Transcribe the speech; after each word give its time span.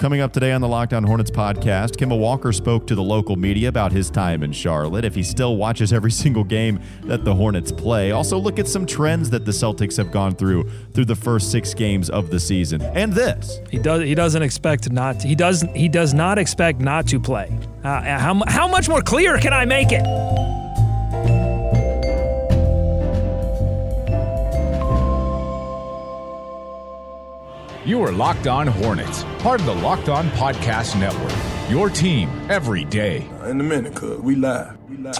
Coming 0.00 0.22
up 0.22 0.32
today 0.32 0.52
on 0.52 0.62
the 0.62 0.66
Locked 0.66 0.94
On 0.94 1.04
Hornets 1.04 1.30
podcast, 1.30 1.90
Kemba 1.90 2.18
Walker 2.18 2.54
spoke 2.54 2.86
to 2.86 2.94
the 2.94 3.02
local 3.02 3.36
media 3.36 3.68
about 3.68 3.92
his 3.92 4.08
time 4.08 4.42
in 4.42 4.50
Charlotte, 4.50 5.04
if 5.04 5.14
he 5.14 5.22
still 5.22 5.58
watches 5.58 5.92
every 5.92 6.10
single 6.22 6.42
game 6.42 6.80
that 7.02 7.26
the 7.26 7.34
Hornets 7.34 7.70
play. 7.70 8.10
Also, 8.10 8.38
look 8.38 8.58
at 8.58 8.66
some 8.66 8.86
trends 8.86 9.28
that 9.28 9.44
the 9.44 9.52
Celtics 9.52 9.98
have 9.98 10.10
gone 10.10 10.34
through 10.34 10.70
through 10.94 11.04
the 11.04 11.14
first 11.14 11.50
six 11.50 11.74
games 11.74 12.08
of 12.08 12.30
the 12.30 12.40
season. 12.40 12.80
And 12.80 13.12
this. 13.12 13.60
He 13.70 13.76
does. 13.76 14.00
He 14.00 14.14
doesn't 14.14 14.42
expect 14.42 14.90
not. 14.90 15.20
To, 15.20 15.28
he 15.28 15.34
does. 15.34 15.66
He 15.74 15.90
does 15.90 16.14
not 16.14 16.38
expect 16.38 16.80
not 16.80 17.06
to 17.08 17.20
play. 17.20 17.54
Uh, 17.84 18.00
how 18.18 18.42
how 18.46 18.68
much 18.68 18.88
more 18.88 19.02
clear 19.02 19.36
can 19.36 19.52
I 19.52 19.66
make 19.66 19.88
it? 19.92 20.49
You 27.86 28.02
are 28.02 28.12
Locked 28.12 28.46
On 28.46 28.66
Hornets, 28.66 29.24
part 29.38 29.58
of 29.58 29.64
the 29.64 29.74
Locked 29.74 30.10
On 30.10 30.28
Podcast 30.32 31.00
Network. 31.00 31.32
Your 31.70 31.88
team 31.88 32.28
every 32.50 32.84
day. 32.84 33.26
In 33.46 33.58
a 33.58 33.64
minute, 33.64 33.94
cuz 33.94 34.20
we 34.20 34.34
live. 34.34 34.76
We 34.86 34.98
live. 34.98 35.16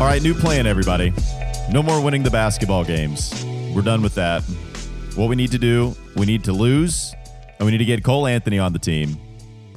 All 0.00 0.06
right, 0.06 0.22
new 0.22 0.32
plan, 0.32 0.66
everybody. 0.66 1.12
No 1.70 1.82
more 1.82 2.02
winning 2.02 2.22
the 2.22 2.30
basketball 2.30 2.84
games. 2.84 3.44
We're 3.74 3.82
done 3.82 4.00
with 4.00 4.14
that. 4.14 4.42
What 5.16 5.28
we 5.28 5.36
need 5.36 5.50
to 5.50 5.58
do, 5.58 5.94
we 6.16 6.24
need 6.24 6.44
to 6.44 6.54
lose, 6.54 7.14
and 7.58 7.66
we 7.66 7.72
need 7.72 7.78
to 7.78 7.84
get 7.84 8.02
Cole 8.02 8.26
Anthony 8.26 8.58
on 8.58 8.72
the 8.72 8.78
team. 8.78 9.18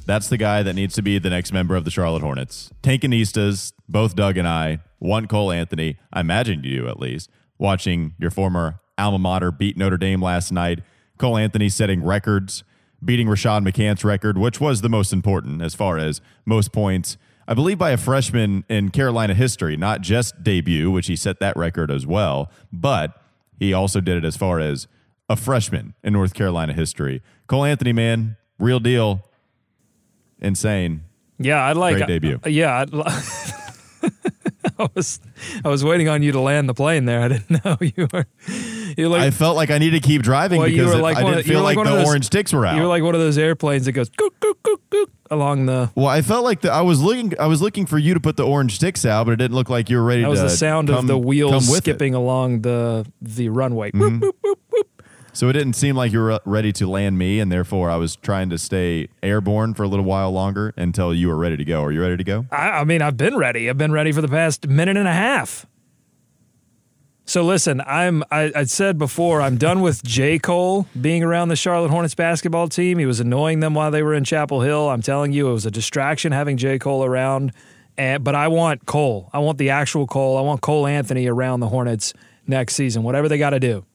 That's 0.10 0.28
the 0.28 0.38
guy 0.38 0.64
that 0.64 0.74
needs 0.74 0.96
to 0.96 1.04
be 1.04 1.20
the 1.20 1.30
next 1.30 1.54
member 1.54 1.76
of 1.76 1.86
the 1.86 1.92
Charlotte 1.92 2.24
Hornets. 2.24 2.72
Tankanistas, 2.82 3.74
both 3.88 4.16
Doug 4.16 4.38
and 4.38 4.48
I, 4.48 4.80
want 5.00 5.30
Cole 5.30 5.52
Anthony. 5.52 5.98
I 6.12 6.22
imagine 6.22 6.64
you 6.64 6.88
at 6.88 7.00
least, 7.00 7.30
watching 7.60 8.16
your 8.18 8.32
former 8.32 8.80
alma 8.98 9.20
mater 9.20 9.52
beat 9.52 9.78
Notre 9.78 9.98
Dame 9.98 10.20
last 10.20 10.52
night. 10.52 10.80
Cole 11.20 11.38
Anthony 11.38 11.70
setting 11.70 12.04
records, 12.04 12.64
beating 13.06 13.28
Rashad 13.28 13.64
McCants' 13.64 14.04
record, 14.04 14.36
which 14.40 14.60
was 14.60 14.82
the 14.82 14.90
most 14.90 15.14
important 15.14 15.62
as 15.62 15.76
far 15.76 16.00
as 16.00 16.22
most 16.44 16.72
points, 16.72 17.16
I 17.48 17.54
believe, 17.54 17.78
by 17.78 17.92
a 17.92 17.98
freshman 17.98 18.66
in 18.68 18.90
Carolina 18.90 19.36
history, 19.36 19.78
not 19.78 20.02
just 20.02 20.42
debut, 20.42 20.90
which 20.90 21.06
he 21.06 21.16
set 21.16 21.40
that 21.40 21.56
record 21.56 21.92
as 21.92 22.08
well, 22.08 22.50
but 22.74 23.22
he 23.60 23.74
also 23.74 24.02
did 24.02 24.18
it 24.18 24.26
as 24.26 24.36
far 24.36 24.60
as 24.60 24.88
a 25.30 25.36
freshman 25.36 25.94
in 26.04 26.14
North 26.14 26.34
Carolina 26.34 26.74
history. 26.74 27.22
Cole 27.46 27.64
Anthony, 27.66 27.94
man, 27.94 28.38
real 28.58 28.80
deal 28.80 29.24
insane. 30.42 31.04
Yeah, 31.38 31.64
I'd 31.64 31.78
like 31.78 31.98
Great 31.98 32.08
debut. 32.08 32.40
Uh, 32.46 32.50
yeah, 32.50 32.80
I'd, 32.82 32.94
I 34.80 34.88
was 34.96 35.20
I 35.64 35.68
was 35.70 35.84
waiting 35.84 36.08
on 36.10 36.24
you 36.24 36.32
to 36.34 36.40
land 36.40 36.68
the 36.70 36.74
plane 36.74 37.06
there. 37.06 37.22
I 37.22 37.28
didn't 37.30 37.64
know 37.66 37.78
you 37.82 38.08
were. 38.12 38.26
You 38.98 39.10
like, 39.10 39.22
I 39.22 39.32
felt 39.32 39.56
like 39.56 39.70
I 39.72 39.78
needed 39.78 40.02
to 40.02 40.08
keep 40.08 40.22
driving 40.22 40.60
Well, 40.60 40.68
you 40.68 40.84
because 40.84 41.00
like 41.00 41.18
I 41.18 41.24
didn't 41.24 41.40
of- 41.40 41.46
feel 41.46 41.62
like 41.62 41.78
like, 41.78 41.88
the 41.88 41.96
those- 41.96 42.08
orange 42.08 42.26
sticks 42.26 42.52
were 42.54 42.66
out. 42.66 42.76
you 42.76 42.82
were 42.82 42.88
like 42.88 43.04
one 43.04 43.14
of 43.16 43.22
those 43.22 43.38
airplanes 43.38 43.86
that 43.86 43.92
goes 43.94 44.10
gook, 44.10 44.32
gook, 44.42 44.56
gook, 44.64 44.78
gook, 44.90 45.06
along 45.32 45.66
the. 45.66 45.92
well, 45.96 46.08
I 46.08 46.22
felt 46.22 46.44
like 46.44 46.62
the, 46.62 46.72
I 46.72 46.82
was 46.82 47.02
looking. 47.02 47.34
I 47.40 47.48
was 47.48 47.62
looking 47.62 47.86
for 47.86 47.98
you 47.98 48.14
to 48.14 48.20
put 48.20 48.36
the 48.38 48.46
orange 48.46 48.76
sticks 48.76 49.06
out, 49.06 49.26
but 49.26 49.32
it 49.34 49.38
didn't 49.38 49.56
look 49.56 49.70
like 49.70 49.90
you 49.90 49.98
were 49.98 50.04
ready. 50.04 50.22
That 50.24 50.30
was 50.30 50.42
the 50.42 50.50
sound 50.50 50.90
of 50.90 51.08
the 51.08 51.18
wheels 51.18 51.52
with 51.52 51.62
it. 51.64 51.66
Mm-hmm. 51.68 51.76
skipping 51.78 52.16
along 52.16 52.62
the 52.62 53.06
the 53.22 53.50
runway. 53.50 53.92
Boop, 53.92 54.20
boop, 54.20 54.32
boop, 54.44 54.56
boop. 54.74 54.84
So 55.40 55.48
it 55.48 55.54
didn't 55.54 55.76
seem 55.76 55.96
like 55.96 56.12
you 56.12 56.20
were 56.20 56.42
ready 56.44 56.74
to 56.74 56.86
land 56.86 57.18
me, 57.18 57.40
and 57.40 57.50
therefore 57.50 57.90
I 57.90 57.96
was 57.96 58.18
trying 58.18 58.50
to 58.50 58.58
stay 58.58 59.08
airborne 59.24 59.74
for 59.74 59.84
a 59.84 59.88
little 59.88 60.04
while 60.04 60.32
longer 60.32 60.74
until 60.76 61.14
you 61.14 61.30
were 61.30 61.38
ready 61.38 61.56
to 61.56 61.64
go. 61.64 61.82
Are 61.82 61.94
you 61.94 62.02
ready 62.02 62.18
to 62.18 62.26
go? 62.26 62.46
I, 62.52 62.72
I 62.72 62.84
mean, 62.84 63.02
I've 63.02 63.16
been 63.16 63.38
ready. 63.38 63.70
I've 63.70 63.78
been 63.78 63.94
ready 63.94 64.12
for 64.12 64.20
the 64.20 64.28
past 64.28 64.68
minute 64.68 64.98
and 64.98 65.08
a 65.08 65.14
half. 65.14 65.66
So 67.24 67.42
listen, 67.46 67.80
I'm. 67.86 68.22
I, 68.30 68.52
I 68.54 68.64
said 68.66 68.98
before, 68.98 69.42
I'm 69.42 69.56
done 69.58 69.80
with 69.80 70.04
J. 70.04 70.40
Cole 70.40 70.88
being 71.00 71.24
around 71.24 71.48
the 71.48 71.56
Charlotte 71.56 71.92
Hornets 71.92 72.16
basketball 72.16 72.68
team. 72.68 72.98
He 72.98 73.06
was 73.06 73.22
annoying 73.22 73.62
them 73.62 73.74
while 73.74 73.92
they 73.92 74.04
were 74.04 74.16
in 74.16 74.26
Chapel 74.26 74.60
Hill. 74.60 74.90
I'm 74.90 75.02
telling 75.02 75.32
you, 75.32 75.48
it 75.48 75.54
was 75.54 75.66
a 75.66 75.72
distraction 75.72 76.34
having 76.34 76.58
J. 76.58 76.80
Cole 76.80 77.06
around. 77.06 77.54
And, 77.98 78.26
but 78.26 78.36
I 78.36 78.50
want 78.50 78.86
Cole. 78.86 79.30
I 79.32 79.40
want 79.40 79.58
the 79.58 79.70
actual 79.70 80.06
Cole. 80.06 80.38
I 80.38 80.42
want 80.42 80.60
Cole 80.60 80.86
Anthony 80.86 81.28
around 81.28 81.62
the 81.62 81.70
Hornets 81.70 82.14
next 82.46 82.76
season. 82.76 83.04
Whatever 83.04 83.30
they 83.30 83.38
got 83.38 83.52
to 83.52 83.62
do. 83.62 83.86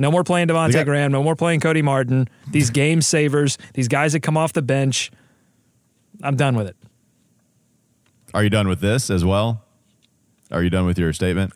No 0.00 0.10
more 0.10 0.24
playing 0.24 0.48
Devonte 0.48 0.72
got- 0.72 0.86
Graham. 0.86 1.12
No 1.12 1.22
more 1.22 1.36
playing 1.36 1.60
Cody 1.60 1.82
Martin. 1.82 2.26
These 2.50 2.70
game 2.82 3.02
savers. 3.02 3.58
These 3.74 3.86
guys 3.88 4.14
that 4.14 4.20
come 4.20 4.34
off 4.34 4.54
the 4.54 4.62
bench. 4.62 5.10
I'm 6.22 6.36
done 6.36 6.56
with 6.56 6.68
it. 6.68 6.76
Are 8.32 8.42
you 8.42 8.48
done 8.48 8.66
with 8.66 8.80
this 8.80 9.10
as 9.10 9.26
well? 9.26 9.62
Are 10.50 10.62
you 10.62 10.70
done 10.70 10.86
with 10.86 10.98
your 10.98 11.12
statement? 11.12 11.52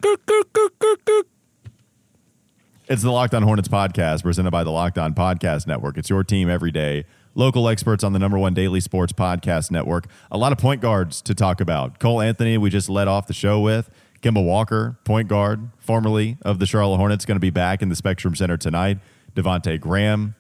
It's 2.87 3.00
the 3.03 3.10
Locked 3.10 3.32
On 3.34 3.43
Hornets 3.43 3.69
podcast 3.69 4.22
presented 4.22 4.50
by 4.50 4.62
the 4.62 4.71
Locked 4.71 4.99
On 4.99 5.15
Podcast 5.15 5.66
Network. 5.66 5.97
It's 5.97 6.11
your 6.11 6.22
team 6.22 6.50
every 6.50 6.71
day. 6.71 7.06
Local 7.34 7.66
experts 7.69 8.05
on 8.05 8.12
the 8.12 8.19
number 8.19 8.38
one 8.38 8.53
daily 8.53 8.81
sports 8.81 9.12
podcast 9.15 9.71
network. 9.71 10.06
A 10.31 10.37
lot 10.37 10.53
of 10.53 10.59
point 10.59 10.82
guards 10.82 11.22
to 11.22 11.34
talk 11.34 11.62
about. 11.62 11.99
Cole 11.99 12.21
Anthony, 12.21 12.59
we 12.59 12.69
just 12.69 12.91
led 12.91 13.09
off 13.09 13.26
the 13.26 13.32
show 13.32 13.59
with. 13.61 13.88
Kemba 14.25 14.43
Walker, 14.43 14.97
point 15.05 15.29
guard, 15.29 15.69
formerly 15.79 16.39
of 16.43 16.59
the 16.59 16.65
Charlotte 16.65 16.97
Hornets, 16.97 17.27
going 17.27 17.37
to 17.37 17.41
be 17.41 17.51
back 17.51 17.83
in 17.83 17.91
the 17.91 17.97
Spectrum 17.97 18.35
Center 18.35 18.57
tonight. 18.57 18.99
Devonte 19.37 19.79
Graham, 19.79 20.35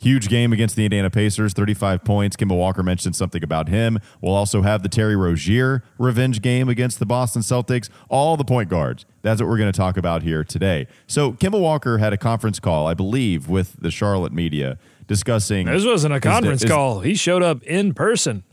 Huge 0.00 0.28
game 0.28 0.52
against 0.52 0.76
the 0.76 0.84
Indiana 0.84 1.10
Pacers, 1.10 1.52
35 1.54 2.04
points. 2.04 2.36
Kemba 2.36 2.56
Walker 2.56 2.84
mentioned 2.84 3.16
something 3.16 3.42
about 3.42 3.68
him. 3.68 3.98
We'll 4.20 4.34
also 4.34 4.62
have 4.62 4.84
the 4.84 4.88
Terry 4.88 5.16
Rozier 5.16 5.82
revenge 5.98 6.40
game 6.40 6.68
against 6.68 7.00
the 7.00 7.06
Boston 7.06 7.42
Celtics. 7.42 7.88
All 8.08 8.36
the 8.36 8.44
point 8.44 8.68
guards. 8.70 9.06
That's 9.22 9.40
what 9.40 9.48
we're 9.50 9.58
going 9.58 9.72
to 9.72 9.76
talk 9.76 9.96
about 9.96 10.22
here 10.22 10.44
today. 10.44 10.86
So, 11.08 11.32
Kemba 11.32 11.60
Walker 11.60 11.98
had 11.98 12.12
a 12.12 12.16
conference 12.16 12.60
call, 12.60 12.86
I 12.86 12.94
believe, 12.94 13.48
with 13.48 13.74
the 13.80 13.90
Charlotte 13.90 14.32
media 14.32 14.78
discussing. 15.08 15.66
This 15.66 15.84
wasn't 15.84 16.12
a 16.12 16.18
his- 16.18 16.22
conference 16.22 16.62
his- 16.62 16.70
call. 16.70 17.00
He 17.00 17.16
showed 17.16 17.42
up 17.42 17.64
in 17.64 17.92
person. 17.92 18.44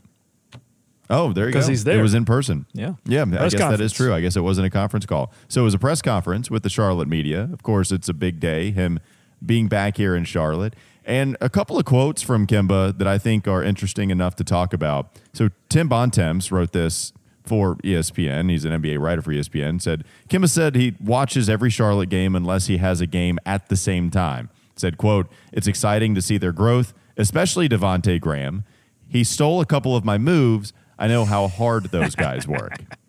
Oh, 1.08 1.32
there 1.32 1.46
you 1.46 1.52
go. 1.52 1.58
'Cause 1.60 1.68
he's 1.68 1.84
there. 1.84 1.98
It 1.98 2.02
was 2.02 2.14
in 2.14 2.24
person. 2.24 2.66
Yeah. 2.72 2.94
Yeah, 3.06 3.22
I 3.22 3.24
guess 3.26 3.52
that 3.52 3.58
conference. 3.60 3.80
is 3.82 3.92
true. 3.92 4.12
I 4.12 4.20
guess 4.20 4.36
it 4.36 4.40
wasn't 4.42 4.66
a 4.66 4.70
conference 4.70 5.06
call. 5.06 5.32
So 5.48 5.60
it 5.60 5.64
was 5.64 5.74
a 5.74 5.78
press 5.78 6.02
conference 6.02 6.50
with 6.50 6.62
the 6.62 6.68
Charlotte 6.70 7.08
media. 7.08 7.48
Of 7.52 7.62
course, 7.62 7.92
it's 7.92 8.08
a 8.08 8.14
big 8.14 8.40
day, 8.40 8.70
him 8.72 8.98
being 9.44 9.68
back 9.68 9.96
here 9.96 10.16
in 10.16 10.24
Charlotte. 10.24 10.74
And 11.04 11.36
a 11.40 11.48
couple 11.48 11.78
of 11.78 11.84
quotes 11.84 12.22
from 12.22 12.46
Kemba 12.48 12.98
that 12.98 13.06
I 13.06 13.18
think 13.18 13.46
are 13.46 13.62
interesting 13.62 14.10
enough 14.10 14.34
to 14.36 14.44
talk 14.44 14.72
about. 14.72 15.10
So 15.32 15.50
Tim 15.68 15.88
Bontemps 15.88 16.50
wrote 16.50 16.72
this 16.72 17.12
for 17.44 17.76
ESPN. 17.84 18.50
He's 18.50 18.64
an 18.64 18.72
NBA 18.72 18.98
writer 18.98 19.22
for 19.22 19.30
ESPN. 19.32 19.80
Said 19.80 20.02
Kemba 20.28 20.48
said 20.48 20.74
he 20.74 20.96
watches 21.00 21.48
every 21.48 21.70
Charlotte 21.70 22.08
game 22.08 22.34
unless 22.34 22.66
he 22.66 22.78
has 22.78 23.00
a 23.00 23.06
game 23.06 23.38
at 23.46 23.68
the 23.68 23.76
same 23.76 24.10
time. 24.10 24.48
Said, 24.74 24.98
quote, 24.98 25.28
it's 25.52 25.68
exciting 25.68 26.14
to 26.16 26.20
see 26.22 26.38
their 26.38 26.50
growth, 26.52 26.92
especially 27.16 27.68
Devonte 27.68 28.20
Graham. 28.20 28.64
He 29.08 29.22
stole 29.22 29.60
a 29.60 29.64
couple 29.66 29.94
of 29.96 30.04
my 30.04 30.18
moves. 30.18 30.72
I 30.98 31.08
know 31.08 31.24
how 31.24 31.48
hard 31.48 31.84
those 31.84 32.14
guys 32.14 32.46
work. 32.48 32.72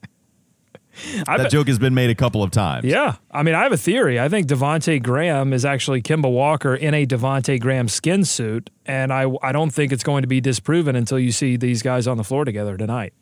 I 1.28 1.38
that 1.38 1.44
bet- 1.44 1.52
joke 1.52 1.68
has 1.68 1.80
been 1.80 1.94
made 1.94 2.10
a 2.10 2.16
couple 2.16 2.42
of 2.44 2.52
times. 2.52 2.86
Yeah. 2.86 3.16
I 3.32 3.44
mean, 3.44 3.56
I 3.56 3.64
have 3.64 3.72
a 3.72 3.78
theory. 3.78 4.20
I 4.20 4.30
think 4.30 4.48
Devonte 4.48 5.02
Graham 5.02 5.54
is 5.54 5.64
actually 5.64 6.02
Kemba 6.02 6.32
Walker 6.32 6.76
in 6.76 6.94
a 6.94 7.06
Devonte 7.06 7.60
Graham 7.60 7.88
skin 7.88 8.26
suit. 8.26 8.70
And 8.86 9.14
I, 9.14 9.30
I 9.44 9.52
don't 9.52 9.70
think 9.70 9.92
it's 9.92 10.04
going 10.04 10.24
to 10.24 10.28
be 10.28 10.42
disproven 10.42 10.96
until 10.96 11.20
you 11.20 11.32
see 11.32 11.56
these 11.58 11.82
guys 11.82 12.08
on 12.08 12.18
the 12.18 12.24
floor 12.24 12.46
together 12.46 12.78
tonight. 12.78 13.14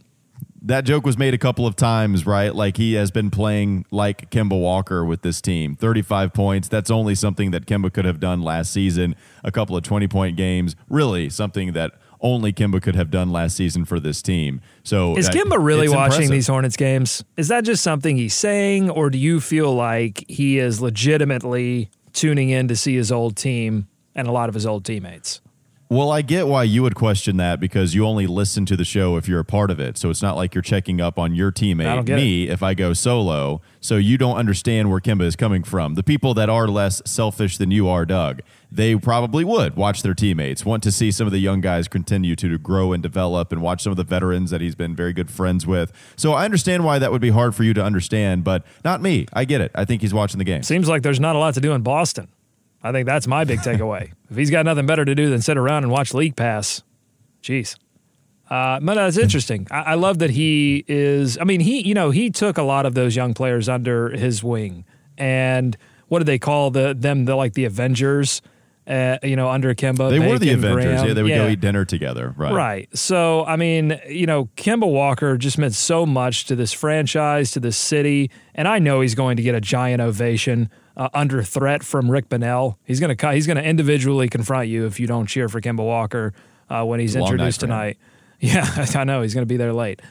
That 0.62 0.84
joke 0.84 1.06
was 1.06 1.18
made 1.18 1.34
a 1.36 1.38
couple 1.38 1.68
of 1.68 1.76
times, 1.76 2.26
right? 2.26 2.54
Like 2.54 2.78
he 2.78 2.94
has 2.94 3.12
been 3.12 3.30
playing 3.30 3.86
like 3.92 4.32
Kemba 4.32 4.60
Walker 4.60 5.06
with 5.06 5.22
this 5.22 5.40
team. 5.40 5.76
35 5.76 6.34
points. 6.34 6.68
That's 6.68 6.90
only 6.90 7.14
something 7.14 7.52
that 7.52 7.68
Kemba 7.68 7.94
could 7.94 8.06
have 8.06 8.20
done 8.20 8.42
last 8.42 8.74
season. 8.74 9.16
A 9.44 9.52
couple 9.52 9.76
of 9.78 9.84
20 9.84 10.08
point 10.08 10.38
games. 10.38 10.76
Really 10.90 11.30
something 11.30 11.74
that 11.74 11.92
only 12.26 12.52
Kemba 12.52 12.82
could 12.82 12.96
have 12.96 13.12
done 13.12 13.30
last 13.32 13.56
season 13.56 13.86
for 13.86 14.00
this 14.00 14.22
team. 14.24 14.60
So 14.84 15.16
Is 15.16 15.28
that- 15.28 15.36
Kemba 15.36 15.58
really 15.64 15.88
watching 15.88 16.24
impressive. 16.24 16.32
these 16.32 16.48
Hornets 16.48 16.76
games? 16.76 17.24
Is 17.38 17.48
that 17.50 17.64
just 17.64 17.84
something 17.84 18.18
he's 18.18 18.34
saying, 18.34 18.90
or 18.90 19.10
do 19.12 19.18
you 19.20 19.40
feel 19.40 19.74
like 19.74 20.26
he 20.28 20.58
is 20.58 20.82
legitimately 20.82 21.90
tuning 22.14 22.50
in 22.50 22.68
to 22.68 22.76
see 22.76 22.96
his 22.96 23.12
old 23.12 23.36
team 23.36 23.88
and 24.16 24.28
a 24.28 24.32
lot 24.32 24.50
of 24.50 24.56
his 24.56 24.66
old 24.66 24.84
teammates? 24.86 25.40
Well, 25.88 26.12
I 26.12 26.24
get 26.24 26.48
why 26.48 26.64
you 26.64 26.82
would 26.82 26.96
question 26.96 27.38
that 27.38 27.60
because 27.60 27.94
you 27.94 28.08
only 28.08 28.26
listen 28.26 28.66
to 28.66 28.76
the 28.76 28.84
show 28.84 29.18
if 29.18 29.28
you're 29.28 29.40
a 29.40 29.46
part 29.46 29.70
of 29.70 29.80
it. 29.80 30.00
So 30.00 30.10
it's 30.10 30.22
not 30.22 30.36
like 30.36 30.56
you're 30.56 30.64
checking 30.64 31.00
up 31.00 31.20
on 31.20 31.36
your 31.36 31.52
teammate, 31.52 32.08
me, 32.08 32.50
if 32.50 32.64
I 32.64 32.74
go 32.74 32.94
solo. 32.94 33.62
So 33.82 33.98
you 33.98 34.18
don't 34.18 34.36
understand 34.36 34.90
where 34.90 35.00
Kemba 35.00 35.22
is 35.26 35.36
coming 35.36 35.62
from. 35.62 35.94
The 35.94 36.02
people 36.02 36.34
that 36.34 36.50
are 36.50 36.68
less 36.68 37.04
selfish 37.06 37.60
than 37.60 37.70
you 37.70 37.88
are, 37.88 38.04
Doug, 38.04 38.42
they 38.76 38.96
probably 38.96 39.44
would 39.44 39.76
watch 39.76 40.02
their 40.02 40.14
teammates, 40.14 40.66
want 40.66 40.84
to 40.84 40.92
see 40.92 41.12
some 41.12 41.26
of 41.26 41.34
the 41.34 41.40
young 41.40 41.62
guys 41.62 41.88
continue 41.88 42.36
to 42.36 42.50
to 42.50 42.58
grow 42.58 42.94
and 42.94 43.02
develop, 43.02 43.52
and 43.52 43.62
watch 43.62 43.84
some 43.84 43.92
of 43.92 43.98
the 43.98 44.04
veterans 44.04 44.52
that 44.52 44.62
he's 44.62 44.76
been 44.76 44.96
very 44.96 45.14
good 45.14 45.32
friends 45.32 45.66
with. 45.66 45.92
So 46.16 46.34
I 46.34 46.46
understand 46.46 46.84
why 46.84 47.00
that 47.00 47.12
would 47.12 47.22
be 47.22 47.30
hard 47.30 47.56
for 47.56 47.64
you 47.64 47.74
to 47.74 47.84
understand, 47.84 48.44
but 48.44 48.64
not 48.84 49.02
me. 49.02 49.28
I 49.34 49.46
get 49.46 49.62
it. 49.62 49.72
I 49.76 49.86
think 49.86 50.02
he's 50.02 50.14
watching 50.14 50.38
the 50.38 50.44
game. 50.44 50.64
Seems 50.64 50.88
like 50.88 51.04
there's 51.04 51.20
not 51.20 51.36
a 51.36 51.40
lot 51.40 51.54
to 51.56 51.62
do 51.62 51.74
in 51.74 51.82
Boston. 51.82 52.28
I 52.84 52.92
think 52.92 53.08
that's 53.08 53.26
my 53.26 53.46
big 53.46 53.60
takeaway. 53.60 54.12
if 54.30 54.38
he's 54.38 54.52
got 54.52 54.66
nothing 54.66 54.86
better 54.86 55.06
to 55.06 55.16
do 55.16 55.30
than 55.30 55.42
sit 55.42 55.58
around 55.58 55.84
and 55.84 55.92
watch 55.92 56.14
League 56.14 56.36
Pass, 56.36 56.84
jeez. 57.42 57.78
Uh, 58.50 58.80
but 58.80 58.94
that's 58.94 59.18
interesting. 59.18 59.68
I, 59.72 59.80
I 59.80 59.94
love 59.96 60.20
that 60.20 60.30
he 60.30 60.86
is. 60.88 61.38
I 61.40 61.46
mean, 61.46 61.62
he 61.62 61.82
you 61.82 61.96
know 61.96 62.12
he 62.12 62.30
took 62.30 62.58
a 62.58 62.64
lot 62.64 62.86
of 62.86 62.94
those 62.94 63.16
young 63.16 63.34
players 63.34 63.68
under 63.68 64.10
his 64.10 64.44
wing, 64.44 64.86
and 65.18 65.76
what 66.10 66.20
do 66.20 66.26
they 66.26 66.38
call 66.38 66.70
the 66.70 66.94
them? 66.94 67.26
The 67.26 67.36
like 67.36 67.54
the 67.54 67.66
Avengers. 67.66 68.42
Uh, 68.88 69.18
you 69.24 69.36
know, 69.36 69.50
under 69.50 69.74
Kemba, 69.74 70.12
They 70.12 70.20
were 70.20 70.38
the 70.38 70.52
Avengers. 70.52 70.86
Graham. 70.86 71.08
Yeah, 71.08 71.14
they 71.16 71.24
would 71.24 71.30
go 71.30 71.48
eat 71.48 71.60
dinner 71.60 71.86
together. 71.86 72.36
Right. 72.38 72.54
Right. 72.54 72.98
So, 72.98 73.44
I 73.46 73.56
mean, 73.56 74.00
you 74.08 74.28
know, 74.28 74.46
Kemba 74.58 74.88
Walker 74.88 75.38
just 75.38 75.58
meant 75.58 75.74
so 75.74 76.06
much 76.06 76.46
to 76.46 76.56
this 76.56 76.72
franchise, 76.72 77.50
to 77.52 77.60
this 77.60 77.78
city, 77.78 78.30
and 78.54 78.68
I 78.68 78.78
know 78.78 79.02
he's 79.02 79.16
going 79.16 79.38
to 79.38 79.44
get 79.44 79.56
a 79.56 79.62
giant 79.62 80.02
ovation 80.02 80.70
uh, 80.96 81.10
under 81.16 81.42
threat 81.42 81.84
from 81.84 82.12
Rick 82.12 82.30
Bonnell. 82.30 82.78
He's 82.86 83.00
going 83.00 83.16
to 83.16 83.32
he's 83.32 83.48
to 83.48 83.64
individually 83.64 84.30
confront 84.30 84.68
you 84.68 84.86
if 84.86 85.00
you 85.00 85.08
don't 85.08 85.26
cheer 85.26 85.50
for 85.50 85.62
Kemba 85.62 85.84
Walker 85.84 86.34
uh, 86.70 86.84
when 86.84 87.00
he's 87.00 87.16
Long 87.16 87.24
introduced 87.24 87.64
him. 87.64 87.70
tonight. 87.70 87.98
Yeah, 88.42 88.86
I 88.96 89.06
know 89.06 89.22
he's 89.22 89.34
going 89.34 89.44
to 89.44 89.52
be 89.52 89.56
there 89.58 89.74
late. 89.74 90.02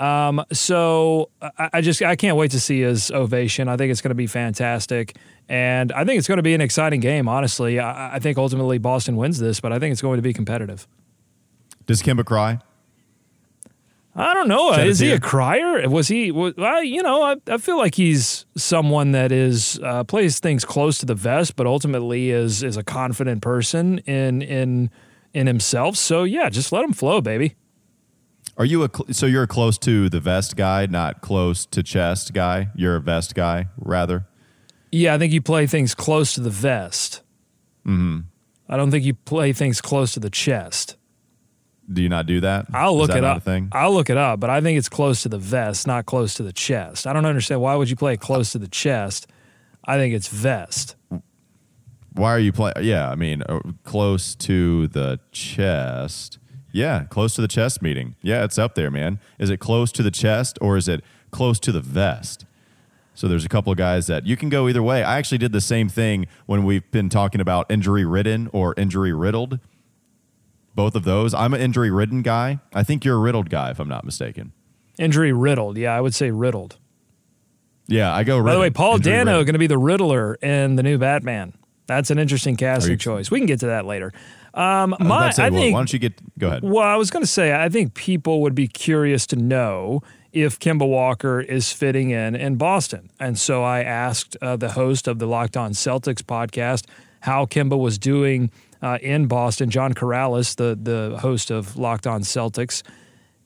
Um, 0.00 0.42
so 0.50 1.28
I, 1.42 1.70
I 1.74 1.80
just 1.82 2.00
I 2.00 2.16
can't 2.16 2.36
wait 2.36 2.50
to 2.52 2.60
see 2.60 2.80
his 2.80 3.10
ovation. 3.10 3.68
I 3.68 3.76
think 3.76 3.90
it's 3.92 4.00
going 4.00 4.10
to 4.10 4.14
be 4.14 4.26
fantastic, 4.26 5.16
and 5.46 5.92
I 5.92 6.06
think 6.06 6.18
it's 6.18 6.26
going 6.26 6.38
to 6.38 6.42
be 6.42 6.54
an 6.54 6.62
exciting 6.62 7.00
game. 7.00 7.28
Honestly, 7.28 7.78
I, 7.78 8.16
I 8.16 8.18
think 8.18 8.38
ultimately 8.38 8.78
Boston 8.78 9.16
wins 9.16 9.38
this, 9.38 9.60
but 9.60 9.72
I 9.72 9.78
think 9.78 9.92
it's 9.92 10.00
going 10.00 10.16
to 10.16 10.22
be 10.22 10.32
competitive. 10.32 10.88
Does 11.84 12.02
Kemba 12.02 12.24
cry? 12.24 12.60
I 14.16 14.34
don't 14.34 14.48
know. 14.48 14.72
Is 14.72 14.98
he 14.98 15.12
a 15.12 15.20
crier? 15.20 15.88
Was 15.88 16.08
he? 16.08 16.32
Was, 16.32 16.54
I, 16.58 16.80
you 16.80 17.02
know, 17.02 17.22
I, 17.22 17.36
I 17.46 17.58
feel 17.58 17.76
like 17.78 17.94
he's 17.94 18.44
someone 18.56 19.12
that 19.12 19.30
is 19.30 19.78
uh, 19.84 20.04
plays 20.04 20.40
things 20.40 20.64
close 20.64 20.98
to 20.98 21.06
the 21.06 21.14
vest, 21.14 21.56
but 21.56 21.66
ultimately 21.66 22.30
is 22.30 22.62
is 22.62 22.76
a 22.76 22.82
confident 22.82 23.42
person 23.42 23.98
in 24.00 24.40
in 24.40 24.90
in 25.34 25.46
himself. 25.46 25.96
So 25.96 26.24
yeah, 26.24 26.48
just 26.48 26.72
let 26.72 26.84
him 26.84 26.92
flow, 26.92 27.20
baby. 27.20 27.54
Are 28.56 28.64
you 28.64 28.82
a 28.82 28.90
cl- 28.94 29.12
so 29.12 29.26
you're 29.26 29.44
a 29.44 29.48
close 29.48 29.78
to 29.78 30.08
the 30.08 30.20
vest 30.20 30.56
guy, 30.56 30.86
not 30.86 31.20
close 31.20 31.66
to 31.66 31.82
chest 31.82 32.32
guy? 32.32 32.68
You're 32.74 32.96
a 32.96 33.00
vest 33.00 33.34
guy, 33.34 33.68
rather. 33.78 34.26
Yeah, 34.92 35.14
I 35.14 35.18
think 35.18 35.32
you 35.32 35.40
play 35.40 35.66
things 35.66 35.94
close 35.94 36.34
to 36.34 36.40
the 36.40 36.50
vest. 36.50 37.22
Mm-hmm. 37.86 38.20
I 38.68 38.76
don't 38.76 38.90
think 38.90 39.04
you 39.04 39.14
play 39.14 39.52
things 39.52 39.80
close 39.80 40.12
to 40.14 40.20
the 40.20 40.30
chest. 40.30 40.96
Do 41.92 42.02
you 42.02 42.08
not 42.08 42.26
do 42.26 42.40
that? 42.40 42.66
I'll 42.72 42.96
look 42.96 43.08
that 43.08 43.18
it 43.18 43.24
up. 43.24 43.42
Thing? 43.42 43.68
I'll 43.72 43.92
look 43.92 44.10
it 44.10 44.16
up, 44.16 44.38
but 44.38 44.48
I 44.48 44.60
think 44.60 44.78
it's 44.78 44.88
close 44.88 45.22
to 45.22 45.28
the 45.28 45.38
vest, 45.38 45.86
not 45.86 46.06
close 46.06 46.34
to 46.34 46.42
the 46.44 46.52
chest. 46.52 47.06
I 47.06 47.12
don't 47.12 47.24
understand 47.24 47.60
why 47.60 47.74
would 47.74 47.90
you 47.90 47.96
play 47.96 48.14
it 48.14 48.20
close 48.20 48.52
to 48.52 48.58
the 48.58 48.68
chest. 48.68 49.26
I 49.84 49.96
think 49.96 50.14
it's 50.14 50.28
vest. 50.28 50.94
Why 52.12 52.30
are 52.30 52.38
you 52.38 52.52
playing? 52.52 52.74
Yeah, 52.82 53.08
I 53.10 53.14
mean, 53.14 53.42
uh, 53.48 53.60
close 53.82 54.34
to 54.36 54.86
the 54.88 55.18
chest. 55.32 56.38
Yeah, 56.72 57.04
close 57.04 57.34
to 57.34 57.40
the 57.40 57.48
chest 57.48 57.82
meeting. 57.82 58.14
Yeah, 58.22 58.44
it's 58.44 58.58
up 58.58 58.74
there, 58.74 58.90
man. 58.90 59.18
Is 59.38 59.50
it 59.50 59.58
close 59.58 59.90
to 59.92 60.02
the 60.02 60.10
chest 60.10 60.58
or 60.60 60.76
is 60.76 60.88
it 60.88 61.02
close 61.30 61.58
to 61.60 61.72
the 61.72 61.80
vest? 61.80 62.44
So 63.14 63.28
there's 63.28 63.44
a 63.44 63.48
couple 63.48 63.70
of 63.72 63.76
guys 63.78 64.06
that 64.06 64.24
you 64.26 64.36
can 64.36 64.48
go 64.48 64.68
either 64.68 64.82
way. 64.82 65.02
I 65.02 65.18
actually 65.18 65.38
did 65.38 65.52
the 65.52 65.60
same 65.60 65.88
thing 65.88 66.26
when 66.46 66.64
we've 66.64 66.88
been 66.90 67.08
talking 67.08 67.40
about 67.40 67.70
injury 67.70 68.04
ridden 68.04 68.48
or 68.52 68.74
injury 68.76 69.12
riddled. 69.12 69.58
Both 70.74 70.94
of 70.94 71.04
those. 71.04 71.34
I'm 71.34 71.52
an 71.52 71.60
injury 71.60 71.90
ridden 71.90 72.22
guy. 72.22 72.60
I 72.72 72.82
think 72.82 73.04
you're 73.04 73.16
a 73.16 73.20
riddled 73.20 73.50
guy, 73.50 73.70
if 73.70 73.80
I'm 73.80 73.88
not 73.88 74.04
mistaken. 74.04 74.52
Injury 74.98 75.32
riddled. 75.32 75.76
Yeah, 75.76 75.94
I 75.94 76.00
would 76.00 76.14
say 76.14 76.30
riddled. 76.30 76.78
Yeah, 77.88 78.14
I 78.14 78.22
go. 78.22 78.42
By 78.42 78.54
the 78.54 78.60
way. 78.60 78.70
Paul 78.70 78.96
Injury 78.96 79.12
Dano 79.12 79.32
going 79.42 79.54
to 79.54 79.58
be 79.58 79.66
the 79.66 79.76
Riddler 79.78 80.34
in 80.36 80.76
the 80.76 80.82
new 80.82 80.96
Batman. 80.96 81.54
That's 81.86 82.10
an 82.10 82.20
interesting 82.20 82.56
casting 82.56 82.92
you- 82.92 82.96
choice. 82.96 83.30
We 83.32 83.40
can 83.40 83.46
get 83.46 83.60
to 83.60 83.66
that 83.66 83.84
later. 83.84 84.12
Um, 84.54 84.94
I 84.98 85.04
my, 85.04 85.30
say, 85.30 85.44
I 85.44 85.48
well, 85.50 85.60
think. 85.60 85.74
why 85.74 85.80
don't 85.80 85.92
you 85.92 85.98
get? 85.98 86.38
Go 86.38 86.48
ahead. 86.48 86.62
Well, 86.62 86.84
I 86.84 86.96
was 86.96 87.10
going 87.10 87.22
to 87.22 87.30
say, 87.30 87.54
I 87.54 87.68
think 87.68 87.94
people 87.94 88.42
would 88.42 88.54
be 88.54 88.66
curious 88.66 89.26
to 89.28 89.36
know 89.36 90.02
if 90.32 90.58
Kemba 90.58 90.88
Walker 90.88 91.40
is 91.40 91.72
fitting 91.72 92.10
in 92.10 92.34
in 92.36 92.56
Boston. 92.56 93.10
And 93.18 93.38
so 93.38 93.62
I 93.62 93.82
asked 93.82 94.36
uh, 94.40 94.56
the 94.56 94.72
host 94.72 95.08
of 95.08 95.18
the 95.18 95.26
Locked 95.26 95.56
On 95.56 95.72
Celtics 95.72 96.22
podcast 96.22 96.86
how 97.20 97.46
Kemba 97.46 97.78
was 97.78 97.98
doing 97.98 98.50
uh, 98.82 98.98
in 99.02 99.26
Boston, 99.26 99.70
John 99.70 99.92
Karalis, 99.92 100.56
the, 100.56 100.78
the 100.80 101.18
host 101.18 101.50
of 101.50 101.76
Locked 101.76 102.06
On 102.06 102.22
Celtics. 102.22 102.82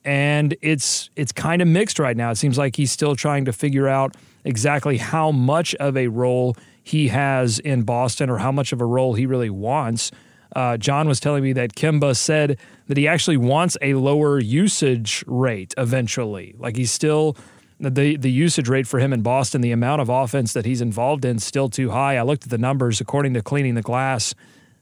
And 0.03 0.55
it's 0.61 1.09
it's 1.15 1.31
kind 1.31 1.61
of 1.61 1.67
mixed 1.67 1.97
right 1.97 2.15
now. 2.15 2.29
It 2.29 2.35
seems 2.35 2.57
like 2.57 2.75
he's 2.75 2.91
still 2.91 3.15
trying 3.15 3.45
to 3.45 3.53
figure 3.53 3.87
out 3.87 4.15
exactly 4.43 4.97
how 4.97 5.31
much 5.31 5.73
of 5.75 5.97
a 5.97 6.07
role 6.07 6.55
he 6.83 7.07
has 7.07 7.57
in 7.57 7.81
Boston 7.81 8.29
or 8.29 8.37
how 8.37 8.51
much 8.51 8.71
of 8.71 8.79
a 8.79 8.85
role 8.85 9.15
he 9.15 9.25
really 9.25 9.49
wants. 9.49 10.11
Uh, 10.55 10.77
John 10.77 11.07
was 11.07 11.19
telling 11.19 11.43
me 11.43 11.53
that 11.53 11.75
Kemba 11.75 12.15
said 12.15 12.57
that 12.87 12.97
he 12.97 13.07
actually 13.07 13.37
wants 13.37 13.77
a 13.81 13.93
lower 13.95 14.39
usage 14.39 15.23
rate 15.27 15.73
eventually. 15.77 16.55
Like 16.57 16.77
he's 16.77 16.91
still 16.91 17.35
the 17.79 18.15
the 18.15 18.31
usage 18.31 18.69
rate 18.69 18.87
for 18.87 18.99
him 18.99 19.11
in 19.11 19.21
Boston, 19.21 19.59
the 19.61 19.73
amount 19.73 20.01
of 20.01 20.09
offense 20.09 20.53
that 20.53 20.65
he's 20.65 20.81
involved 20.81 21.25
in, 21.25 21.37
is 21.37 21.43
still 21.43 21.69
too 21.69 21.91
high. 21.91 22.17
I 22.17 22.21
looked 22.21 22.45
at 22.45 22.49
the 22.49 22.57
numbers 22.57 23.01
according 23.01 23.33
to 23.33 23.41
Cleaning 23.41 23.75
the 23.75 23.81
Glass. 23.81 24.33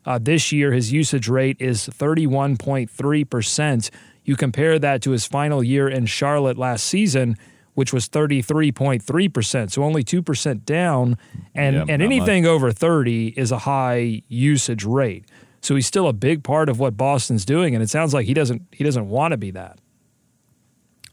Uh, 0.05 0.19
this 0.21 0.51
year, 0.51 0.73
his 0.73 0.91
usage 0.91 1.29
rate 1.29 1.55
is 1.59 1.87
31.3%. 1.87 3.89
You 4.25 4.35
compare 4.35 4.77
that 4.77 5.01
to 5.03 5.11
his 5.11 5.25
final 5.25 5.63
year 5.63 5.87
in 5.87 6.05
Charlotte 6.05 6.57
last 6.57 6.85
season, 6.85 7.37
which 7.73 7.93
was 7.93 8.09
33.3%. 8.09 9.71
So 9.71 9.83
only 9.83 10.03
2% 10.03 10.65
down. 10.65 11.17
And, 11.55 11.89
and 11.89 12.01
anything 12.01 12.45
over 12.45 12.71
30 12.71 13.27
is 13.37 13.51
a 13.51 13.59
high 13.59 14.23
usage 14.27 14.83
rate. 14.83 15.25
So 15.63 15.75
he's 15.75 15.87
still 15.87 16.07
a 16.07 16.13
big 16.13 16.43
part 16.43 16.67
of 16.67 16.77
what 16.77 16.97
Boston's 16.97 17.45
doing. 17.45 17.73
And 17.73 17.81
it 17.81 17.89
sounds 17.89 18.13
like 18.13 18.25
he 18.25 18.33
doesn't, 18.33 18.63
he 18.71 18.83
doesn't 18.83 19.09
want 19.09 19.31
to 19.31 19.37
be 19.37 19.49
that. 19.51 19.79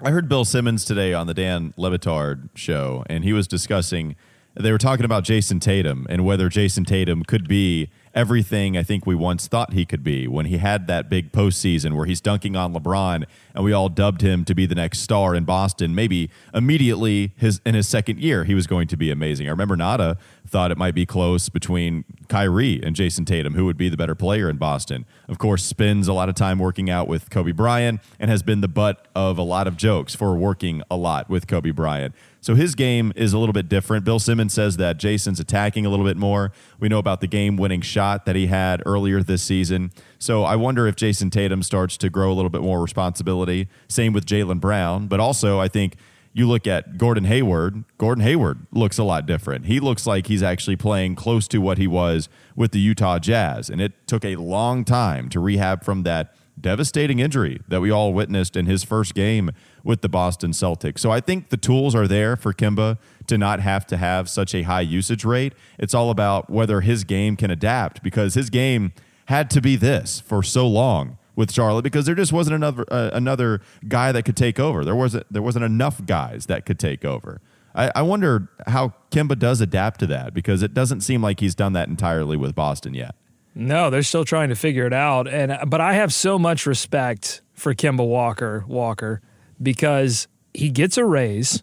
I 0.02 0.11
heard 0.11 0.29
Bill 0.29 0.44
Simmons 0.44 0.85
today 0.85 1.14
on 1.14 1.26
the 1.26 1.35
Dan 1.35 1.73
Le 1.76 1.91
Batard 1.97 2.49
show, 2.55 3.05
and 3.08 3.23
he 3.23 3.32
was 3.32 3.47
discussing. 3.47 4.17
They 4.55 4.73
were 4.73 4.79
talking 4.79 5.05
about 5.05 5.25
Jayson 5.25 5.61
Tatum 5.61 6.06
and 6.11 6.25
whether 6.25 6.49
Jayson 6.49 6.85
Tatum 6.85 7.23
could 7.23 7.47
be 7.47 7.91
everything 8.15 8.77
I 8.77 8.83
think 8.83 9.07
we 9.07 9.15
once 9.15 9.47
thought 9.47 9.73
he 9.73 9.85
could 9.85 10.03
be 10.03 10.27
when 10.27 10.47
he 10.47 10.59
had 10.59 10.87
that 10.89 11.09
big 11.09 11.33
postseason 11.33 11.95
where 11.95 12.07
he's 12.07 12.21
dunking 12.21 12.57
on 12.57 12.75
LeBron, 12.75 13.25
and 13.55 13.65
we 13.65 13.73
all 13.73 13.89
dubbed 13.89 14.21
him 14.21 14.45
to 14.47 14.55
be 14.55 14.67
the 14.67 14.75
next 14.75 15.01
star 15.01 15.35
in 15.35 15.45
Boston. 15.45 15.95
Maybe 15.95 16.31
immediately 16.53 17.33
his 17.37 17.61
in 17.65 17.75
his 17.75 17.89
second 17.89 18.19
year 18.19 18.45
he 18.45 18.55
was 18.55 18.67
going 18.67 18.89
to 18.89 18.97
be 18.97 19.11
amazing. 19.11 19.47
I 19.47 19.51
remember 19.51 19.77
Nada 19.77 20.19
thought 20.47 20.71
it 20.71 20.79
might 20.79 20.95
be 20.95 21.07
close 21.07 21.49
between 21.49 22.05
Kyrie 22.29 22.81
and 22.83 22.97
Jayson 22.97 23.25
Tatum, 23.25 23.55
who 23.55 23.65
would 23.67 23.77
be 23.77 23.89
the 23.89 23.97
better 23.97 24.15
player 24.15 24.51
in 24.51 24.57
Boston. 24.57 25.07
Of 25.29 25.39
course, 25.39 25.65
spends 25.65 26.09
a 26.09 26.12
lot 26.12 26.29
of 26.29 26.35
time 26.35 26.59
working 26.59 26.91
out 26.91 27.07
with 27.07 27.31
Kobe 27.31 27.53
Bryant 27.53 28.01
and 28.19 28.31
has 28.31 28.43
been 28.43 28.61
the 28.61 28.69
butt 28.69 29.07
of 29.15 29.39
a 29.39 29.43
lot 29.43 29.69
of 29.69 29.77
jokes 29.77 30.15
for 30.15 30.35
working 30.35 30.83
a 30.91 30.97
lot 30.97 31.31
with 31.31 31.47
Kobe 31.47 31.71
Bryant. 31.71 32.15
So 32.40 32.54
his 32.54 32.75
game 32.75 33.12
is 33.16 33.32
a 33.32 33.38
little 33.38 33.52
bit 33.52 33.69
different. 33.69 34.04
Bill 34.04 34.19
Simmons 34.19 34.54
says 34.54 34.76
that 34.78 34.98
Jayson's 34.98 35.40
attacking 35.40 35.85
a 35.85 35.90
little 35.90 36.06
bit 36.06 36.16
more. 36.16 36.52
We 36.78 36.88
know 36.88 36.99
about 36.99 37.20
the 37.20 37.26
game 37.26 37.56
winning 37.56 37.82
shot 37.82 38.25
that 38.26 38.35
he 38.37 38.47
had 38.47 38.82
earlier 38.87 39.23
this 39.23 39.42
season. 39.42 39.92
So 40.18 40.44
I 40.44 40.56
wonder 40.56 40.87
if 40.87 40.97
Jayson 40.97 41.30
Tatum 41.30 41.62
starts 41.62 41.97
to 41.99 42.09
grow 42.09 42.32
a 42.32 42.35
little 42.35 42.50
bit 42.50 42.62
more 42.62 42.80
responsibility. 42.80 43.68
Same 43.88 44.12
with 44.12 44.25
Jaylen 44.25 44.61
Brown. 44.61 45.06
But 45.06 45.20
also, 45.20 45.61
I 45.61 45.68
think 45.68 45.97
you 46.32 46.49
look 46.49 46.66
at 46.66 46.97
Gordon 46.97 47.25
Hayward. 47.25 47.85
Gordon 47.99 48.25
Hayward 48.25 48.66
looks 48.73 48.99
a 48.99 49.04
lot 49.04 49.26
different. 49.26 49.66
He 49.66 49.80
looks 49.80 50.06
like 50.06 50.28
he's 50.28 50.42
actually 50.42 50.76
playing 50.76 51.16
close 51.16 51.47
to 51.49 51.59
what 51.59 51.76
he 51.76 51.87
was 51.87 52.28
with 52.56 52.73
the 52.73 52.80
Utah 52.80 53.18
Jazz. 53.18 53.68
And 53.68 53.80
it 53.80 53.92
took 54.06 54.25
a 54.25 54.37
long 54.37 54.85
time 54.85 55.28
to 55.30 55.40
rehab 55.40 55.85
from 55.85 56.04
that 56.04 56.35
devastating 56.61 57.18
injury 57.18 57.61
that 57.68 57.80
we 57.80 57.90
all 57.90 58.12
witnessed 58.12 58.56
in 58.56 58.66
his 58.66 58.85
first 58.85 59.14
game 59.14 59.50
with 59.84 60.02
the 60.02 60.08
Boston 60.08 60.52
Celtics. 60.52 60.99
So 60.99 61.10
I 61.10 61.20
think 61.20 61.49
the 61.50 61.56
tools 61.56 61.94
are 61.94 62.06
there 62.06 62.37
for 62.37 62.52
Kemba 62.52 62.99
to 63.26 63.38
not 63.38 63.60
have 63.60 63.87
to 63.87 63.96
have 63.96 64.28
such 64.28 64.54
a 64.54 64.62
high 64.62 64.80
usage 64.80 65.25
rate. 65.25 65.52
It's 65.78 65.94
all 65.94 66.10
about 66.10 66.50
whether 66.50 66.80
his 66.80 67.04
game 67.04 67.37
can 67.37 67.50
adapt 67.50 68.02
because 68.02 68.34
his 68.34 68.50
game 68.50 68.92
had 69.26 69.50
to 69.50 69.60
be 69.60 69.76
this 69.76 70.20
for 70.20 70.42
so 70.42 70.66
long 70.66 71.16
with 71.37 71.52
Charlotte 71.52 71.82
because 71.82 72.06
there 72.06 72.14
just 72.14 72.32
wasn't 72.32 72.56
another 72.56 72.84
uh, 72.90 73.10
another 73.12 73.60
guy 73.88 74.12
that 74.12 74.25
could 74.25 74.37
take 74.37 74.58
over. 74.58 74.84
There 74.84 74.96
wasn't 74.96 75.32
there 75.32 75.42
wasn't 75.42 75.64
enough 75.64 76.04
guys 76.04 76.46
that 76.46 76.66
could 76.66 76.78
take 76.78 77.04
over. 77.04 77.40
I, 77.75 77.92
I 77.94 78.02
wonder 78.02 78.49
how 78.66 78.94
Kemba 79.10 79.38
does 79.38 79.60
adapt 79.60 80.00
to 80.00 80.06
that 80.08 80.34
because 80.34 80.62
it 80.62 80.75
doesn't 80.75 81.02
seem 81.02 81.22
like 81.22 81.40
he's 81.40 81.54
done 81.54 81.72
that 81.75 81.88
entirely 81.88 82.37
with 82.37 82.54
Boston 82.54 82.94
yet. 82.94 83.14
No, 83.54 83.90
they're 83.90 84.02
still 84.02 84.25
trying 84.25 84.49
to 84.49 84.54
figure 84.54 84.87
it 84.87 84.92
out. 84.92 85.28
And 85.28 85.56
but 85.68 85.80
I 85.80 85.94
have 85.94 86.12
so 86.12 86.38
much 86.38 86.66
respect 86.66 87.42
for 87.54 87.75
Kemba 87.75 88.06
Walker 88.06 88.64
Walker 88.68 89.20
because 89.62 90.29
he 90.55 90.71
gets 90.71 90.97
a 90.97 91.05
raise, 91.05 91.62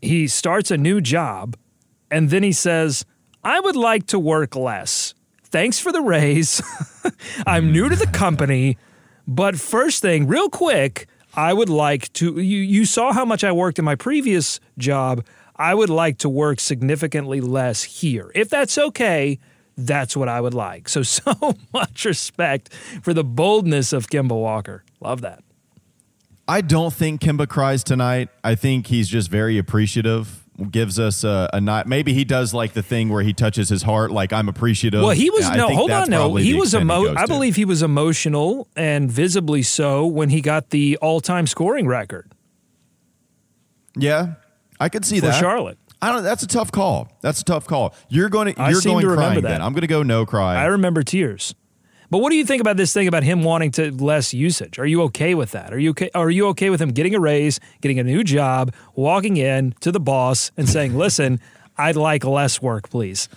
he 0.00 0.26
starts 0.26 0.70
a 0.70 0.76
new 0.76 1.00
job, 1.00 1.56
and 2.10 2.30
then 2.30 2.42
he 2.42 2.52
says, 2.52 3.04
"I 3.42 3.60
would 3.60 3.76
like 3.76 4.06
to 4.06 4.18
work 4.18 4.56
less. 4.56 5.14
Thanks 5.44 5.78
for 5.78 5.92
the 5.92 6.02
raise. 6.02 6.62
I'm 7.46 7.72
new 7.72 7.88
to 7.88 7.96
the 7.96 8.06
company, 8.06 8.76
but 9.26 9.58
first 9.58 10.02
thing, 10.02 10.26
real 10.26 10.48
quick, 10.48 11.06
I 11.34 11.52
would 11.52 11.68
like 11.68 12.12
to 12.14 12.40
you 12.40 12.58
you 12.58 12.84
saw 12.84 13.12
how 13.12 13.24
much 13.24 13.44
I 13.44 13.52
worked 13.52 13.78
in 13.78 13.84
my 13.84 13.94
previous 13.94 14.60
job. 14.78 15.24
I 15.56 15.74
would 15.74 15.90
like 15.90 16.18
to 16.18 16.28
work 16.28 16.60
significantly 16.60 17.40
less 17.40 17.82
here. 17.82 18.30
If 18.34 18.50
that's 18.50 18.76
okay, 18.76 19.38
that's 19.76 20.16
what 20.16 20.28
I 20.28 20.40
would 20.40 20.54
like. 20.54 20.88
So, 20.88 21.02
so 21.18 21.54
much 21.72 22.04
respect 22.04 22.72
for 23.02 23.14
the 23.14 23.24
boldness 23.24 23.92
of 23.92 24.08
Kemba 24.08 24.38
Walker. 24.38 24.84
Love 25.00 25.20
that. 25.22 25.42
I 26.48 26.60
don't 26.60 26.92
think 26.92 27.20
Kemba 27.20 27.48
cries 27.48 27.82
tonight. 27.82 28.28
I 28.44 28.54
think 28.54 28.86
he's 28.86 29.08
just 29.08 29.30
very 29.30 29.58
appreciative. 29.58 30.44
Gives 30.70 30.98
us 30.98 31.22
a, 31.22 31.50
a 31.52 31.60
not. 31.60 31.86
Maybe 31.86 32.14
he 32.14 32.24
does 32.24 32.54
like 32.54 32.72
the 32.72 32.82
thing 32.82 33.10
where 33.10 33.22
he 33.22 33.34
touches 33.34 33.68
his 33.68 33.82
heart, 33.82 34.10
like 34.10 34.32
I'm 34.32 34.48
appreciative. 34.48 35.02
Well, 35.02 35.10
he 35.10 35.28
was 35.28 35.44
I 35.44 35.56
no. 35.56 35.68
Hold 35.68 35.90
on, 35.90 36.08
no. 36.08 36.34
He 36.36 36.54
was 36.54 36.74
emo. 36.74 37.04
goes 37.04 37.16
I 37.16 37.22
to. 37.22 37.28
believe 37.28 37.56
he 37.56 37.66
was 37.66 37.82
emotional 37.82 38.66
and 38.74 39.10
visibly 39.10 39.62
so 39.62 40.06
when 40.06 40.30
he 40.30 40.40
got 40.40 40.70
the 40.70 40.96
all-time 41.02 41.46
scoring 41.46 41.86
record 41.86 42.32
Yeah, 43.98 44.34
I 44.80 44.88
could 44.88 45.04
see 45.04 45.20
for 45.20 45.26
that. 45.26 45.40
Charlotte. 45.40 45.76
I 46.00 46.10
don't. 46.12 46.22
That's 46.22 46.42
a 46.42 46.46
tough 46.46 46.72
call. 46.72 47.08
That's 47.20 47.42
a 47.42 47.44
tough 47.44 47.66
call. 47.66 47.94
You're 48.08 48.28
going 48.30 48.54
to. 48.54 48.60
I 48.60 48.70
You're 48.70 48.80
seem 48.80 48.92
going 48.92 49.02
to 49.04 49.10
remember 49.10 49.28
crying. 49.32 49.42
that. 49.42 49.48
Then 49.48 49.62
I'm 49.62 49.72
going 49.74 49.82
to 49.82 49.86
go 49.88 50.02
no 50.02 50.24
cry. 50.24 50.54
I 50.56 50.66
remember 50.66 51.02
tears. 51.02 51.54
But 52.10 52.18
what 52.18 52.30
do 52.30 52.36
you 52.36 52.44
think 52.44 52.60
about 52.60 52.76
this 52.76 52.92
thing 52.92 53.08
about 53.08 53.22
him 53.24 53.42
wanting 53.42 53.72
to 53.72 53.90
less 53.92 54.32
usage? 54.32 54.78
Are 54.78 54.86
you 54.86 55.02
okay 55.02 55.34
with 55.34 55.50
that? 55.52 55.72
Are 55.72 55.78
you 55.78 55.90
okay, 55.90 56.10
are 56.14 56.30
you 56.30 56.46
okay 56.48 56.70
with 56.70 56.80
him 56.80 56.90
getting 56.90 57.14
a 57.14 57.20
raise, 57.20 57.58
getting 57.80 57.98
a 57.98 58.04
new 58.04 58.22
job, 58.22 58.72
walking 58.94 59.36
in 59.36 59.72
to 59.80 59.90
the 59.90 60.00
boss 60.00 60.52
and 60.56 60.68
saying, 60.68 60.96
"Listen, 60.98 61.40
I'd 61.76 61.96
like 61.96 62.24
less 62.24 62.62
work, 62.62 62.88
please. 62.90 63.28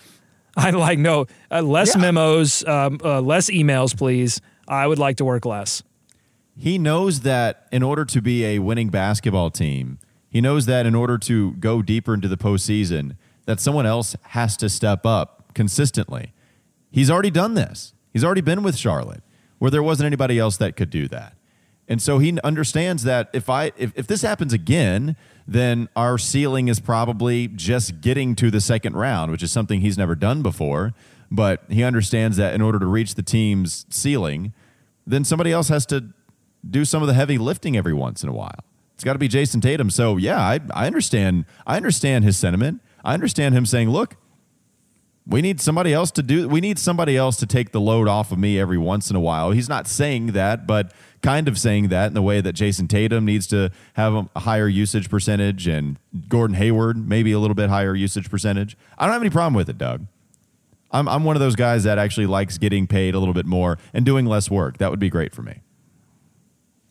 I'd 0.55 0.75
like 0.75 0.99
no 0.99 1.25
uh, 1.51 1.61
less 1.61 1.95
Yeah. 1.95 2.01
memos, 2.01 2.65
um, 2.67 2.99
uh, 3.03 3.21
less 3.21 3.49
emails, 3.49 3.95
please. 3.97 4.41
I 4.67 4.85
would 4.87 4.99
like 4.99 5.17
to 5.17 5.25
work 5.25 5.45
less." 5.45 5.83
he 6.61 6.77
knows 6.77 7.21
that 7.21 7.69
in 7.71 7.81
order 7.81 8.03
to 8.03 8.21
be 8.21 8.43
a 8.43 8.59
winning 8.59 8.89
basketball 8.89 9.49
team, 9.49 9.97
he 10.29 10.41
knows 10.41 10.65
that 10.65 10.85
in 10.85 10.93
order 10.93 11.17
to 11.17 11.53
go 11.53 11.81
deeper 11.81 12.13
into 12.13 12.27
the 12.27 12.35
postseason, 12.35 13.15
that 13.45 13.61
someone 13.61 13.85
else 13.85 14.13
has 14.23 14.57
to 14.57 14.67
step 14.67 15.05
up 15.05 15.53
consistently. 15.53 16.33
He's 16.91 17.09
already 17.09 17.31
done 17.31 17.53
this. 17.53 17.93
He's 18.13 18.23
already 18.23 18.41
been 18.41 18.63
with 18.63 18.77
Charlotte, 18.77 19.23
where 19.59 19.71
there 19.71 19.83
wasn't 19.83 20.07
anybody 20.07 20.39
else 20.39 20.57
that 20.57 20.75
could 20.75 20.89
do 20.89 21.07
that. 21.09 21.35
And 21.87 22.01
so 22.01 22.19
he 22.19 22.39
understands 22.43 23.03
that 23.03 23.29
if 23.33 23.49
I 23.49 23.71
if, 23.75 23.91
if 23.95 24.05
this 24.05 24.21
happens 24.21 24.53
again, 24.53 25.15
then 25.47 25.89
our 25.95 26.19
ceiling 26.19 26.67
is 26.67 26.79
probably 26.79 27.47
just 27.47 27.99
getting 27.99 28.35
to 28.35 28.51
the 28.51 28.61
second 28.61 28.95
round, 28.95 29.31
which 29.31 29.41
is 29.41 29.51
something 29.51 29.81
he's 29.81 29.97
never 29.97 30.13
done 30.13 30.43
before. 30.43 30.93
But 31.31 31.63
he 31.69 31.83
understands 31.83 32.37
that 32.37 32.53
in 32.53 32.61
order 32.61 32.79
to 32.79 32.85
reach 32.85 33.15
the 33.15 33.23
team's 33.23 33.85
ceiling, 33.89 34.53
then 35.05 35.23
somebody 35.23 35.51
else 35.51 35.69
has 35.69 35.85
to 35.87 36.05
do 36.67 36.85
some 36.85 37.01
of 37.01 37.07
the 37.07 37.13
heavy 37.13 37.37
lifting 37.37 37.75
every 37.75 37.93
once 37.93 38.23
in 38.23 38.29
a 38.29 38.33
while. 38.33 38.63
It's 38.93 39.03
got 39.03 39.13
to 39.13 39.19
be 39.19 39.29
Jayson 39.29 39.61
Tatum. 39.61 39.89
So 39.89 40.17
yeah, 40.17 40.39
I, 40.39 40.59
I 40.73 40.85
understand. 40.85 41.45
I 41.65 41.77
understand 41.77 42.23
his 42.23 42.37
sentiment. 42.37 42.81
I 43.03 43.15
understand 43.15 43.55
him 43.55 43.65
saying, 43.65 43.89
"Look, 43.89 44.17
we 45.29 45.41
need 45.41 45.61
somebody 45.61 45.93
else 45.93 46.11
to 46.11 46.23
do. 46.23 46.49
We 46.49 46.59
need 46.59 46.79
somebody 46.79 47.15
else 47.15 47.37
to 47.37 47.45
take 47.45 47.71
the 47.71 47.79
load 47.79 48.07
off 48.07 48.31
of 48.31 48.39
me 48.39 48.59
every 48.59 48.77
once 48.77 49.09
in 49.09 49.15
a 49.15 49.19
while." 49.19 49.51
He's 49.51 49.69
not 49.69 49.87
saying 49.87 50.27
that, 50.33 50.67
but 50.67 50.91
kind 51.21 51.47
of 51.47 51.57
saying 51.57 51.89
that 51.89 52.07
in 52.07 52.13
the 52.13 52.21
way 52.21 52.41
that 52.41 52.55
Jayson 52.55 52.87
Tatum 52.87 53.25
needs 53.25 53.45
to 53.47 53.71
have 53.93 54.13
a, 54.13 54.39
higher 54.39 54.67
usage 54.67 55.09
percentage, 55.09 55.67
and 55.67 55.97
Gordon 56.27 56.55
Hayward 56.55 57.07
maybe 57.07 57.31
a 57.31 57.39
little 57.39 57.55
bit 57.55 57.69
higher 57.69 57.95
usage 57.95 58.29
percentage. 58.29 58.75
I 58.97 59.05
don't 59.05 59.13
have 59.13 59.21
any 59.21 59.29
problem 59.29 59.53
with 59.53 59.69
it, 59.69 59.77
Doug. 59.77 60.05
I'm 60.91 61.07
I'm 61.07 61.23
one 61.23 61.35
of 61.35 61.39
those 61.39 61.55
guys 61.55 61.83
that 61.83 61.97
actually 61.97 62.25
likes 62.25 62.57
getting 62.57 62.87
paid 62.87 63.13
a 63.13 63.19
little 63.19 63.33
bit 63.33 63.45
more 63.45 63.77
and 63.93 64.05
doing 64.05 64.25
less 64.25 64.49
work. 64.49 64.79
That 64.79 64.89
would 64.89 64.99
be 64.99 65.09
great 65.09 65.33
for 65.33 65.43
me. 65.43 65.61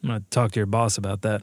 I'm 0.03 0.09
gonna 0.09 0.23
talk 0.31 0.53
to 0.53 0.61
your 0.61 0.67
boss 0.67 0.97
about 0.97 1.23
that. 1.23 1.43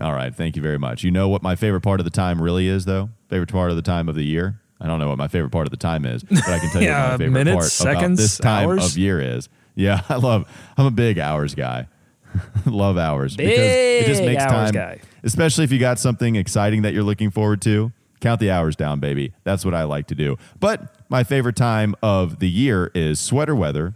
All 0.00 0.12
right, 0.12 0.34
thank 0.34 0.56
you 0.56 0.62
very 0.62 0.78
much. 0.78 1.02
You 1.02 1.10
know 1.10 1.28
what 1.28 1.42
my 1.42 1.56
favorite 1.56 1.80
part 1.80 2.00
of 2.00 2.04
the 2.04 2.10
time 2.10 2.40
really 2.40 2.68
is, 2.68 2.84
though. 2.84 3.10
Favorite 3.28 3.50
part 3.50 3.70
of 3.70 3.76
the 3.76 3.82
time 3.82 4.08
of 4.08 4.14
the 4.14 4.24
year. 4.24 4.61
I 4.82 4.88
don't 4.88 4.98
know 4.98 5.08
what 5.08 5.18
my 5.18 5.28
favorite 5.28 5.50
part 5.50 5.66
of 5.66 5.70
the 5.70 5.76
time 5.76 6.04
is, 6.04 6.24
but 6.24 6.44
I 6.44 6.58
can 6.58 6.70
tell 6.70 6.82
you 6.82 6.88
what 6.90 6.98
my 6.98 7.16
favorite 7.16 7.30
minutes, 7.30 7.78
part 7.78 7.92
about 7.92 8.00
seconds, 8.00 8.18
this 8.18 8.38
time 8.38 8.68
hours? 8.68 8.84
of 8.84 8.98
year 8.98 9.20
is. 9.20 9.48
Yeah, 9.76 10.02
I 10.08 10.16
love. 10.16 10.48
I'm 10.76 10.86
a 10.86 10.90
big 10.90 11.18
hours 11.18 11.54
guy. 11.54 11.86
love 12.66 12.96
hours 12.98 13.36
because 13.36 13.58
it 13.58 14.06
just 14.06 14.22
makes 14.22 14.42
time, 14.44 14.72
guy. 14.72 15.00
especially 15.22 15.64
if 15.64 15.70
you 15.72 15.78
got 15.78 15.98
something 15.98 16.34
exciting 16.34 16.82
that 16.82 16.94
you're 16.94 17.02
looking 17.02 17.30
forward 17.30 17.60
to. 17.62 17.92
Count 18.20 18.40
the 18.40 18.50
hours 18.50 18.74
down, 18.74 19.00
baby. 19.00 19.32
That's 19.44 19.64
what 19.64 19.74
I 19.74 19.84
like 19.84 20.06
to 20.08 20.14
do. 20.14 20.36
But 20.58 20.94
my 21.08 21.24
favorite 21.24 21.56
time 21.56 21.94
of 22.02 22.38
the 22.38 22.48
year 22.48 22.90
is 22.94 23.20
sweater 23.20 23.54
weather, 23.54 23.94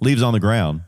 leaves 0.00 0.22
on 0.22 0.32
the 0.32 0.40
ground, 0.40 0.82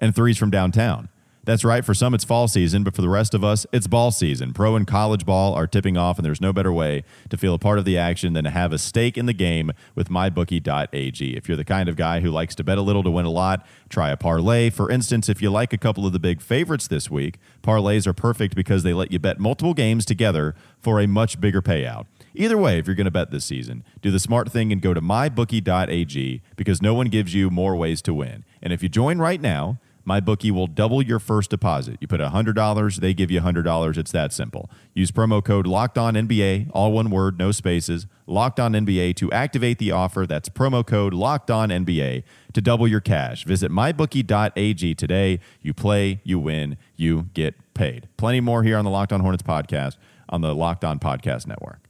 and 0.00 0.14
threes 0.14 0.36
from 0.36 0.50
downtown. 0.50 1.08
That's 1.44 1.64
right. 1.64 1.84
For 1.84 1.92
some, 1.92 2.14
it's 2.14 2.22
fall 2.22 2.46
season, 2.46 2.84
but 2.84 2.94
for 2.94 3.02
the 3.02 3.08
rest 3.08 3.34
of 3.34 3.42
us, 3.42 3.66
it's 3.72 3.88
ball 3.88 4.12
season. 4.12 4.52
Pro 4.52 4.76
and 4.76 4.86
college 4.86 5.26
ball 5.26 5.54
are 5.54 5.66
tipping 5.66 5.96
off, 5.96 6.16
and 6.16 6.24
there's 6.24 6.40
no 6.40 6.52
better 6.52 6.72
way 6.72 7.02
to 7.30 7.36
feel 7.36 7.54
a 7.54 7.58
part 7.58 7.80
of 7.80 7.84
the 7.84 7.98
action 7.98 8.32
than 8.32 8.44
to 8.44 8.50
have 8.50 8.72
a 8.72 8.78
stake 8.78 9.18
in 9.18 9.26
the 9.26 9.32
game 9.32 9.72
with 9.96 10.08
mybookie.ag. 10.08 11.36
If 11.36 11.48
you're 11.48 11.56
the 11.56 11.64
kind 11.64 11.88
of 11.88 11.96
guy 11.96 12.20
who 12.20 12.30
likes 12.30 12.54
to 12.56 12.64
bet 12.64 12.78
a 12.78 12.82
little 12.82 13.02
to 13.02 13.10
win 13.10 13.24
a 13.24 13.30
lot, 13.30 13.66
try 13.88 14.10
a 14.10 14.16
parlay. 14.16 14.70
For 14.70 14.88
instance, 14.88 15.28
if 15.28 15.42
you 15.42 15.50
like 15.50 15.72
a 15.72 15.78
couple 15.78 16.06
of 16.06 16.12
the 16.12 16.20
big 16.20 16.40
favorites 16.40 16.86
this 16.86 17.10
week, 17.10 17.38
parlays 17.60 18.06
are 18.06 18.12
perfect 18.12 18.54
because 18.54 18.84
they 18.84 18.94
let 18.94 19.10
you 19.10 19.18
bet 19.18 19.40
multiple 19.40 19.74
games 19.74 20.04
together 20.04 20.54
for 20.78 21.00
a 21.00 21.08
much 21.08 21.40
bigger 21.40 21.60
payout. 21.60 22.06
Either 22.34 22.56
way, 22.56 22.78
if 22.78 22.86
you're 22.86 22.96
going 22.96 23.04
to 23.04 23.10
bet 23.10 23.32
this 23.32 23.44
season, 23.44 23.84
do 24.00 24.12
the 24.12 24.20
smart 24.20 24.50
thing 24.50 24.72
and 24.72 24.80
go 24.80 24.94
to 24.94 25.00
mybookie.ag 25.00 26.40
because 26.56 26.80
no 26.80 26.94
one 26.94 27.08
gives 27.08 27.34
you 27.34 27.50
more 27.50 27.74
ways 27.76 28.00
to 28.00 28.14
win. 28.14 28.44
And 28.62 28.72
if 28.72 28.82
you 28.82 28.88
join 28.88 29.18
right 29.18 29.40
now, 29.40 29.78
MyBookie 30.06 30.50
will 30.50 30.66
double 30.66 31.02
your 31.02 31.18
first 31.18 31.50
deposit. 31.50 31.98
You 32.00 32.08
put 32.08 32.20
$100, 32.20 32.96
they 32.96 33.14
give 33.14 33.30
you 33.30 33.40
$100. 33.40 33.96
It's 33.96 34.12
that 34.12 34.32
simple. 34.32 34.70
Use 34.94 35.10
promo 35.10 35.44
code 35.44 35.66
Locked 35.66 35.98
On 35.98 36.14
NBA, 36.14 36.70
all 36.72 36.92
one 36.92 37.10
word, 37.10 37.38
no 37.38 37.52
spaces, 37.52 38.06
Locked 38.26 38.58
On 38.60 38.72
NBA 38.72 39.14
to 39.16 39.30
activate 39.32 39.78
the 39.78 39.92
offer. 39.92 40.26
That's 40.26 40.48
promo 40.48 40.86
code 40.86 41.14
Locked 41.14 41.50
On 41.50 41.68
NBA 41.68 42.24
to 42.52 42.60
double 42.60 42.88
your 42.88 43.00
cash. 43.00 43.44
Visit 43.44 43.70
mybookie.ag 43.70 44.94
today. 44.94 45.40
You 45.60 45.74
play, 45.74 46.20
you 46.24 46.38
win, 46.38 46.76
you 46.96 47.28
get 47.34 47.54
paid. 47.74 48.08
Plenty 48.16 48.40
more 48.40 48.62
here 48.62 48.76
on 48.76 48.84
the 48.84 48.90
Locked 48.90 49.12
On 49.12 49.20
Hornets 49.20 49.42
podcast 49.42 49.96
on 50.28 50.40
the 50.40 50.54
Locked 50.54 50.84
On 50.84 50.98
Podcast 50.98 51.46
Network. 51.46 51.88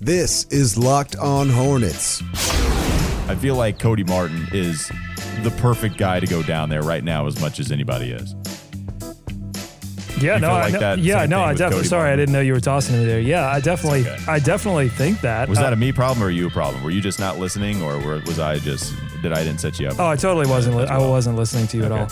This 0.00 0.44
is 0.46 0.76
Locked 0.76 1.14
On 1.16 1.48
Hornets. 1.48 2.20
I 3.28 3.34
feel 3.36 3.54
like 3.56 3.78
Cody 3.78 4.04
Martin 4.04 4.46
is 4.52 4.88
the 5.42 5.50
perfect 5.58 5.96
guy 5.96 6.20
to 6.20 6.26
go 6.26 6.42
down 6.42 6.68
there 6.68 6.82
right 6.82 7.02
now 7.02 7.26
as 7.26 7.40
much 7.40 7.60
as 7.60 7.72
anybody 7.72 8.10
is. 8.10 8.34
Yeah, 10.20 10.34
You 10.36 10.40
no, 10.42 10.48
feel 10.48 10.56
I 10.56 10.60
like 10.62 10.72
know- 10.74 10.78
that 10.80 10.98
yeah, 10.98 11.20
same 11.22 11.30
no, 11.30 11.40
I 11.40 11.48
with 11.48 11.58
definitely. 11.58 11.76
Cody 11.80 11.88
Sorry, 11.88 12.12
I 12.12 12.16
didn't 12.16 12.32
know 12.32 12.40
you 12.40 12.52
were 12.52 12.60
tossing 12.60 12.98
me 12.98 13.04
there. 13.04 13.18
Yeah, 13.20 13.48
I 13.48 13.60
definitely, 13.60 14.02
okay. 14.02 14.18
I 14.28 14.38
definitely 14.38 14.88
think 14.88 15.20
that. 15.22 15.48
Was 15.48 15.58
Uh, 15.58 15.62
that 15.62 15.72
a 15.72 15.76
me 15.76 15.90
problem 15.92 16.22
or 16.24 16.30
you 16.30 16.46
a 16.46 16.50
problem? 16.50 16.82
Were 16.84 16.90
you 16.90 17.00
just 17.00 17.18
not 17.18 17.38
listening, 17.38 17.82
or 17.82 17.98
were, 17.98 18.20
was 18.26 18.38
I 18.38 18.58
just 18.58 18.94
did 19.22 19.32
I 19.32 19.42
didn't 19.42 19.58
set 19.60 19.80
you 19.80 19.88
up? 19.88 19.98
Oh, 19.98 20.06
I 20.06 20.16
totally 20.16 20.46
wasn't. 20.46 20.76
Li- 20.76 20.84
I 20.86 20.98
wasn't 20.98 21.36
listening 21.36 21.66
to 21.68 21.76
you 21.76 21.84
at 21.84 21.92
all. 21.92 22.06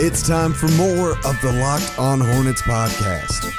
It's 0.00 0.26
time 0.28 0.52
for 0.52 0.68
more 0.72 1.12
of 1.26 1.40
the 1.40 1.52
Locked 1.60 1.98
On 1.98 2.20
Hornets 2.20 2.62
podcast. 2.62 3.54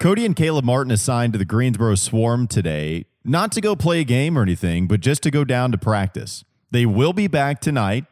Cody 0.00 0.26
and 0.26 0.36
Caleb 0.36 0.64
Martin 0.66 0.90
is 0.90 1.00
signed 1.00 1.32
to 1.32 1.38
the 1.38 1.44
Greensboro 1.46 1.94
Swarm 1.94 2.46
today, 2.46 3.06
not 3.24 3.52
to 3.52 3.60
go 3.60 3.76
play 3.76 4.00
a 4.00 4.04
game 4.04 4.38
or 4.38 4.42
anything, 4.42 4.86
but 4.86 5.00
just 5.00 5.22
to 5.24 5.30
go 5.30 5.44
down 5.44 5.72
to 5.72 5.78
practice. 5.78 6.44
They 6.70 6.86
will 6.86 7.12
be 7.12 7.26
back 7.26 7.60
tonight 7.60 8.04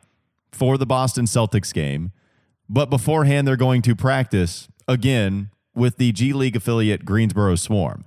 for 0.53 0.79
the 0.79 0.87
Boston 0.87 1.27
Celtics 1.27 1.73
game, 1.73 2.13
but 2.69 2.91
beforehand 2.91 3.47
they're 3.47 3.57
going 3.57 3.83
to 3.83 3.95
practice 3.95 4.69
again 4.89 5.51
with 5.75 5.99
the 5.99 6.13
G 6.13 6.33
League 6.33 6.57
affiliate 6.57 7.05
Greensboro 7.05 7.55
Swarm. 7.57 8.07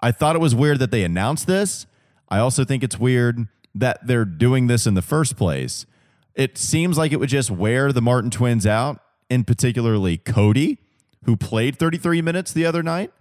I 0.00 0.12
thought 0.12 0.36
it 0.36 0.40
was 0.40 0.54
weird 0.54 0.78
that 0.78 0.90
they 0.90 1.02
announced 1.02 1.46
this. 1.46 1.86
I 2.28 2.38
also 2.38 2.64
think 2.64 2.82
it's 2.82 2.98
weird 2.98 3.48
that 3.74 4.06
they're 4.06 4.24
doing 4.24 4.66
this 4.66 4.86
in 4.86 4.94
the 4.94 5.02
first 5.02 5.36
place. 5.36 5.86
It 6.34 6.56
seems 6.56 6.96
like 6.96 7.12
it 7.12 7.16
would 7.16 7.28
just 7.28 7.50
wear 7.50 7.92
the 7.92 8.00
Martin 8.00 8.30
twins 8.30 8.66
out, 8.66 9.00
and 9.28 9.46
particularly 9.46 10.18
Cody, 10.18 10.78
who 11.24 11.36
played 11.36 11.78
33 11.78 12.22
minutes 12.22 12.52
the 12.52 12.64
other 12.64 12.82
night, 12.82 13.12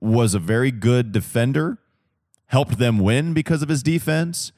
was 0.00 0.34
a 0.34 0.38
very 0.38 0.70
good 0.70 1.12
defender, 1.12 1.78
helped 2.50 2.78
them 2.78 2.98
win 2.98 3.32
because 3.32 3.62
of 3.62 3.68
his 3.68 3.82
defense. 3.82 4.50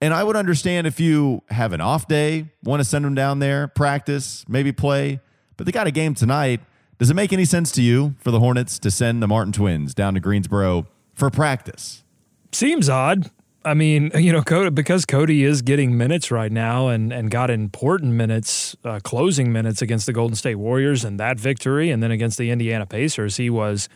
And 0.00 0.12
I 0.12 0.24
would 0.24 0.34
understand 0.34 0.88
if 0.88 0.98
you 0.98 1.42
have 1.50 1.72
an 1.72 1.80
off 1.80 2.08
day, 2.08 2.50
want 2.64 2.80
to 2.80 2.84
send 2.84 3.04
them 3.04 3.14
down 3.14 3.38
there, 3.38 3.68
practice, 3.68 4.44
maybe 4.48 4.72
play, 4.72 5.20
but 5.56 5.64
they 5.64 5.70
got 5.70 5.86
a 5.86 5.92
game 5.92 6.14
tonight. 6.14 6.60
Does 6.98 7.10
it 7.10 7.14
make 7.14 7.32
any 7.32 7.44
sense 7.44 7.70
to 7.72 7.82
you 7.82 8.16
for 8.18 8.32
the 8.32 8.40
Hornets 8.40 8.80
to 8.80 8.90
send 8.90 9.22
the 9.22 9.28
Martin 9.28 9.52
twins 9.52 9.94
down 9.94 10.14
to 10.14 10.20
Greensboro 10.20 10.88
for 11.14 11.30
practice? 11.30 12.02
Seems 12.50 12.88
odd. 12.88 13.30
I 13.64 13.74
mean, 13.74 14.10
you 14.16 14.32
know, 14.32 14.42
Cody, 14.42 14.70
because 14.70 15.04
Cody 15.04 15.44
is 15.44 15.62
getting 15.62 15.96
minutes 15.96 16.32
right 16.32 16.50
now 16.50 16.88
and, 16.88 17.12
and 17.12 17.30
got 17.30 17.50
important 17.50 18.14
minutes, 18.14 18.74
uh, 18.84 18.98
closing 18.98 19.52
minutes 19.52 19.80
against 19.80 20.06
the 20.06 20.12
Golden 20.12 20.34
State 20.34 20.56
Warriors 20.56 21.04
and 21.04 21.20
that 21.20 21.38
victory, 21.38 21.92
and 21.92 22.02
then 22.02 22.10
against 22.10 22.36
the 22.36 22.50
Indiana 22.50 22.84
Pacers, 22.84 23.36
he 23.36 23.48
was 23.48 23.88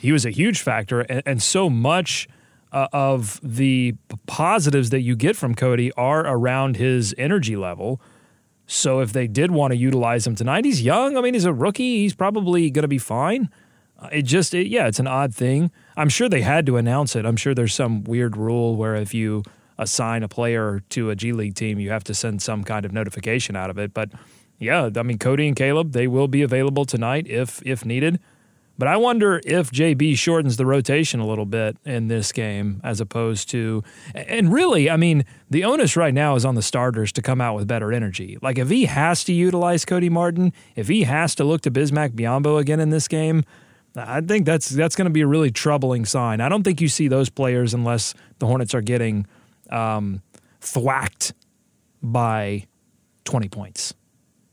he 0.00 0.10
was 0.10 0.26
a 0.26 0.30
huge 0.30 0.60
factor, 0.60 1.02
and, 1.02 1.22
and 1.24 1.40
so 1.40 1.70
much 1.70 2.26
uh, 2.72 2.88
of 2.92 3.38
the 3.42 3.94
positives 4.26 4.90
that 4.90 5.02
you 5.02 5.14
get 5.14 5.36
from 5.36 5.54
Cody 5.54 5.92
are 5.92 6.20
around 6.26 6.76
his 6.76 7.14
energy 7.18 7.56
level. 7.56 8.00
So 8.66 9.00
if 9.00 9.12
they 9.12 9.26
did 9.26 9.50
want 9.50 9.72
to 9.72 9.76
utilize 9.76 10.26
him 10.26 10.34
tonight, 10.34 10.64
he's 10.64 10.82
young. 10.82 11.16
I 11.16 11.20
mean, 11.20 11.34
he's 11.34 11.44
a 11.44 11.52
rookie. 11.52 11.98
He's 11.98 12.14
probably 12.14 12.70
going 12.70 12.82
to 12.82 12.88
be 12.88 12.98
fine. 12.98 13.50
Uh, 13.98 14.08
It 14.12 14.22
just, 14.22 14.54
it, 14.54 14.68
yeah, 14.68 14.86
it's 14.86 14.98
an 14.98 15.06
odd 15.06 15.34
thing. 15.34 15.70
I'm 15.96 16.08
sure 16.08 16.28
they 16.28 16.42
had 16.42 16.64
to 16.66 16.76
announce 16.76 17.14
it. 17.14 17.26
I'm 17.26 17.36
sure 17.36 17.54
there's 17.54 17.74
some 17.74 18.04
weird 18.04 18.36
rule 18.36 18.76
where 18.76 18.94
if 18.96 19.12
you 19.12 19.42
assign 19.78 20.22
a 20.22 20.28
player 20.28 20.82
to 20.90 21.10
a 21.10 21.16
G 21.16 21.32
League 21.32 21.54
team, 21.54 21.78
you 21.78 21.90
have 21.90 22.04
to 22.04 22.14
send 22.14 22.40
some 22.40 22.64
kind 22.64 22.86
of 22.86 22.92
notification 22.92 23.56
out 23.56 23.68
of 23.68 23.78
it. 23.78 23.92
But 23.92 24.12
yeah, 24.58 24.90
I 24.96 25.02
mean 25.02 25.18
Cody 25.18 25.48
and 25.48 25.56
Caleb, 25.56 25.92
they 25.92 26.06
will 26.06 26.28
be 26.28 26.42
available 26.42 26.84
tonight 26.84 27.26
if 27.26 27.60
if 27.66 27.84
needed. 27.84 28.20
But 28.82 28.88
I 28.88 28.96
wonder 28.96 29.40
if 29.44 29.70
JB 29.70 30.18
shortens 30.18 30.56
the 30.56 30.66
rotation 30.66 31.20
a 31.20 31.24
little 31.24 31.46
bit 31.46 31.76
in 31.84 32.08
this 32.08 32.32
game 32.32 32.80
as 32.82 33.00
opposed 33.00 33.48
to 33.50 33.84
and 34.12 34.52
really, 34.52 34.90
I 34.90 34.96
mean, 34.96 35.24
the 35.48 35.62
onus 35.62 35.96
right 35.96 36.12
now 36.12 36.34
is 36.34 36.44
on 36.44 36.56
the 36.56 36.62
starters 36.62 37.12
to 37.12 37.22
come 37.22 37.40
out 37.40 37.54
with 37.54 37.68
better 37.68 37.92
energy. 37.92 38.38
Like 38.42 38.58
if 38.58 38.70
he 38.70 38.86
has 38.86 39.22
to 39.22 39.32
utilize 39.32 39.84
Cody 39.84 40.08
Martin, 40.08 40.52
if 40.74 40.88
he 40.88 41.04
has 41.04 41.36
to 41.36 41.44
look 41.44 41.60
to 41.60 41.70
Bismack 41.70 42.16
Biyombo 42.16 42.58
again 42.58 42.80
in 42.80 42.90
this 42.90 43.06
game, 43.06 43.44
I 43.94 44.20
think 44.20 44.46
that's 44.46 44.68
that's 44.68 44.96
going 44.96 45.06
to 45.06 45.12
be 45.12 45.20
a 45.20 45.28
really 45.28 45.52
troubling 45.52 46.04
sign. 46.04 46.40
I 46.40 46.48
don't 46.48 46.64
think 46.64 46.80
you 46.80 46.88
see 46.88 47.06
those 47.06 47.30
players 47.30 47.74
unless 47.74 48.14
the 48.40 48.48
Hornets 48.48 48.74
are 48.74 48.82
getting 48.82 49.28
um, 49.70 50.22
thwacked 50.60 51.34
by 52.02 52.66
20 53.26 53.48
points. 53.48 53.94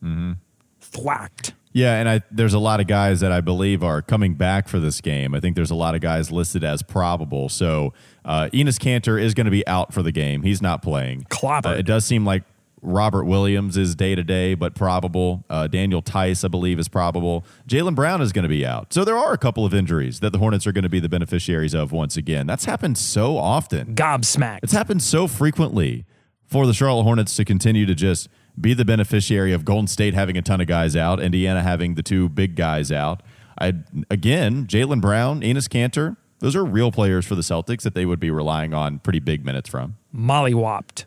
Mm-hmm. 0.04 0.34
Thwacked. 0.82 1.54
Yeah, 1.72 2.00
and 2.00 2.10
I 2.10 2.22
there's 2.32 2.54
a 2.54 2.60
lot 2.60 2.80
of 2.80 2.88
guys 2.88 3.20
that 3.20 3.32
I 3.32 3.42
believe 3.42 3.84
are 3.84 4.02
coming 4.02 4.34
back 4.34 4.68
for 4.68 4.80
this 4.80 5.02
game. 5.02 5.36
I 5.36 5.40
think 5.40 5.56
there's 5.56 5.72
a 5.72 5.76
lot 5.76 5.94
of 5.94 6.02
guys 6.02 6.32
listed 6.32 6.64
as 6.64 6.82
probable. 6.82 7.48
So 7.50 7.94
uh, 8.26 8.50
Enes 8.52 8.80
Kanter 8.80 9.22
is 9.22 9.34
going 9.34 9.46
to 9.46 9.52
be 9.52 9.66
out 9.68 9.94
for 9.94 10.02
the 10.02 10.12
game. 10.12 10.42
He's 10.42 10.62
not 10.62 10.82
playing. 10.82 11.26
Clobbered. 11.30 11.76
Uh, 11.76 11.80
it 11.80 11.84
does 11.86 12.06
seem 12.06 12.26
like 12.26 12.44
Robert 12.82 13.26
Williams 13.26 13.78
is 13.78 13.94
day 13.96 14.16
to 14.16 14.24
day, 14.24 14.56
but 14.56 14.74
probable. 14.74 15.44
Uh, 15.50 15.68
Daniel 15.68 16.02
Theis, 16.02 16.44
I 16.44 16.48
believe, 16.48 16.80
is 16.80 16.88
probable. 16.88 17.46
Jaylen 17.68 17.94
Brown 17.94 18.22
is 18.22 18.32
going 18.32 18.44
to 18.44 18.50
be 18.50 18.66
out. 18.66 18.94
So 18.94 19.04
there 19.04 19.18
are 19.18 19.34
a 19.34 19.38
couple 19.38 19.66
of 19.66 19.74
injuries 19.74 20.22
that 20.22 20.32
the 20.32 20.40
Hornets 20.40 20.66
are 20.66 20.72
going 20.72 20.84
to 20.84 20.90
be 20.90 21.00
the 21.00 21.10
beneficiaries 21.10 21.74
of 21.74 21.92
once 21.92 22.18
again. 22.18 22.48
That's 22.48 22.66
happened 22.66 22.98
so 22.98 23.38
often. 23.38 23.96
Gobsmacked. 23.96 24.60
It's 24.64 24.74
happened 24.74 25.04
so 25.04 25.28
frequently 25.28 26.06
for 26.46 26.66
the 26.66 26.74
Charlotte 26.74 27.04
Hornets 27.04 27.36
to 27.36 27.46
continue 27.46 27.86
to 27.86 27.94
just 27.94 28.28
be 28.60 28.74
the 28.74 28.86
beneficiary 28.86 29.54
of 29.54 29.66
Golden 29.66 29.88
State 29.88 30.14
having 30.14 30.38
a 30.38 30.42
ton 30.42 30.62
of 30.62 30.68
guys 30.68 30.96
out, 30.96 31.20
Indiana 31.20 31.62
having 31.62 31.96
the 31.96 32.04
two 32.04 32.30
big 32.30 32.56
guys 32.56 32.92
out. 32.92 33.22
I 33.60 33.74
again, 34.10 34.66
Jaylen 34.68 35.02
Brown, 35.02 35.42
Enes 35.42 35.68
Kanter, 35.68 36.18
those 36.40 36.56
are 36.56 36.64
real 36.64 36.92
players 36.92 37.26
for 37.26 37.36
the 37.36 37.42
Celtics 37.42 37.82
that 37.82 37.94
they 37.94 38.06
would 38.06 38.20
be 38.20 38.32
relying 38.32 38.74
on 38.74 39.00
pretty 39.00 39.20
big 39.20 39.46
minutes 39.46 39.70
from. 39.70 39.98
Mollywopped. 40.16 41.06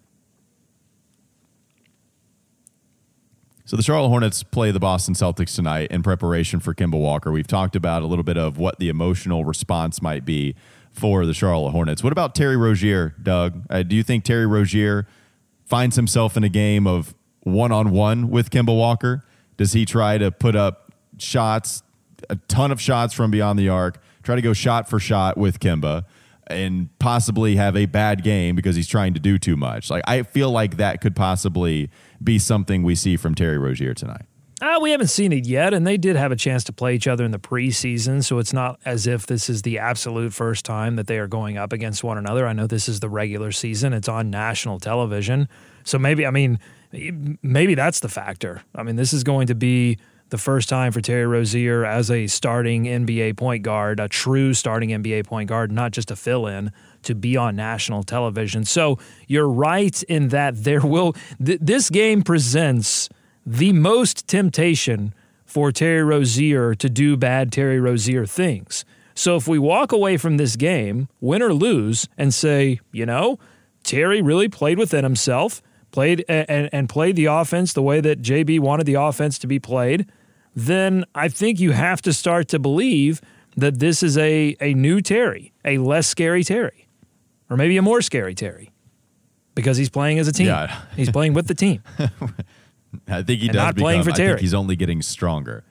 So 3.65 3.77
the 3.77 3.83
Charlotte 3.83 4.11
Hornets 4.11 4.43
play 4.43 4.71
the 4.71 4.81
Boston 4.81 5.15
Celtics 5.15 5.55
tonight 5.57 5.91
in 5.91 6.03
preparation 6.03 6.61
for 6.61 6.75
Kemba 6.75 7.01
Walker. 7.01 7.33
We've 7.33 7.47
talked 7.47 7.75
about 7.75 8.03
a 8.03 8.07
little 8.07 8.25
bit 8.25 8.37
of 8.37 8.59
what 8.59 8.79
the 8.79 8.91
emotional 8.91 9.47
response 9.47 10.03
might 10.03 10.27
be 10.27 10.55
for 10.91 11.25
the 11.25 11.33
Charlotte 11.33 11.71
Hornets. 11.71 12.03
What 12.03 12.13
about 12.13 12.35
Terry 12.35 12.57
Rozier, 12.57 13.15
Doug? 13.23 13.63
Uh, 13.71 13.83
do 13.83 13.97
you 13.97 14.03
think 14.03 14.25
Terry 14.25 14.47
Rozier 14.47 15.07
finds 15.65 15.97
himself 15.97 16.37
in 16.37 16.45
a 16.45 16.51
game 16.51 16.87
of 16.87 17.15
one 17.43 17.73
on 17.73 17.91
one 17.91 18.31
with 18.31 18.51
Kemba 18.51 18.77
Walker? 18.77 19.25
Does 19.57 19.73
he 19.73 19.85
try 19.85 20.19
to 20.19 20.31
put 20.31 20.57
up 20.57 20.93
shots, 21.19 21.83
a 22.31 22.37
ton 22.49 22.73
of 22.73 22.81
shots 22.81 23.15
from 23.15 23.31
beyond 23.31 23.59
the 23.59 23.69
arc, 23.69 24.03
try 24.23 24.35
to 24.35 24.43
go 24.43 24.53
shot 24.53 24.89
for 24.89 24.99
shot 24.99 25.37
with 25.37 25.61
Kemba? 25.61 26.05
and 26.49 26.89
possibly 26.99 27.57
have 27.57 27.77
a 27.77 27.87
bad 27.87 28.23
game 28.23 28.57
because 28.57 28.77
he's 28.77 28.89
trying 28.89 29.15
to 29.15 29.21
do 29.21 29.39
too 29.39 29.57
much. 29.57 29.91
Like 29.91 30.03
I 30.07 30.23
feel 30.23 30.51
like 30.51 30.77
that 30.77 31.01
could 31.01 31.17
possibly 31.17 31.91
be 32.23 32.39
something 32.39 32.83
we 32.83 32.95
see 32.95 33.17
from 33.17 33.35
Terry 33.35 33.59
Rozier 33.59 33.95
tonight. 33.95 34.27
Uh, 34.61 34.79
we 34.81 34.93
haven't 34.93 35.09
seen 35.09 35.33
it 35.33 35.45
yet, 35.45 35.75
and 35.75 35.85
they 35.85 35.97
did 35.97 36.15
have 36.15 36.31
a 36.31 36.37
chance 36.37 36.63
to 36.63 36.73
play 36.73 36.95
each 36.95 37.09
other 37.09 37.25
in 37.25 37.33
the 37.33 37.39
preseason, 37.39 38.23
so 38.23 38.39
it's 38.39 38.53
not 38.53 38.79
as 38.85 39.09
if 39.09 39.27
this 39.27 39.51
is 39.51 39.63
the 39.63 39.77
absolute 39.77 40.33
first 40.33 40.65
time 40.65 40.95
that 40.95 41.09
they 41.09 41.19
are 41.19 41.27
going 41.27 41.59
up 41.59 41.73
against 41.73 42.05
one 42.05 42.17
another. 42.17 42.47
I 42.47 42.53
know 42.53 42.69
this 42.69 42.89
is 42.89 43.01
the 43.01 43.09
regular 43.09 43.51
season; 43.51 43.93
it's 43.93 44.09
on 44.09 44.31
national 44.31 44.79
television, 44.79 45.49
so 45.83 45.99
maybe 45.99 46.25
I 46.25 46.31
mean 46.31 46.61
maybe 46.93 47.75
that's 47.75 48.01
the 48.01 48.09
factor. 48.09 48.63
I 48.75 48.83
mean, 48.83 48.97
this 48.97 49.13
is 49.13 49.25
going 49.25 49.47
to 49.47 49.55
be 49.55 49.99
the 50.29 50.39
first 50.39 50.69
time 50.69 50.93
for 50.93 51.01
Terry 51.01 51.27
Rozier 51.27 51.85
as 51.85 52.11
a 52.11 52.27
starting 52.27 52.85
NBA 52.85 53.37
point 53.37 53.63
guard, 53.63 54.01
a 54.01 54.09
true 54.09 54.55
starting 54.55 54.89
NBA 54.89 55.27
point 55.27 55.49
guard, 55.49 55.71
not 55.71 55.93
just 55.93 56.11
a 56.11 56.17
fill 56.17 56.47
in, 56.47 56.73
to 57.03 57.15
be 57.15 57.37
on 57.37 57.55
national 57.55 58.03
television. 58.03 58.65
So 58.65 58.99
you're 59.27 59.49
right 59.49 60.03
in 60.05 60.29
that 60.29 60.65
there 60.65 60.81
will, 60.81 61.15
th- 61.45 61.59
this 61.61 61.91
game 61.91 62.23
presents 62.23 63.11
the 63.45 63.73
most 63.73 64.27
temptation 64.27 65.15
for 65.45 65.71
Terry 65.71 66.03
Rozier 66.03 66.75
to 66.77 66.89
do 66.89 67.17
bad 67.17 67.53
Terry 67.53 67.79
Rozier 67.79 68.25
things. 68.25 68.87
So 69.15 69.37
if 69.37 69.47
we 69.47 69.59
walk 69.59 69.93
away 69.93 70.17
from 70.17 70.39
this 70.39 70.57
game, 70.57 71.09
win 71.21 71.43
or 71.43 71.53
lose, 71.53 72.09
and 72.17 72.33
say, 72.33 72.81
you 72.91 73.05
know, 73.05 73.39
Terry 73.83 74.23
really 74.23 74.49
played 74.49 74.79
within 74.79 75.05
himself, 75.05 75.61
played 75.93 76.25
and, 76.29 76.69
and 76.73 76.89
played 76.89 77.15
the 77.15 77.27
offense 77.27 77.73
the 77.73 77.83
way 77.83 78.01
that 78.01 78.23
JB 78.23 78.59
wanted 78.61 78.87
the 78.87 78.95
offense 78.95 79.39
to 79.39 79.47
be 79.47 79.61
played 79.61 80.11
then 80.55 81.05
I 81.15 81.29
think 81.29 81.61
you 81.61 81.73
have 81.73 82.03
to 82.03 82.13
start 82.13 82.49
to 82.49 82.59
believe 82.59 83.21
that 83.57 83.79
this 83.79 84.03
is 84.03 84.19
a, 84.19 84.57
a 84.61 84.75
new 84.75 85.01
Terry, 85.01 85.53
a 85.65 85.79
less 85.79 86.07
scary 86.07 86.45
Terry, 86.45 86.89
or 87.51 87.57
maybe 87.57 87.77
a 87.77 87.83
more 87.83 88.03
scary 88.03 88.35
Terry 88.35 88.73
because 89.55 89.77
he's 89.77 89.91
playing 89.91 90.19
as 90.19 90.29
a 90.29 90.33
team. 90.33 90.47
Yeah. 90.47 90.83
he's 90.97 91.11
playing 91.11 91.35
with 91.35 91.47
the 91.47 91.55
team. 91.55 91.83
I 93.09 93.23
think 93.23 93.41
he 93.41 93.49
and 93.49 93.55
does. 93.55 93.55
Not 93.55 93.75
become, 93.75 93.85
playing 93.85 94.03
for 94.03 94.11
Terry. 94.13 94.41
he's 94.41 94.55
only 94.55 94.77
getting 94.77 95.01
stronger. 95.03 95.65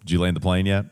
Did 0.00 0.12
you 0.12 0.20
land 0.20 0.36
the 0.36 0.40
plane 0.40 0.64
yet? 0.64 0.86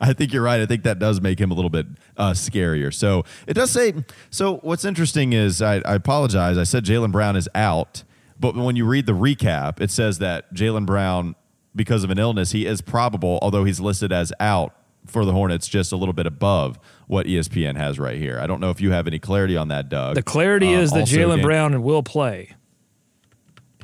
I 0.00 0.12
think 0.12 0.32
you're 0.32 0.42
right. 0.42 0.60
I 0.60 0.66
think 0.66 0.82
that 0.84 0.98
does 0.98 1.20
make 1.20 1.38
him 1.38 1.50
a 1.50 1.54
little 1.54 1.70
bit 1.70 1.86
uh, 2.16 2.32
scarier. 2.32 2.92
So 2.92 3.24
it 3.46 3.54
does 3.54 3.70
say. 3.70 3.94
So 4.30 4.56
what's 4.58 4.84
interesting 4.84 5.32
is 5.32 5.62
I, 5.62 5.76
I 5.76 5.94
apologize. 5.94 6.58
I 6.58 6.64
said 6.64 6.84
Jaylen 6.84 7.12
Brown 7.12 7.36
is 7.36 7.48
out, 7.54 8.04
but 8.38 8.54
when 8.56 8.76
you 8.76 8.84
read 8.86 9.06
the 9.06 9.12
recap, 9.12 9.80
it 9.80 9.90
says 9.90 10.18
that 10.18 10.52
Jaylen 10.54 10.86
Brown, 10.86 11.34
because 11.74 12.04
of 12.04 12.10
an 12.10 12.18
illness, 12.18 12.52
he 12.52 12.66
is 12.66 12.80
probable, 12.80 13.38
although 13.42 13.64
he's 13.64 13.80
listed 13.80 14.12
as 14.12 14.32
out 14.40 14.74
for 15.06 15.24
the 15.24 15.32
Hornets, 15.32 15.68
just 15.68 15.92
a 15.92 15.96
little 15.96 16.14
bit 16.14 16.26
above 16.26 16.78
what 17.06 17.26
ESPN 17.26 17.76
has 17.76 17.98
right 17.98 18.16
here. 18.16 18.38
I 18.40 18.46
don't 18.46 18.60
know 18.60 18.70
if 18.70 18.80
you 18.80 18.90
have 18.92 19.06
any 19.06 19.18
clarity 19.18 19.56
on 19.56 19.68
that, 19.68 19.88
Doug. 19.88 20.14
The 20.14 20.22
clarity 20.22 20.74
uh, 20.74 20.80
is 20.80 20.92
that 20.92 21.06
Jaylen 21.06 21.42
Brown 21.42 21.82
will 21.82 22.02
play. 22.02 22.54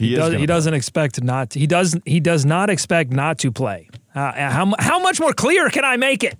He, 0.01 0.09
he, 0.09 0.15
does, 0.15 0.33
he 0.33 0.47
doesn't 0.47 0.73
expect 0.73 1.23
not. 1.23 1.51
To, 1.51 1.59
he 1.59 1.67
does. 1.67 1.95
He 2.07 2.21
does 2.21 2.47
not 2.47 2.71
expect 2.71 3.13
not 3.13 3.39
to 3.41 3.53
play. 3.53 3.91
Uh, 4.15 4.33
how 4.51 4.73
how 4.79 4.99
much 4.99 5.21
more 5.21 5.35
clear 5.35 5.69
can 5.69 5.85
I 5.85 5.99
make 5.99 6.25
it? 6.25 6.39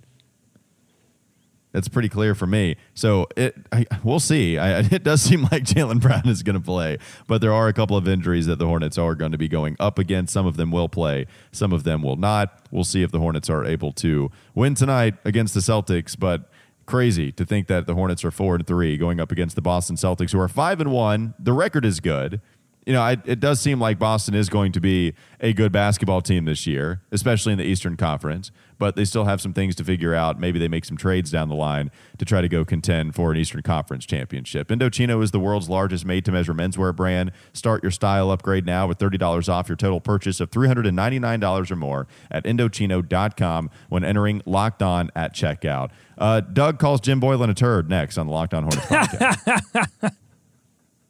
That's 1.71 1.87
pretty 1.87 2.09
clear 2.09 2.33
for 2.33 2.47
me. 2.47 2.75
So 2.95 3.27
it, 3.37 3.55
I, 3.71 3.85
we'll 4.03 4.19
see. 4.19 4.57
I, 4.57 4.79
it 4.91 5.03
does 5.03 5.21
seem 5.21 5.43
like 5.43 5.63
Jaylen 5.63 6.01
Brown 6.01 6.27
is 6.27 6.41
going 6.41 6.55
to 6.55 6.59
play, 6.59 6.97
but 7.27 7.39
there 7.39 7.53
are 7.53 7.67
a 7.67 7.73
couple 7.73 7.95
of 7.95 8.07
injuries 8.07 8.47
that 8.47 8.57
the 8.57 8.65
Hornets 8.65 8.97
are 8.97 9.13
going 9.13 9.31
to 9.31 9.37
be 9.37 9.47
going 9.47 9.77
up 9.79 9.99
against. 9.99 10.33
Some 10.33 10.47
of 10.47 10.57
them 10.57 10.71
will 10.71 10.89
play, 10.89 11.27
some 11.51 11.71
of 11.71 11.83
them 11.83 12.01
will 12.01 12.17
not. 12.17 12.65
We'll 12.71 12.83
see 12.83 13.03
if 13.03 13.11
the 13.11 13.19
Hornets 13.19 13.47
are 13.47 13.63
able 13.63 13.91
to 13.93 14.31
win 14.55 14.73
tonight 14.73 15.13
against 15.23 15.53
the 15.53 15.59
Celtics. 15.59 16.17
But 16.17 16.49
crazy 16.87 17.31
to 17.33 17.45
think 17.45 17.67
that 17.67 17.85
the 17.85 17.93
Hornets 17.93 18.25
are 18.25 18.31
four 18.31 18.55
and 18.55 18.65
three 18.65 18.97
going 18.97 19.19
up 19.19 19.31
against 19.31 19.55
the 19.55 19.61
Boston 19.61 19.97
Celtics, 19.97 20.31
who 20.31 20.39
are 20.39 20.49
five 20.49 20.81
and 20.81 20.91
one. 20.91 21.35
The 21.37 21.53
record 21.53 21.85
is 21.85 21.99
good 21.99 22.41
you 22.85 22.93
know, 22.93 23.01
I, 23.01 23.17
it 23.25 23.39
does 23.39 23.59
seem 23.59 23.79
like 23.79 23.99
Boston 23.99 24.33
is 24.33 24.49
going 24.49 24.71
to 24.71 24.81
be 24.81 25.13
a 25.39 25.53
good 25.53 25.71
basketball 25.71 26.21
team 26.21 26.45
this 26.45 26.65
year, 26.65 27.01
especially 27.11 27.51
in 27.51 27.59
the 27.59 27.63
Eastern 27.63 27.95
Conference. 27.95 28.51
But 28.79 28.95
they 28.95 29.05
still 29.05 29.25
have 29.25 29.39
some 29.39 29.53
things 29.53 29.75
to 29.75 29.83
figure 29.83 30.15
out. 30.15 30.39
Maybe 30.39 30.57
they 30.57 30.67
make 30.67 30.85
some 30.85 30.97
trades 30.97 31.29
down 31.29 31.49
the 31.49 31.55
line 31.55 31.91
to 32.17 32.25
try 32.25 32.41
to 32.41 32.49
go 32.49 32.65
contend 32.65 33.13
for 33.13 33.31
an 33.31 33.37
Eastern 33.37 33.61
Conference 33.61 34.07
championship. 34.07 34.69
Indochino 34.69 35.21
is 35.21 35.29
the 35.29 35.39
world's 35.39 35.69
largest 35.69 36.03
made 36.03 36.25
to 36.25 36.31
measure 36.31 36.55
menswear 36.55 36.95
brand. 36.95 37.31
Start 37.53 37.83
your 37.83 37.91
style 37.91 38.31
upgrade 38.31 38.65
now 38.65 38.87
with 38.87 38.97
$30 38.97 39.47
off 39.47 39.69
your 39.69 39.75
total 39.75 40.01
purchase 40.01 40.39
of 40.39 40.49
$399 40.49 41.69
or 41.69 41.75
more 41.75 42.07
at 42.31 42.43
Indochino.com 42.45 43.69
when 43.89 44.03
entering 44.03 44.41
Locked 44.47 44.81
On 44.81 45.11
at 45.15 45.35
checkout. 45.35 45.91
Uh, 46.17 46.39
Doug 46.39 46.79
calls 46.79 47.01
Jim 47.01 47.21
Boylen 47.21 47.51
a 47.51 47.53
turd 47.53 47.87
next 47.87 48.17
on 48.17 48.25
the 48.25 48.33
Locked 48.33 48.55
On 48.55 48.63
Hornets 48.63 48.85
podcast. 48.87 50.15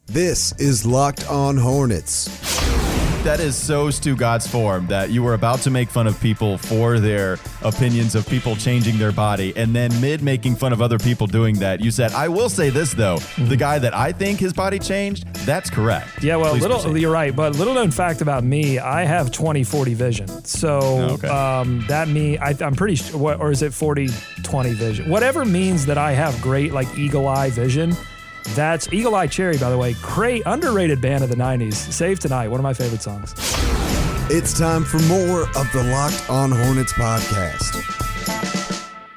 This 0.06 0.52
is 0.58 0.84
Locked 0.84 1.30
On 1.30 1.56
Hornets. 1.56 2.26
That 3.22 3.38
is 3.38 3.54
so 3.54 3.88
Stu 3.88 4.16
God's 4.16 4.48
form 4.48 4.88
that 4.88 5.10
you 5.10 5.22
were 5.22 5.34
about 5.34 5.60
to 5.60 5.70
make 5.70 5.88
fun 5.88 6.08
of 6.08 6.20
people 6.20 6.58
for 6.58 6.98
their 6.98 7.38
opinions 7.62 8.16
of 8.16 8.26
people 8.26 8.56
changing 8.56 8.98
their 8.98 9.12
body, 9.12 9.56
and 9.56 9.74
then 9.74 9.98
mid 10.00 10.20
making 10.20 10.56
fun 10.56 10.72
of 10.72 10.82
other 10.82 10.98
people 10.98 11.28
doing 11.28 11.60
that, 11.60 11.80
you 11.80 11.92
said, 11.92 12.12
"I 12.12 12.26
will 12.26 12.48
say 12.48 12.68
this 12.68 12.92
though, 12.92 13.18
the 13.38 13.56
guy 13.56 13.78
that 13.78 13.94
I 13.94 14.10
think 14.10 14.40
his 14.40 14.52
body 14.52 14.80
changed, 14.80 15.32
that's 15.46 15.70
correct." 15.70 16.20
Yeah, 16.20 16.34
well, 16.34 16.50
Please 16.50 16.62
little 16.62 16.82
proceed. 16.82 17.00
you're 17.00 17.12
right, 17.12 17.34
but 17.34 17.54
little 17.54 17.72
known 17.72 17.92
fact 17.92 18.22
about 18.22 18.42
me, 18.42 18.80
I 18.80 19.04
have 19.04 19.30
20/40 19.30 19.94
vision, 19.94 20.44
so 20.44 20.80
okay. 21.12 21.28
um, 21.28 21.84
that 21.86 22.08
me, 22.08 22.38
I, 22.38 22.56
am 22.60 22.74
pretty 22.74 22.96
sure, 22.96 23.36
or 23.36 23.52
is 23.52 23.62
it 23.62 23.70
40/20 23.70 24.74
vision? 24.74 25.08
Whatever 25.08 25.44
means 25.44 25.86
that 25.86 25.96
I 25.96 26.10
have 26.10 26.42
great 26.42 26.72
like 26.72 26.88
eagle 26.98 27.28
eye 27.28 27.50
vision 27.50 27.96
that's 28.50 28.92
Eagle 28.92 29.14
Eye 29.14 29.26
Cherry, 29.26 29.56
by 29.58 29.70
the 29.70 29.78
way. 29.78 29.94
Great, 30.02 30.42
underrated 30.46 31.00
band 31.00 31.24
of 31.24 31.30
the 31.30 31.36
90s. 31.36 31.74
Save 31.74 32.18
Tonight, 32.18 32.48
one 32.48 32.60
of 32.60 32.64
my 32.64 32.74
favorite 32.74 33.02
songs. 33.02 33.34
It's 34.30 34.56
time 34.58 34.84
for 34.84 34.98
more 35.00 35.42
of 35.42 35.70
the 35.72 35.82
Locked 35.90 36.30
On 36.30 36.50
Hornets 36.50 36.92
podcast. 36.92 38.00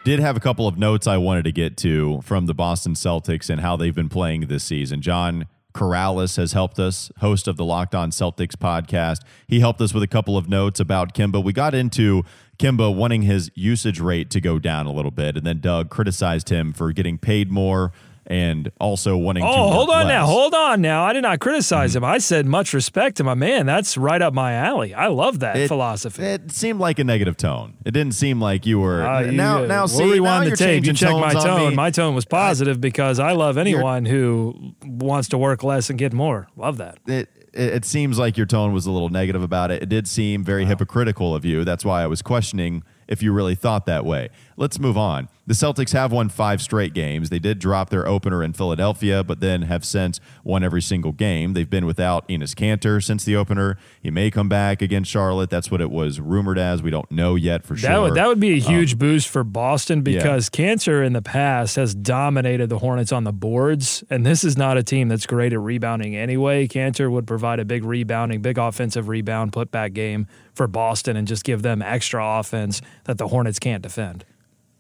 Did 0.03 0.19
have 0.19 0.37
a 0.37 0.39
couple 0.39 0.67
of 0.67 0.77
notes 0.77 1.07
I 1.07 1.17
wanted 1.17 1.45
to 1.45 1.51
get 1.51 1.77
to 1.77 2.21
from 2.21 2.45
the 2.45 2.53
Boston 2.53 2.93
Celtics 2.93 3.49
and 3.49 3.61
how 3.61 3.75
they've 3.75 3.95
been 3.95 4.09
playing 4.09 4.41
this 4.41 4.63
season. 4.63 5.01
John 5.01 5.47
Karalis 5.73 6.37
has 6.37 6.53
helped 6.53 6.79
us, 6.79 7.11
host 7.19 7.47
of 7.47 7.57
the 7.57 7.65
Locked 7.65 7.95
On 7.95 8.11
Celtics 8.11 8.55
podcast. 8.55 9.19
He 9.47 9.59
helped 9.59 9.81
us 9.81 9.93
with 9.93 10.03
a 10.03 10.07
couple 10.07 10.37
of 10.37 10.47
notes 10.47 10.79
about 10.79 11.13
Kemba. 11.13 11.43
We 11.43 11.53
got 11.53 11.73
into 11.73 12.23
Kemba 12.57 12.95
wanting 12.95 13.23
his 13.23 13.51
usage 13.55 13.99
rate 13.99 14.29
to 14.29 14.39
go 14.39 14.59
down 14.59 14.85
a 14.85 14.91
little 14.93 15.11
bit, 15.11 15.35
and 15.35 15.45
then 15.45 15.59
Doug 15.59 15.89
criticized 15.89 16.49
him 16.49 16.71
for 16.71 16.93
getting 16.93 17.17
paid 17.17 17.51
more 17.51 17.91
and 18.27 18.71
also 18.79 19.15
wanting 19.17 19.43
to. 19.43 19.49
Oh, 19.49 19.69
hold 19.71 19.89
on 19.89 20.07
now. 20.07 20.25
Hold 20.25 20.53
on 20.53 20.81
now. 20.81 21.03
I 21.03 21.13
did 21.13 21.21
not 21.21 21.39
criticize 21.39 21.95
him. 21.95 22.03
I 22.03 22.17
said 22.17 22.45
much 22.45 22.73
respect 22.73 23.17
to 23.17 23.23
my 23.23 23.33
man. 23.35 23.65
That's 23.65 23.97
right 23.97 24.21
up 24.21 24.33
my 24.33 24.53
alley. 24.53 24.93
I 24.93 25.07
love 25.07 25.39
that 25.39 25.57
It- 25.57 25.67
philosophy. 25.67 26.23
It 26.23 26.51
seemed 26.51 26.79
like 26.79 26.99
a 26.99 27.03
negative 27.03 27.37
tone. 27.37 27.75
It 27.85 27.91
didn't 27.91 28.15
seem 28.15 28.41
like 28.41 28.65
you 28.65 28.79
were. 28.79 29.03
Uh, 29.05 29.21
you, 29.21 29.31
now, 29.31 29.63
uh, 29.63 29.67
now, 29.67 29.81
we'll 29.81 29.87
see, 29.89 30.05
now 30.05 30.11
rewind 30.11 30.43
you're 30.45 30.55
the 30.55 30.63
tape. 30.63 30.85
You 30.85 30.93
check 30.93 31.11
my 31.13 31.33
tone. 31.33 31.75
My 31.75 31.91
tone 31.91 32.15
was 32.15 32.25
positive 32.25 32.81
because 32.81 33.19
I 33.19 33.33
love 33.33 33.57
anyone 33.57 34.05
who 34.05 34.73
wants 34.83 35.29
to 35.29 35.37
work 35.37 35.63
less 35.63 35.89
and 35.89 35.99
get 35.99 36.13
more. 36.13 36.47
Love 36.55 36.77
that. 36.77 36.97
it, 37.07 37.29
it 37.53 37.73
it 37.75 37.85
seems 37.85 38.19
like 38.19 38.35
your 38.37 38.45
tone 38.45 38.73
was 38.73 38.85
a 38.85 38.91
little 38.91 39.09
negative 39.09 39.41
about 39.41 39.71
it. 39.71 39.81
It 39.83 39.87
did 39.89 40.07
seem 40.07 40.43
very 40.43 40.65
hypocritical 40.65 41.33
of 41.33 41.45
you. 41.45 41.63
That's 41.63 41.85
why 41.85 42.03
I 42.03 42.07
was 42.07 42.21
questioning 42.21 42.83
if 43.07 43.21
you 43.23 43.31
really 43.31 43.55
thought 43.55 43.85
that 43.85 44.05
way. 44.05 44.29
Let's 44.57 44.79
move 44.79 44.97
on. 44.97 45.27
The 45.47 45.53
Celtics 45.53 45.93
have 45.93 46.11
won 46.11 46.29
five 46.29 46.59
straight 46.59 46.93
games. 46.95 47.29
They 47.29 47.37
did 47.37 47.59
drop 47.59 47.91
their 47.91 48.07
opener 48.07 48.41
in 48.41 48.53
Philadelphia, 48.53 49.23
but 49.23 49.41
then 49.41 49.63
have 49.63 49.85
since 49.85 50.19
won 50.43 50.63
every 50.63 50.81
single 50.81 51.11
game. 51.11 51.53
They've 51.53 51.69
been 51.69 51.85
without 51.85 52.27
Enes 52.27 52.55
Kanter 52.55 53.03
since 53.03 53.25
the 53.25 53.35
opener. 53.35 53.77
He 54.01 54.09
may 54.09 54.31
come 54.31 54.49
back 54.49 54.81
against 54.81 55.11
Charlotte. 55.11 55.51
That's 55.51 55.69
what 55.69 55.81
it 55.81 55.91
was 55.91 56.19
rumored 56.19 56.57
as. 56.57 56.81
We 56.81 56.89
don't 56.89 57.11
know 57.11 57.35
yet 57.35 57.63
for 57.63 57.75
sure. 57.75 57.89
That 57.89 58.01
would 58.01 58.13
that 58.15 58.27
would 58.27 58.39
be 58.39 58.53
a 58.53 58.65
Um, 58.65 58.73
huge 58.73 58.97
boost 58.97 59.27
for 59.27 59.43
Boston 59.43 60.01
because 60.01 60.49
Kanter 60.49 61.05
in 61.05 61.13
the 61.13 61.21
past 61.21 61.75
has 61.75 61.93
dominated 61.93 62.69
the 62.69 62.79
Hornets 62.79 63.11
on 63.11 63.23
the 63.23 63.33
boards, 63.33 64.03
and 64.09 64.25
this 64.25 64.43
is 64.43 64.57
not 64.57 64.77
a 64.77 64.83
team 64.83 65.09
that's 65.09 65.27
great 65.27 65.53
at 65.53 65.59
rebounding 65.59 66.15
anyway. 66.15 66.67
Kanter 66.67 67.11
would 67.11 67.27
provide 67.27 67.59
a 67.59 67.65
big 67.65 67.83
rebounding, 67.83 68.41
big 68.41 68.57
offensive 68.57 69.09
rebound 69.09 69.51
putback 69.51 69.93
game 69.93 70.25
for 70.55 70.67
Boston 70.67 71.15
and 71.15 71.27
just 71.27 71.43
give 71.43 71.61
them 71.61 71.81
extra 71.81 72.39
offense 72.39 72.81
that 73.03 73.17
the 73.17 73.27
Hornets 73.27 73.59
can't 73.59 73.83
defend. 73.83 74.25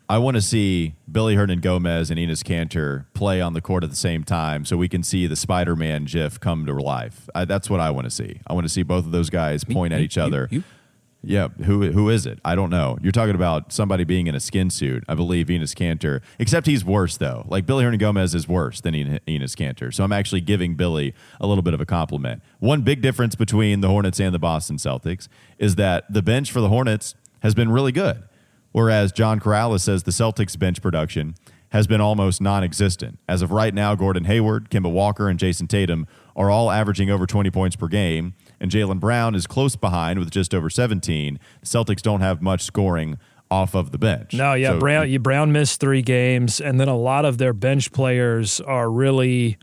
I 0.07 0.19
want 0.19 0.35
to 0.35 0.41
see 0.41 0.93
Billy 1.11 1.35
Hernangomez 1.35 2.11
and 2.11 2.19
Enes 2.19 2.43
Kanter 2.43 3.05
play 3.15 3.41
on 3.41 3.53
the 3.53 3.61
court 3.61 3.83
at 3.83 3.89
the 3.89 3.95
same 3.95 4.23
time 4.23 4.63
so 4.63 4.77
we 4.77 4.87
can 4.87 5.01
see 5.01 5.25
the 5.25 5.35
Spider 5.35 5.75
Man 5.75 6.05
GIF 6.05 6.39
come 6.39 6.65
to 6.67 6.73
life. 6.73 7.27
I, 7.33 7.45
that's 7.45 7.71
what 7.71 7.79
I 7.79 7.89
want 7.89 8.05
to 8.05 8.11
see. 8.11 8.39
I 8.45 8.53
want 8.53 8.65
to 8.65 8.69
see 8.69 8.83
both 8.83 9.05
of 9.05 9.11
those 9.11 9.31
guys 9.31 9.63
point 9.63 9.93
at 9.93 10.01
each 10.01 10.17
other. 10.17 10.47
Yeah, 11.27 11.47
who 11.65 11.91
who 11.91 12.09
is 12.09 12.25
it? 12.25 12.39
I 12.45 12.55
don't 12.55 12.69
know. 12.69 12.97
You're 13.01 13.11
talking 13.11 13.35
about 13.35 13.73
somebody 13.73 14.03
being 14.03 14.27
in 14.27 14.35
a 14.35 14.39
skin 14.39 14.69
suit. 14.69 15.03
I 15.07 15.15
believe 15.15 15.47
Enes 15.47 15.73
Kanter, 15.75 16.21
except 16.37 16.67
he's 16.67 16.85
worse 16.85 17.17
though. 17.17 17.45
Like 17.47 17.65
Billy 17.65 17.83
Hernangomez 17.83 18.35
is 18.35 18.47
worse 18.47 18.79
than 18.81 18.93
En- 18.93 19.19
Enes 19.27 19.55
Kanter. 19.55 19.93
So 19.93 20.03
I'm 20.03 20.11
actually 20.11 20.41
giving 20.41 20.75
Billy 20.75 21.13
a 21.39 21.47
little 21.47 21.63
bit 21.63 21.73
of 21.73 21.81
a 21.81 21.85
compliment. 21.85 22.43
One 22.59 22.81
big 22.83 23.01
difference 23.01 23.35
between 23.35 23.81
the 23.81 23.87
Hornets 23.87 24.19
and 24.19 24.33
the 24.35 24.39
Boston 24.39 24.77
Celtics 24.77 25.27
is 25.57 25.75
that 25.75 26.05
the 26.11 26.21
bench 26.21 26.51
for 26.51 26.61
the 26.61 26.69
Hornets 26.69 27.15
has 27.39 27.55
been 27.55 27.71
really 27.71 27.91
good, 27.91 28.23
whereas 28.71 29.11
John 29.11 29.39
Karalis 29.39 29.81
says 29.81 30.03
the 30.03 30.11
Celtics 30.11 30.57
bench 30.57 30.81
production 30.81 31.35
has 31.69 31.87
been 31.87 31.99
almost 31.99 32.39
non-existent. 32.41 33.19
As 33.27 33.41
of 33.41 33.51
right 33.51 33.73
now, 33.73 33.95
Gordon 33.95 34.25
Hayward, 34.25 34.69
Kemba 34.69 34.91
Walker, 34.91 35.27
and 35.27 35.37
Jayson 35.39 35.67
Tatum 35.67 36.07
are 36.35 36.49
all 36.49 36.71
averaging 36.71 37.09
over 37.09 37.25
20 37.25 37.49
points 37.51 37.75
per 37.75 37.87
game, 37.87 38.33
and 38.59 38.71
Jaylen 38.71 38.99
Brown 38.99 39.35
is 39.35 39.47
close 39.47 39.75
behind 39.75 40.19
with 40.19 40.31
just 40.31 40.53
over 40.53 40.69
17. 40.69 41.39
The 41.61 41.65
Celtics 41.65 42.01
don't 42.01 42.21
have 42.21 42.41
much 42.41 42.61
scoring 42.63 43.17
off 43.51 43.75
of 43.75 43.91
the 43.91 43.97
bench. 43.97 44.33
No, 44.33 44.53
yeah, 44.53 44.69
So- 44.71 44.79
Brown. 44.79 45.09
You 45.09 45.19
Brown 45.19 45.51
missed 45.51 45.79
three 45.79 46.01
games, 46.01 46.59
and 46.59 46.79
then 46.79 46.87
a 46.87 46.97
lot 46.97 47.25
of 47.25 47.37
their 47.37 47.53
bench 47.53 47.91
players 47.91 48.59
are 48.61 48.89
really. 48.89 49.57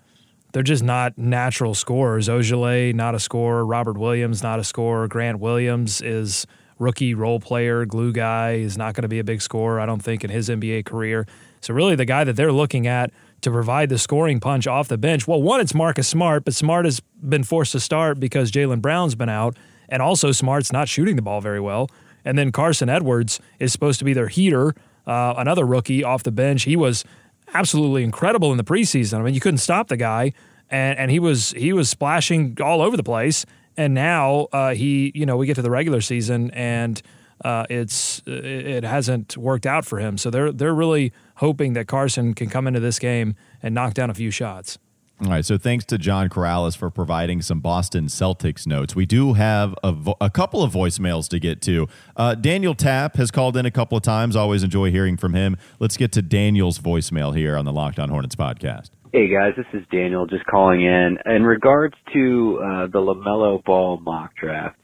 They're 0.53 0.63
just 0.63 0.85
not 0.85 1.17
natural 1.17 1.73
scorers. 1.75 2.29
Ojeleye, 2.29 2.95
not 2.95 3.15
a 3.15 3.19
scorer. 3.19 3.65
Robert 3.65 3.97
Williams, 3.97 4.43
not 4.43 4.59
a 4.59 4.65
scorer. 4.65 5.09
Grant 5.09 5.41
Williams 5.41 6.03
is 6.03 6.47
rookie 6.79 7.15
role 7.15 7.41
player, 7.41 7.87
glue 7.87 8.13
guy. 8.13 8.53
Is 8.57 8.77
not 8.77 8.95
going 8.95 9.03
to 9.03 9.09
be 9.09 9.19
a 9.19 9.25
big 9.25 9.41
scorer, 9.41 9.81
I 9.81 9.87
don't 9.87 10.03
think, 10.03 10.25
in 10.25 10.31
his 10.31 10.51
NBA 10.51 10.85
career. 10.85 11.27
So 11.63 11.73
really, 11.73 11.95
the 11.97 12.05
guy 12.05 12.25
that 12.25 12.35
they're 12.37 12.53
looking 12.53 12.87
at 12.87 13.13
to 13.43 13.51
provide 13.51 13.89
the 13.89 13.99
scoring 13.99 14.41
punch 14.41 14.67
off 14.67 14.89
the 14.89 14.99
bench. 14.99 15.29
Well, 15.29 15.43
one, 15.43 15.61
it's 15.61 15.75
Marcus 15.75 16.09
Smart, 16.09 16.45
but 16.45 16.55
Smart 16.55 16.85
has 16.85 17.01
been 17.01 17.45
forced 17.45 17.73
to 17.73 17.81
start 17.81 18.19
because 18.19 18.51
Jaylen 18.51 18.81
Brown's 18.81 19.15
been 19.15 19.29
out, 19.29 19.57
and 19.89 20.01
also 20.01 20.33
Smart's 20.33 20.73
not 20.73 20.89
shooting 20.89 21.17
the 21.17 21.23
ball 21.23 21.41
very 21.41 21.61
well. 21.61 21.91
And 22.25 22.39
then 22.39 22.53
Carsen 22.53 22.89
Edwards 22.89 23.41
is 23.59 23.73
supposed 23.73 23.99
to 23.99 24.05
be 24.05 24.13
their 24.13 24.29
heater, 24.29 24.75
uh, 25.07 25.35
another 25.37 25.67
rookie 25.67 26.05
off 26.05 26.23
the 26.23 26.31
bench. 26.31 26.63
He 26.63 26.77
was 26.77 27.05
absolutely 27.53 28.05
incredible 28.05 28.53
in 28.53 28.59
the 28.59 28.65
preseason. 28.65 29.19
I 29.19 29.23
mean, 29.23 29.35
you 29.35 29.41
couldn't 29.41 29.59
stop 29.59 29.89
the 29.89 29.97
guy, 29.97 30.33
and 30.71 30.99
and 30.99 31.11
he 31.11 31.19
was 31.19 31.51
he 31.51 31.73
was 31.73 31.91
splashing 31.91 32.57
all 32.63 32.81
over 32.81 32.97
the 32.97 33.03
place. 33.03 33.45
And 33.77 33.95
now 33.95 34.49
uh, 34.53 34.75
he, 34.75 35.11
you 35.15 35.27
know, 35.27 35.37
we 35.37 35.47
get 35.47 35.55
to 35.55 35.63
the 35.63 35.71
regular 35.71 36.01
season 36.01 36.51
and. 36.53 37.03
Uh, 37.45 37.65
it's 37.69 38.23
it 38.27 38.45
it 38.45 38.85
hasn't 38.85 39.37
worked 39.37 39.67
out 39.67 39.85
for 39.85 39.99
him, 39.99 40.17
so 40.19 40.31
they're 40.31 40.53
they're 40.53 40.75
really 40.75 41.13
hoping 41.37 41.73
that 41.75 41.87
Carsen 41.87 42.35
can 42.35 42.49
come 42.49 42.67
into 42.67 42.81
this 42.81 42.99
game 42.99 43.35
and 43.63 43.75
knock 43.75 43.95
down 43.95 44.11
a 44.11 44.15
few 44.15 44.31
shots. 44.31 44.79
All 45.25 45.31
right. 45.31 45.45
So 45.45 45.57
thanks 45.57 45.85
to 45.87 45.99
John 45.99 46.29
Karalis 46.29 46.77
for 46.77 46.91
providing 46.91 47.43
some 47.43 47.61
Boston 47.61 48.07
Celtics 48.07 48.67
notes. 48.67 48.97
We 48.97 49.07
do 49.07 49.35
have 49.35 49.73
a, 49.85 49.93
vo- 49.93 50.17
a 50.21 50.29
couple 50.29 50.65
of 50.65 50.73
voicemails 50.73 51.29
to 51.29 51.39
get 51.39 51.63
to. 51.63 51.87
Uh, 52.17 52.35
Daniel 52.35 52.75
Tapp 52.75 53.17
has 53.17 53.31
called 53.31 53.57
in 53.57 53.65
a 53.65 53.71
couple 53.71 53.97
of 53.97 54.03
times. 54.03 54.35
Always 54.35 54.65
enjoy 54.65 54.91
hearing 54.91 55.17
from 55.17 55.35
him. 55.35 55.57
Let's 55.79 55.97
get 55.97 56.11
to 56.13 56.23
Daniel's 56.23 56.81
voicemail 56.81 57.37
here 57.37 57.57
on 57.57 57.65
the 57.65 57.73
Locked 57.73 58.01
On 58.01 58.09
Hornets 58.09 58.35
podcast. 58.35 58.91
Hey 59.13 59.29
guys, 59.29 59.53
this 59.57 59.67
is 59.75 59.87
Daniel 59.93 60.27
just 60.27 60.45
calling 60.47 60.83
in. 60.83 61.19
In 61.27 61.45
regards 61.45 61.95
to 62.15 62.59
uh, 62.61 62.87
the 62.87 62.99
Lamelo 62.99 63.63
Ball 63.63 64.01
mock 64.01 64.35
draft, 64.35 64.77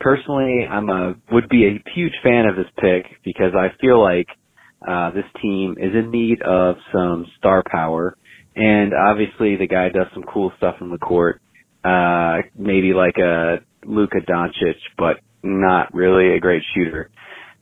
personally, 0.00 0.66
I'm 0.68 0.88
a 0.88 1.14
would 1.32 1.48
be 1.48 1.66
a 1.66 1.82
huge 1.94 2.14
fan 2.22 2.46
of 2.46 2.56
this 2.56 2.70
pick 2.76 3.06
because 3.24 3.52
I 3.56 3.68
feel 3.80 4.00
like 4.00 4.28
uh, 4.86 5.10
this 5.10 5.24
team 5.42 5.76
is 5.78 5.92
in 5.94 6.10
need 6.10 6.42
of 6.42 6.76
some 6.92 7.26
star 7.38 7.62
power, 7.70 8.16
and 8.54 8.92
obviously 8.94 9.56
the 9.56 9.66
guy 9.66 9.88
does 9.88 10.06
some 10.14 10.22
cool 10.22 10.52
stuff 10.56 10.76
in 10.80 10.90
the 10.90 10.98
court, 10.98 11.40
uh, 11.84 12.38
maybe 12.56 12.92
like 12.92 13.16
a 13.18 13.58
Luka 13.84 14.18
Doncic, 14.28 14.76
but 14.96 15.16
not 15.42 15.92
really 15.94 16.36
a 16.36 16.40
great 16.40 16.62
shooter. 16.74 17.10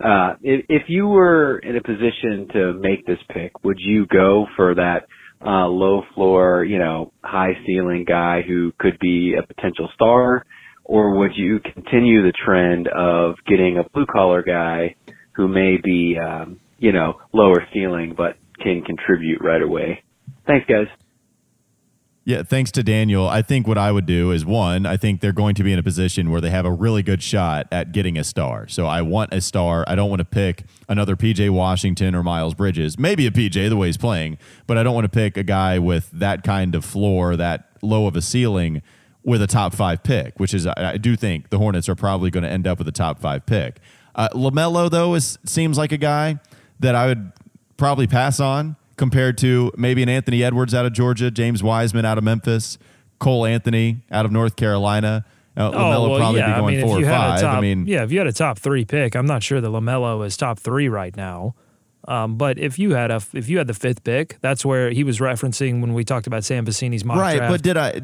Uh, 0.02 0.34
if, 0.42 0.66
if 0.68 0.82
you 0.88 1.06
were 1.06 1.58
in 1.58 1.76
a 1.76 1.82
position 1.82 2.48
to 2.52 2.74
make 2.74 3.06
this 3.06 3.18
pick, 3.30 3.64
would 3.64 3.78
you 3.78 4.06
go 4.06 4.46
for 4.56 4.74
that 4.74 5.06
uh, 5.44 5.66
low 5.66 6.02
floor, 6.14 6.64
you 6.64 6.78
know, 6.78 7.12
high 7.22 7.52
ceiling 7.66 8.04
guy 8.06 8.42
who 8.46 8.72
could 8.78 8.98
be 8.98 9.34
a 9.34 9.46
potential 9.46 9.88
star, 9.94 10.44
or 10.88 11.18
would 11.18 11.32
you 11.34 11.58
continue 11.58 12.22
the 12.22 12.32
trend 12.32 12.86
of 12.86 13.34
getting 13.44 13.76
a 13.76 13.88
blue 13.90 14.06
collar 14.06 14.42
guy 14.42 14.94
who 15.32 15.48
may 15.48 15.76
be, 15.82 16.16
um, 16.16 16.60
you 16.78 16.92
know, 16.92 17.20
lower 17.32 17.66
ceiling 17.74 18.14
but 18.16 18.36
can 18.62 18.82
contribute 18.82 19.42
right 19.42 19.62
away? 19.62 20.04
Thanks, 20.46 20.64
guys. 20.68 20.86
Yeah, 22.24 22.42
thanks 22.42 22.70
to 22.72 22.82
Daniel. 22.82 23.28
I 23.28 23.42
think 23.42 23.66
what 23.68 23.78
I 23.78 23.92
would 23.92 24.06
do 24.06 24.30
is 24.30 24.44
one, 24.44 24.84
I 24.86 24.96
think 24.96 25.20
they're 25.20 25.32
going 25.32 25.54
to 25.56 25.64
be 25.64 25.72
in 25.72 25.78
a 25.78 25.82
position 25.82 26.30
where 26.30 26.40
they 26.40 26.50
have 26.50 26.64
a 26.64 26.72
really 26.72 27.02
good 27.02 27.22
shot 27.22 27.66
at 27.70 27.92
getting 27.92 28.16
a 28.18 28.24
star. 28.24 28.66
So 28.68 28.86
I 28.86 29.02
want 29.02 29.32
a 29.32 29.40
star. 29.40 29.84
I 29.86 29.94
don't 29.94 30.08
want 30.08 30.20
to 30.20 30.24
pick 30.24 30.64
another 30.88 31.14
PJ 31.14 31.50
Washington 31.50 32.16
or 32.16 32.24
Miles 32.24 32.54
Bridges. 32.54 32.98
Maybe 32.98 33.26
a 33.26 33.30
PJ 33.30 33.68
the 33.68 33.76
way 33.76 33.88
he's 33.88 33.96
playing, 33.96 34.38
but 34.66 34.76
I 34.76 34.82
don't 34.82 34.94
want 34.94 35.04
to 35.04 35.08
pick 35.08 35.36
a 35.36 35.44
guy 35.44 35.78
with 35.78 36.10
that 36.12 36.42
kind 36.42 36.74
of 36.74 36.84
floor, 36.84 37.36
that 37.36 37.70
low 37.80 38.08
of 38.08 38.16
a 38.16 38.22
ceiling 38.22 38.82
with 39.26 39.42
a 39.42 39.46
top 39.46 39.74
five 39.74 40.02
pick, 40.02 40.40
which 40.40 40.54
is 40.54 40.66
I 40.66 40.92
I 40.92 40.96
do 40.96 41.16
think 41.16 41.50
the 41.50 41.58
Hornets 41.58 41.88
are 41.90 41.94
probably 41.94 42.30
going 42.30 42.44
to 42.44 42.50
end 42.50 42.66
up 42.66 42.78
with 42.78 42.88
a 42.88 42.92
top 42.92 43.18
five 43.18 43.44
pick. 43.44 43.80
Uh, 44.14 44.28
Lamelo 44.32 44.90
though 44.90 45.14
is 45.14 45.38
seems 45.44 45.76
like 45.76 45.92
a 45.92 45.98
guy 45.98 46.38
that 46.80 46.94
I 46.94 47.06
would 47.06 47.32
probably 47.76 48.06
pass 48.06 48.40
on 48.40 48.76
compared 48.96 49.36
to 49.38 49.70
maybe 49.76 50.02
an 50.02 50.08
Anthony 50.08 50.42
Edwards 50.42 50.74
out 50.74 50.86
of 50.86 50.94
Georgia, 50.94 51.30
James 51.30 51.62
Wiseman 51.62 52.06
out 52.06 52.16
of 52.16 52.24
Memphis, 52.24 52.78
Cole 53.18 53.44
Anthony 53.44 53.98
out 54.10 54.24
of 54.24 54.32
North 54.32 54.56
Carolina. 54.56 55.26
Uh, 55.56 55.70
Lamelo 55.70 56.10
well, 56.10 56.18
probably 56.18 56.40
yeah, 56.40 56.54
be 56.54 56.60
going 56.60 56.74
I 56.74 56.78
mean, 56.78 56.86
four 56.86 56.90
if 56.90 56.96
or 56.96 57.00
you 57.00 57.06
had 57.06 57.18
five. 57.18 57.38
A 57.38 57.42
top, 57.42 57.56
I 57.56 57.60
mean, 57.60 57.86
yeah, 57.86 58.04
if 58.04 58.12
you 58.12 58.18
had 58.18 58.26
a 58.26 58.32
top 58.32 58.58
three 58.58 58.84
pick, 58.84 59.16
I'm 59.16 59.26
not 59.26 59.42
sure 59.42 59.60
that 59.60 59.68
Lamelo 59.68 60.24
is 60.24 60.36
top 60.36 60.58
three 60.58 60.88
right 60.88 61.16
now. 61.16 61.54
Um, 62.06 62.36
but 62.36 62.58
if 62.58 62.78
you 62.78 62.94
had 62.94 63.10
a 63.10 63.20
if 63.32 63.48
you 63.48 63.58
had 63.58 63.66
the 63.66 63.74
fifth 63.74 64.04
pick, 64.04 64.38
that's 64.40 64.64
where 64.64 64.90
he 64.90 65.02
was 65.02 65.18
referencing 65.18 65.80
when 65.80 65.94
we 65.94 66.04
talked 66.04 66.26
about 66.28 66.44
Sam 66.44 66.64
Vecenie's 66.64 67.04
mock 67.04 67.18
right? 67.18 67.38
draft. 67.38 67.52
But 67.52 67.62
did 67.62 67.76
I? 67.76 68.00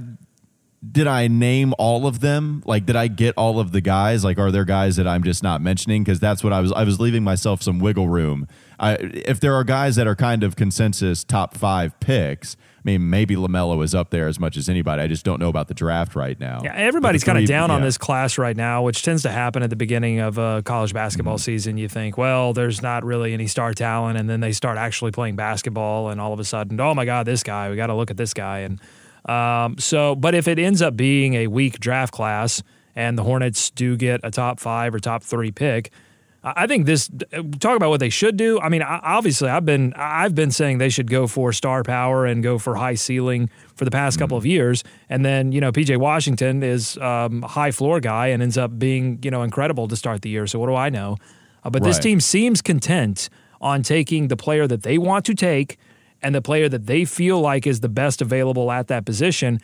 Did 0.90 1.06
I 1.06 1.28
name 1.28 1.74
all 1.78 2.06
of 2.08 2.18
them? 2.20 2.62
Like, 2.66 2.86
did 2.86 2.96
I 2.96 3.06
get 3.06 3.34
all 3.36 3.60
of 3.60 3.70
the 3.70 3.80
guys? 3.80 4.24
Like, 4.24 4.38
are 4.38 4.50
there 4.50 4.64
guys 4.64 4.96
that 4.96 5.06
I'm 5.06 5.22
just 5.22 5.42
not 5.42 5.60
mentioning? 5.60 6.02
Because 6.02 6.18
that's 6.18 6.42
what 6.42 6.52
I 6.52 6.60
was. 6.60 6.72
I 6.72 6.82
was 6.82 6.98
leaving 6.98 7.22
myself 7.22 7.62
some 7.62 7.78
wiggle 7.78 8.08
room. 8.08 8.48
I, 8.80 8.94
if 9.00 9.38
there 9.38 9.54
are 9.54 9.62
guys 9.62 9.94
that 9.96 10.08
are 10.08 10.16
kind 10.16 10.42
of 10.42 10.56
consensus 10.56 11.22
top 11.22 11.56
five 11.56 11.98
picks, 12.00 12.56
I 12.78 12.80
mean, 12.82 13.08
maybe 13.10 13.36
Lamelo 13.36 13.84
is 13.84 13.94
up 13.94 14.10
there 14.10 14.26
as 14.26 14.40
much 14.40 14.56
as 14.56 14.68
anybody. 14.68 15.02
I 15.02 15.06
just 15.06 15.24
don't 15.24 15.38
know 15.38 15.48
about 15.48 15.68
the 15.68 15.74
draft 15.74 16.16
right 16.16 16.38
now. 16.40 16.62
Yeah, 16.64 16.74
everybody's 16.74 17.22
kind 17.22 17.38
of 17.38 17.46
down 17.46 17.70
on 17.70 17.80
this 17.80 17.96
class 17.96 18.36
right 18.38 18.56
now, 18.56 18.82
which 18.82 19.04
tends 19.04 19.22
to 19.22 19.30
happen 19.30 19.62
at 19.62 19.70
the 19.70 19.76
beginning 19.76 20.18
of 20.18 20.36
a 20.36 20.62
college 20.64 20.92
basketball 20.92 21.36
Mm-hmm. 21.36 21.42
season. 21.42 21.76
You 21.78 21.88
think, 21.88 22.18
well, 22.18 22.52
there's 22.52 22.82
not 22.82 23.04
really 23.04 23.32
any 23.34 23.46
star 23.46 23.72
talent, 23.72 24.18
and 24.18 24.28
then 24.28 24.40
they 24.40 24.50
start 24.50 24.78
actually 24.78 25.12
playing 25.12 25.36
basketball, 25.36 26.08
and 26.08 26.20
all 26.20 26.32
of 26.32 26.40
a 26.40 26.44
sudden, 26.44 26.80
oh 26.80 26.92
my 26.92 27.04
God, 27.04 27.24
this 27.24 27.44
guy, 27.44 27.70
we 27.70 27.76
got 27.76 27.86
to 27.86 27.94
look 27.94 28.10
at 28.10 28.16
this 28.16 28.34
guy. 28.34 28.60
And 28.60 28.80
um, 29.26 29.78
so, 29.78 30.14
but 30.14 30.34
if 30.34 30.48
it 30.48 30.58
ends 30.58 30.82
up 30.82 30.96
being 30.96 31.34
a 31.34 31.46
weak 31.46 31.78
draft 31.80 32.12
class, 32.12 32.62
and 32.94 33.16
the 33.16 33.22
Hornets 33.22 33.70
do 33.70 33.96
get 33.96 34.20
a 34.22 34.30
top 34.30 34.60
five 34.60 34.94
or 34.94 34.98
top 34.98 35.22
three 35.22 35.50
pick, 35.50 35.90
I 36.44 36.66
think 36.66 36.86
this 36.86 37.08
talk 37.60 37.76
about 37.76 37.90
what 37.90 38.00
they 38.00 38.08
should 38.08 38.36
do. 38.36 38.58
I 38.60 38.68
mean, 38.68 38.82
obviously, 38.82 39.48
I've 39.48 39.64
been 39.64 39.94
I've 39.94 40.34
been 40.34 40.50
saying 40.50 40.78
they 40.78 40.88
should 40.88 41.08
go 41.08 41.28
for 41.28 41.52
star 41.52 41.84
power 41.84 42.26
and 42.26 42.42
go 42.42 42.58
for 42.58 42.74
high 42.74 42.94
ceiling 42.94 43.48
for 43.76 43.84
the 43.84 43.92
past 43.92 44.18
couple 44.18 44.36
of 44.36 44.44
years, 44.44 44.82
and 45.08 45.24
then 45.24 45.52
you 45.52 45.60
know 45.60 45.70
PJ 45.70 45.96
Washington 45.98 46.64
is 46.64 46.98
um, 46.98 47.44
a 47.44 47.48
high 47.48 47.70
floor 47.70 48.00
guy 48.00 48.28
and 48.28 48.42
ends 48.42 48.58
up 48.58 48.76
being 48.76 49.20
you 49.22 49.30
know 49.30 49.42
incredible 49.42 49.86
to 49.86 49.94
start 49.94 50.22
the 50.22 50.30
year. 50.30 50.48
So 50.48 50.58
what 50.58 50.66
do 50.66 50.74
I 50.74 50.90
know? 50.90 51.16
Uh, 51.62 51.70
but 51.70 51.84
this 51.84 52.00
team 52.00 52.18
seems 52.18 52.60
content 52.60 53.28
on 53.60 53.84
taking 53.84 54.26
the 54.26 54.36
player 54.36 54.66
that 54.66 54.82
they 54.82 54.98
want 54.98 55.24
to 55.26 55.34
take 55.34 55.78
and 56.22 56.34
the 56.34 56.42
player 56.42 56.68
that 56.68 56.86
they 56.86 57.04
feel 57.04 57.40
like 57.40 57.66
is 57.66 57.80
the 57.80 57.88
best 57.88 58.22
available 58.22 58.70
at 58.70 58.88
that 58.88 59.04
position. 59.04 59.60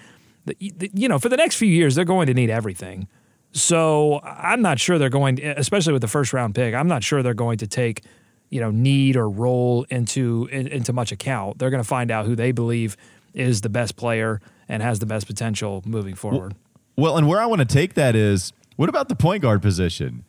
You 0.59 1.09
know, 1.09 1.19
for 1.19 1.29
the 1.29 1.37
next 1.37 1.57
few 1.57 1.69
years, 1.69 1.95
they're 1.95 2.05
going 2.05 2.27
to 2.27 2.35
need 2.35 2.51
everything. 2.51 3.09
So 3.53 4.21
I'm 4.23 4.63
not 4.63 4.79
sure 4.79 4.99
they're 4.99 5.09
going, 5.09 5.43
especially 5.43 5.93
with 5.93 6.03
the 6.03 6.09
first 6.09 6.33
round 6.33 6.55
pick. 6.55 6.75
I'm 6.75 6.89
not 6.89 7.03
sure 7.03 7.23
they're 7.23 7.35
going 7.35 7.59
to 7.59 7.67
take, 7.67 8.05
you 8.51 8.61
know, 8.61 8.71
need 8.71 9.17
or 9.17 9.29
role 9.29 9.87
into 9.91 10.49
in, 10.51 10.67
into 10.69 10.93
much 10.93 11.13
account. 11.13 11.59
They're 11.59 11.71
going 11.71 11.83
to 11.83 11.89
find 11.89 12.11
out 12.11 12.27
who 12.27 12.35
they 12.35 12.53
believe 12.53 12.97
is 13.35 13.61
the 13.61 13.69
best 13.69 13.97
player 13.97 14.41
and 14.69 14.83
has 14.83 14.99
the 14.99 15.07
best 15.07 15.27
potential 15.27 15.83
moving 15.87 16.15
forward. 16.15 16.55
Well, 16.97 17.17
and 17.17 17.29
where 17.29 17.41
I 17.41 17.47
want 17.47 17.61
to 17.61 17.65
take 17.65 17.95
that 17.95 18.17
is, 18.17 18.53
what 18.77 18.89
about 18.89 19.09
the 19.09 19.17
point 19.17 19.43
guard 19.43 19.63
position? 19.63 20.25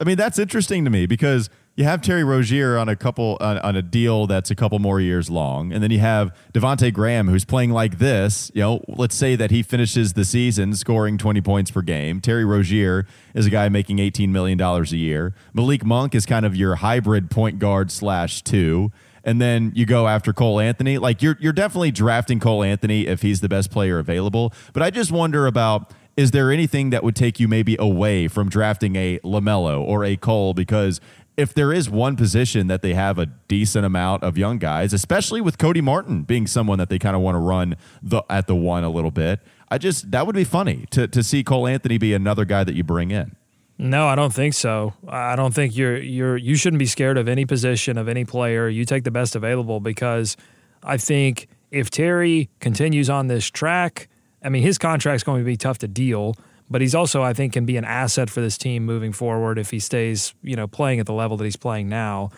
I 0.00 0.04
mean, 0.04 0.16
that's 0.16 0.38
interesting 0.38 0.84
to 0.84 0.90
me 0.90 1.06
because 1.06 1.48
you 1.76 1.84
have 1.84 2.00
Terry 2.00 2.24
Rozier 2.24 2.78
on 2.78 2.88
a 2.88 2.96
couple 2.96 3.36
on, 3.38 3.58
on 3.58 3.76
a 3.76 3.82
deal 3.82 4.26
that's 4.26 4.50
a 4.50 4.54
couple 4.54 4.78
more 4.78 4.98
years 4.98 5.28
long, 5.28 5.72
and 5.72 5.82
then 5.82 5.90
you 5.90 5.98
have 5.98 6.34
Devonte 6.54 6.92
Graham 6.92 7.28
who's 7.28 7.44
playing 7.44 7.70
like 7.70 7.98
this. 7.98 8.50
You 8.54 8.62
know, 8.62 8.84
let's 8.88 9.14
say 9.14 9.36
that 9.36 9.50
he 9.50 9.62
finishes 9.62 10.14
the 10.14 10.24
season 10.24 10.74
scoring 10.74 11.18
20 11.18 11.42
points 11.42 11.70
per 11.70 11.82
game. 11.82 12.22
Terry 12.22 12.46
Rozier 12.46 13.06
is 13.34 13.44
a 13.44 13.50
guy 13.50 13.68
making 13.68 13.98
18 13.98 14.32
million 14.32 14.56
dollars 14.56 14.92
a 14.92 14.96
year. 14.96 15.34
Malik 15.52 15.84
Monk 15.84 16.14
is 16.14 16.24
kind 16.24 16.46
of 16.46 16.56
your 16.56 16.76
hybrid 16.76 17.30
point 17.30 17.58
guard 17.58 17.90
slash 17.90 18.42
two. 18.42 18.90
And 19.22 19.40
then 19.40 19.72
you 19.74 19.86
go 19.86 20.06
after 20.06 20.32
Cole 20.32 20.60
Anthony. 20.60 20.98
Like 20.98 21.20
you're 21.20 21.36
you're 21.40 21.52
definitely 21.52 21.90
drafting 21.90 22.40
Cole 22.40 22.62
Anthony 22.62 23.06
if 23.06 23.20
he's 23.20 23.40
the 23.40 23.48
best 23.48 23.70
player 23.70 23.98
available. 23.98 24.54
But 24.72 24.82
I 24.82 24.90
just 24.90 25.12
wonder 25.12 25.46
about 25.46 25.92
is 26.16 26.30
there 26.30 26.50
anything 26.50 26.90
that 26.90 27.04
would 27.04 27.14
take 27.14 27.38
you 27.38 27.46
maybe 27.46 27.76
away 27.78 28.26
from 28.26 28.48
drafting 28.48 28.96
a 28.96 29.18
LaMelo 29.18 29.82
or 29.82 30.02
a 30.02 30.16
Cole? 30.16 30.54
Because 30.54 31.00
if 31.36 31.52
there 31.52 31.72
is 31.72 31.90
one 31.90 32.16
position 32.16 32.66
that 32.68 32.82
they 32.82 32.94
have 32.94 33.18
a 33.18 33.26
decent 33.26 33.84
amount 33.84 34.22
of 34.22 34.38
young 34.38 34.58
guys, 34.58 34.92
especially 34.92 35.40
with 35.40 35.58
Cody 35.58 35.80
Martin 35.80 36.22
being 36.22 36.46
someone 36.46 36.78
that 36.78 36.88
they 36.88 36.98
kind 36.98 37.14
of 37.14 37.22
want 37.22 37.34
to 37.34 37.40
run 37.40 37.76
the 38.02 38.22
at 38.30 38.46
the 38.46 38.56
one 38.56 38.84
a 38.84 38.90
little 38.90 39.10
bit, 39.10 39.40
I 39.70 39.78
just 39.78 40.10
that 40.12 40.26
would 40.26 40.36
be 40.36 40.44
funny 40.44 40.86
to 40.90 41.06
to 41.08 41.22
see 41.22 41.44
Cole 41.44 41.66
Anthony 41.66 41.98
be 41.98 42.14
another 42.14 42.44
guy 42.44 42.64
that 42.64 42.74
you 42.74 42.84
bring 42.84 43.10
in. 43.10 43.36
No, 43.78 44.06
I 44.06 44.14
don't 44.14 44.32
think 44.32 44.54
so. 44.54 44.94
I 45.06 45.36
don't 45.36 45.54
think 45.54 45.76
you're 45.76 45.98
you're 45.98 46.36
you 46.36 46.54
shouldn't 46.54 46.78
be 46.78 46.86
scared 46.86 47.18
of 47.18 47.28
any 47.28 47.44
position 47.44 47.98
of 47.98 48.08
any 48.08 48.24
player. 48.24 48.68
You 48.68 48.84
take 48.86 49.04
the 49.04 49.10
best 49.10 49.36
available 49.36 49.80
because 49.80 50.36
I 50.82 50.96
think 50.96 51.48
if 51.70 51.90
Terry 51.90 52.48
continues 52.60 53.10
on 53.10 53.26
this 53.26 53.50
track, 53.50 54.08
I 54.42 54.48
mean 54.48 54.62
his 54.62 54.78
contract's 54.78 55.24
going 55.24 55.42
to 55.42 55.46
be 55.46 55.58
tough 55.58 55.78
to 55.78 55.88
deal, 55.88 56.36
but 56.68 56.80
he's 56.80 56.94
also 56.94 57.22
I 57.22 57.32
think 57.32 57.52
can 57.52 57.64
be 57.64 57.76
an 57.76 57.84
asset 57.84 58.30
for 58.30 58.40
this 58.40 58.58
team 58.58 58.84
moving 58.84 59.12
forward 59.12 59.58
if 59.58 59.70
he 59.70 59.78
stays, 59.78 60.34
you 60.42 60.56
know, 60.56 60.66
playing 60.66 61.00
at 61.00 61.06
the 61.06 61.12
level 61.12 61.36
that 61.36 61.44
he's 61.44 61.56
playing 61.56 61.88
now. 61.88 62.30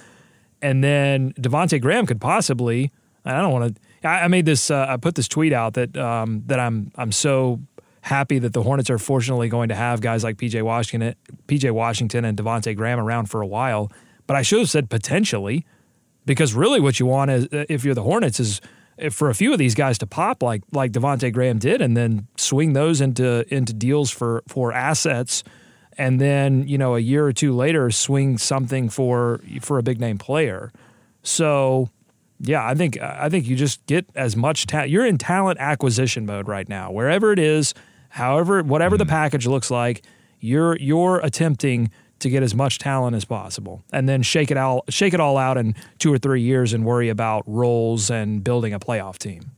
And 0.60 0.82
then 0.82 1.32
Devonte 1.34 1.80
Graham 1.80 2.06
could 2.06 2.20
possibly 2.20 2.90
I 3.24 3.40
don't 3.40 3.52
want 3.52 3.74
to. 3.74 4.08
I 4.08 4.24
I 4.24 4.28
made 4.28 4.46
this. 4.46 4.70
Uh, 4.70 4.86
I 4.88 4.96
put 4.96 5.14
this 5.14 5.28
tweet 5.28 5.52
out 5.52 5.74
that 5.74 5.96
um, 5.96 6.42
that 6.46 6.58
I'm 6.58 6.90
I'm 6.96 7.12
so 7.12 7.60
happy 8.02 8.38
that 8.38 8.52
the 8.54 8.62
Hornets 8.62 8.88
are 8.88 8.98
fortunately 8.98 9.48
going 9.48 9.68
to 9.68 9.74
have 9.74 10.00
guys 10.00 10.24
like 10.24 10.36
PJ 10.36 10.62
Washington, 10.62 11.14
PJ 11.46 11.70
Washington, 11.72 12.24
and 12.24 12.38
Devonte 12.38 12.74
Graham 12.74 12.98
around 12.98 13.26
for 13.26 13.42
a 13.42 13.46
while. 13.46 13.92
But 14.26 14.36
I 14.36 14.42
should 14.42 14.60
have 14.60 14.70
said 14.70 14.88
potentially, 14.88 15.66
because 16.24 16.54
really 16.54 16.80
what 16.80 16.98
you 17.00 17.06
want 17.06 17.30
is 17.30 17.44
uh, 17.46 17.64
if 17.68 17.84
you're 17.84 17.94
the 17.94 18.02
Hornets 18.02 18.40
is 18.40 18.60
for 19.10 19.30
a 19.30 19.34
few 19.34 19.52
of 19.52 19.58
these 19.58 19.74
guys 19.74 19.98
to 19.98 20.06
pop 20.06 20.42
like 20.42 20.62
like 20.72 20.92
Devonte 20.92 21.32
Graham 21.32 21.58
did, 21.58 21.80
and 21.80 21.96
then 21.96 22.26
swing 22.36 22.72
those 22.72 23.00
into 23.00 23.44
into 23.54 23.72
deals 23.72 24.10
for 24.10 24.42
for 24.48 24.72
assets 24.72 25.44
and 25.98 26.20
then 26.20 26.66
you 26.66 26.78
know 26.78 26.94
a 26.94 27.00
year 27.00 27.26
or 27.26 27.32
two 27.32 27.54
later 27.54 27.90
swing 27.90 28.38
something 28.38 28.88
for 28.88 29.40
for 29.60 29.78
a 29.78 29.82
big 29.82 30.00
name 30.00 30.16
player. 30.16 30.72
So 31.22 31.90
yeah, 32.40 32.64
I 32.64 32.74
think 32.74 32.98
I 33.02 33.28
think 33.28 33.46
you 33.46 33.56
just 33.56 33.84
get 33.86 34.06
as 34.14 34.36
much 34.36 34.66
talent. 34.66 34.90
You're 34.90 35.06
in 35.06 35.18
talent 35.18 35.58
acquisition 35.58 36.24
mode 36.24 36.46
right 36.46 36.68
now, 36.68 36.92
wherever 36.92 37.32
it 37.32 37.38
is, 37.40 37.74
however 38.10 38.62
whatever 38.62 38.96
the 38.96 39.04
mm-hmm. 39.04 39.10
package 39.10 39.46
looks 39.46 39.70
like. 39.70 40.04
You're 40.40 40.76
you're 40.76 41.18
attempting 41.18 41.90
to 42.20 42.30
get 42.30 42.42
as 42.42 42.54
much 42.54 42.78
talent 42.78 43.14
as 43.14 43.24
possible, 43.24 43.84
and 43.92 44.08
then 44.08 44.22
shake 44.22 44.50
it 44.50 44.56
all 44.56 44.84
shake 44.88 45.14
it 45.14 45.20
all 45.20 45.36
out 45.36 45.56
in 45.56 45.74
two 45.98 46.12
or 46.12 46.18
three 46.18 46.42
years, 46.42 46.72
and 46.72 46.84
worry 46.84 47.08
about 47.08 47.44
roles 47.46 48.10
and 48.10 48.42
building 48.42 48.72
a 48.72 48.80
playoff 48.80 49.18
team. 49.18 49.52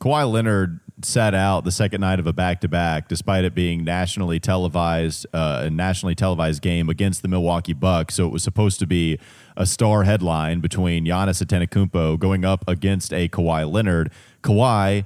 Kawhi 0.00 0.30
Leonard 0.30 0.80
sat 1.02 1.34
out 1.34 1.64
the 1.64 1.70
second 1.70 2.00
night 2.00 2.18
of 2.18 2.26
a 2.26 2.32
back 2.32 2.60
to 2.62 2.68
back, 2.68 3.08
despite 3.08 3.44
it 3.44 3.54
being 3.54 3.84
nationally 3.84 4.40
televised, 4.40 5.26
uh, 5.32 5.64
a 5.64 5.70
nationally 5.70 6.14
televised 6.14 6.62
game 6.62 6.88
against 6.88 7.22
the 7.22 7.28
Milwaukee 7.28 7.74
Bucks. 7.74 8.14
So 8.14 8.26
it 8.26 8.30
was 8.30 8.42
supposed 8.42 8.78
to 8.80 8.86
be 8.86 9.18
a 9.56 9.66
star 9.66 10.04
headline 10.04 10.60
between 10.60 11.04
Giannis 11.04 11.44
Antetokounmpo 11.44 12.18
going 12.18 12.44
up 12.44 12.64
against 12.66 13.12
a 13.12 13.28
Kawhi 13.28 13.70
Leonard. 13.70 14.10
Kawhi 14.42 15.04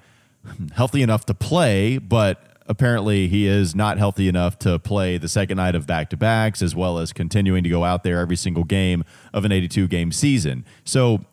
healthy 0.75 1.03
enough 1.03 1.27
to 1.27 1.35
play, 1.35 1.99
but 1.99 2.50
apparently 2.71 3.27
he 3.27 3.49
is 3.49 3.75
not 3.75 3.99
healthy 3.99 4.29
enough 4.29 4.57
to 4.61 4.79
play 4.79 5.19
the 5.19 5.29
second 5.29 5.57
night 5.57 5.75
of 5.75 5.89
back 5.89 6.09
to 6.09 6.17
backs, 6.17 6.63
as 6.63 6.75
well 6.75 6.99
as 6.99 7.13
continuing 7.13 7.65
to 7.65 7.69
go 7.69 7.83
out 7.83 8.05
there 8.05 8.21
every 8.21 8.37
single 8.37 8.63
game 8.63 9.05
of 9.35 9.45
an 9.45 9.51
82 9.51 9.89
game 9.89 10.13
season. 10.13 10.65
So 10.85 11.25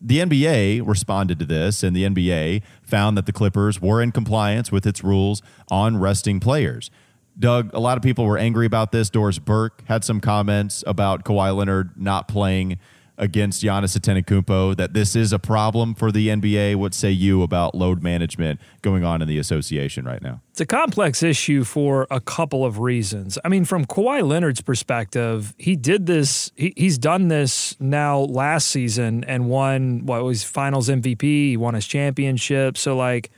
the 0.00 0.20
NBA 0.20 0.86
responded 0.86 1.40
to 1.40 1.44
this, 1.44 1.82
and 1.82 1.94
the 1.94 2.04
NBA 2.04 2.62
found 2.82 3.18
that 3.18 3.26
the 3.26 3.32
Clippers 3.32 3.82
were 3.82 4.00
in 4.00 4.12
compliance 4.12 4.70
with 4.70 4.86
its 4.86 5.02
rules 5.02 5.42
on 5.72 5.98
resting 5.98 6.38
players. 6.38 6.88
Doug, 7.36 7.74
a 7.74 7.80
lot 7.80 7.96
of 7.98 8.02
people 8.02 8.24
were 8.24 8.38
angry 8.38 8.64
about 8.64 8.92
this. 8.92 9.10
Doris 9.10 9.40
Burke 9.40 9.82
had 9.86 10.04
some 10.04 10.20
comments 10.20 10.84
about 10.86 11.24
Kawhi 11.24 11.54
Leonard 11.54 12.00
not 12.00 12.28
playing 12.28 12.78
against 13.18 13.62
Giannis 13.62 13.98
Antetokounmpo. 13.98 14.76
That 14.76 14.94
this 14.94 15.16
is 15.16 15.32
a 15.32 15.38
problem 15.38 15.94
for 15.94 16.12
the 16.12 16.28
NBA. 16.28 16.76
What 16.76 16.94
say 16.94 17.10
you 17.10 17.42
about 17.42 17.74
load 17.74 18.02
management 18.02 18.60
going 18.82 19.04
on 19.04 19.22
in 19.22 19.28
the 19.28 19.38
association 19.38 20.04
right 20.04 20.22
now? 20.22 20.40
It's 20.50 20.60
a 20.60 20.66
complex 20.66 21.22
issue 21.22 21.64
for 21.64 22.06
a 22.10 22.20
couple 22.20 22.64
of 22.64 22.78
reasons. 22.78 23.38
I 23.44 23.48
mean, 23.48 23.64
from 23.64 23.84
Kawhi 23.84 24.26
Leonard's 24.26 24.60
perspective, 24.60 25.54
he 25.58 25.76
did 25.76 26.06
this, 26.06 26.50
he, 26.56 26.72
he's 26.76 26.98
done 26.98 27.28
this 27.28 27.76
now 27.80 28.20
last 28.20 28.68
season 28.68 29.24
and 29.24 29.48
won 29.48 30.06
what 30.06 30.24
was 30.24 30.44
finals 30.44 30.88
MVP, 30.88 31.22
he 31.22 31.56
won 31.56 31.74
his 31.74 31.86
championship. 31.86 32.78
So 32.78 32.96
like 32.96 33.30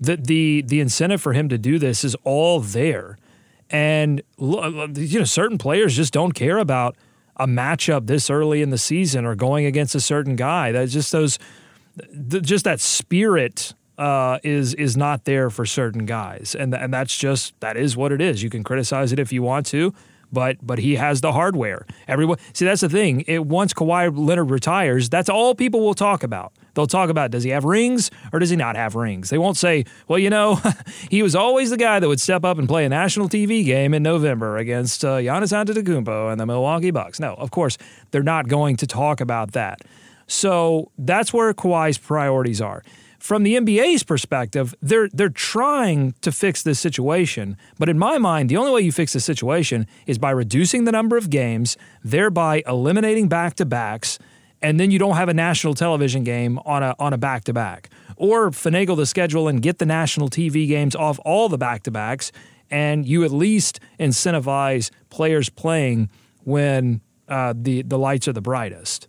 the 0.00 0.16
the 0.16 0.62
the 0.66 0.80
incentive 0.80 1.20
for 1.20 1.32
him 1.32 1.48
to 1.48 1.58
do 1.58 1.78
this 1.78 2.04
is 2.04 2.16
all 2.24 2.60
there. 2.60 3.18
And 3.68 4.22
you 4.38 5.18
know, 5.18 5.24
certain 5.24 5.58
players 5.58 5.96
just 5.96 6.12
don't 6.12 6.32
care 6.32 6.58
about 6.58 6.96
a 7.40 7.46
matchup 7.46 8.06
this 8.06 8.28
early 8.28 8.60
in 8.60 8.70
the 8.70 8.78
season 8.78 9.24
or 9.24 9.34
going 9.34 9.64
against 9.64 9.94
a 9.94 10.00
certain 10.00 10.36
guy. 10.36 10.70
That's 10.72 10.92
just 10.92 11.10
those 11.10 11.38
th- 12.30 12.42
just 12.42 12.64
that 12.64 12.80
spirit 12.80 13.74
uh, 13.98 14.38
is 14.42 14.74
is 14.74 14.96
not 14.96 15.24
there 15.24 15.50
for 15.50 15.66
certain 15.66 16.06
guys, 16.06 16.54
and 16.54 16.74
and 16.74 16.92
that's 16.92 17.16
just 17.16 17.58
that 17.60 17.76
is 17.76 17.96
what 17.96 18.12
it 18.12 18.20
is. 18.20 18.42
You 18.42 18.50
can 18.50 18.62
criticize 18.62 19.12
it 19.12 19.18
if 19.18 19.32
you 19.32 19.42
want 19.42 19.66
to, 19.66 19.94
but 20.32 20.56
but 20.62 20.78
he 20.78 20.96
has 20.96 21.20
the 21.20 21.32
hardware. 21.32 21.86
Everyone 22.08 22.38
see 22.52 22.64
that's 22.64 22.80
the 22.80 22.88
thing. 22.88 23.22
It 23.26 23.46
once 23.46 23.72
Kawhi 23.72 24.16
Leonard 24.16 24.50
retires, 24.50 25.08
that's 25.08 25.28
all 25.28 25.54
people 25.54 25.80
will 25.80 25.94
talk 25.94 26.22
about. 26.22 26.52
They'll 26.74 26.86
talk 26.86 27.10
about 27.10 27.30
does 27.30 27.42
he 27.42 27.50
have 27.50 27.64
rings 27.64 28.10
or 28.32 28.38
does 28.38 28.50
he 28.50 28.56
not 28.56 28.76
have 28.76 28.94
rings. 28.94 29.30
They 29.30 29.38
won't 29.38 29.56
say, 29.56 29.84
well, 30.08 30.18
you 30.18 30.30
know, 30.30 30.60
he 31.10 31.22
was 31.22 31.34
always 31.34 31.70
the 31.70 31.76
guy 31.76 32.00
that 32.00 32.08
would 32.08 32.20
step 32.20 32.44
up 32.44 32.58
and 32.58 32.68
play 32.68 32.84
a 32.84 32.88
national 32.88 33.28
TV 33.28 33.64
game 33.64 33.94
in 33.94 34.02
November 34.02 34.56
against 34.56 35.04
uh, 35.04 35.18
Giannis 35.18 35.52
Antetokounmpo 35.52 36.30
and 36.30 36.40
the 36.40 36.46
Milwaukee 36.46 36.90
Bucks. 36.90 37.20
No, 37.20 37.34
of 37.34 37.50
course 37.50 37.76
they're 38.10 38.22
not 38.22 38.48
going 38.48 38.76
to 38.76 38.86
talk 38.86 39.20
about 39.20 39.52
that. 39.52 39.80
So 40.26 40.92
that's 40.96 41.32
where 41.32 41.52
Kawhi's 41.52 41.98
priorities 41.98 42.60
are. 42.60 42.84
From 43.20 43.42
the 43.42 43.54
NBA's 43.54 44.02
perspective, 44.02 44.74
they're 44.80 45.08
they're 45.12 45.28
trying 45.28 46.14
to 46.22 46.32
fix 46.32 46.62
this 46.62 46.80
situation. 46.80 47.56
But 47.78 47.88
in 47.88 47.98
my 47.98 48.18
mind, 48.18 48.48
the 48.48 48.56
only 48.56 48.72
way 48.72 48.80
you 48.80 48.92
fix 48.92 49.12
the 49.12 49.20
situation 49.20 49.86
is 50.06 50.18
by 50.18 50.30
reducing 50.30 50.84
the 50.84 50.92
number 50.92 51.16
of 51.16 51.30
games, 51.30 51.76
thereby 52.02 52.62
eliminating 52.66 53.28
back 53.28 53.54
to 53.56 53.66
backs, 53.66 54.18
and 54.62 54.80
then 54.80 54.90
you 54.90 54.98
don't 54.98 55.16
have 55.16 55.28
a 55.28 55.34
national 55.34 55.74
television 55.74 56.24
game 56.24 56.58
on 56.64 56.82
a 56.82 56.96
on 56.98 57.12
a 57.12 57.18
back 57.18 57.44
to 57.44 57.52
back. 57.52 57.90
Or 58.16 58.50
finagle 58.50 58.96
the 58.96 59.06
schedule 59.06 59.48
and 59.48 59.62
get 59.62 59.78
the 59.78 59.86
national 59.86 60.28
TV 60.30 60.66
games 60.66 60.96
off 60.96 61.20
all 61.24 61.48
the 61.48 61.58
back 61.58 61.82
to 61.84 61.90
backs, 61.90 62.32
and 62.70 63.06
you 63.06 63.22
at 63.24 63.30
least 63.30 63.80
incentivize 63.98 64.90
players 65.10 65.50
playing 65.50 66.08
when 66.44 67.02
uh, 67.28 67.52
the 67.54 67.82
the 67.82 67.98
lights 67.98 68.26
are 68.28 68.32
the 68.32 68.40
brightest. 68.40 69.08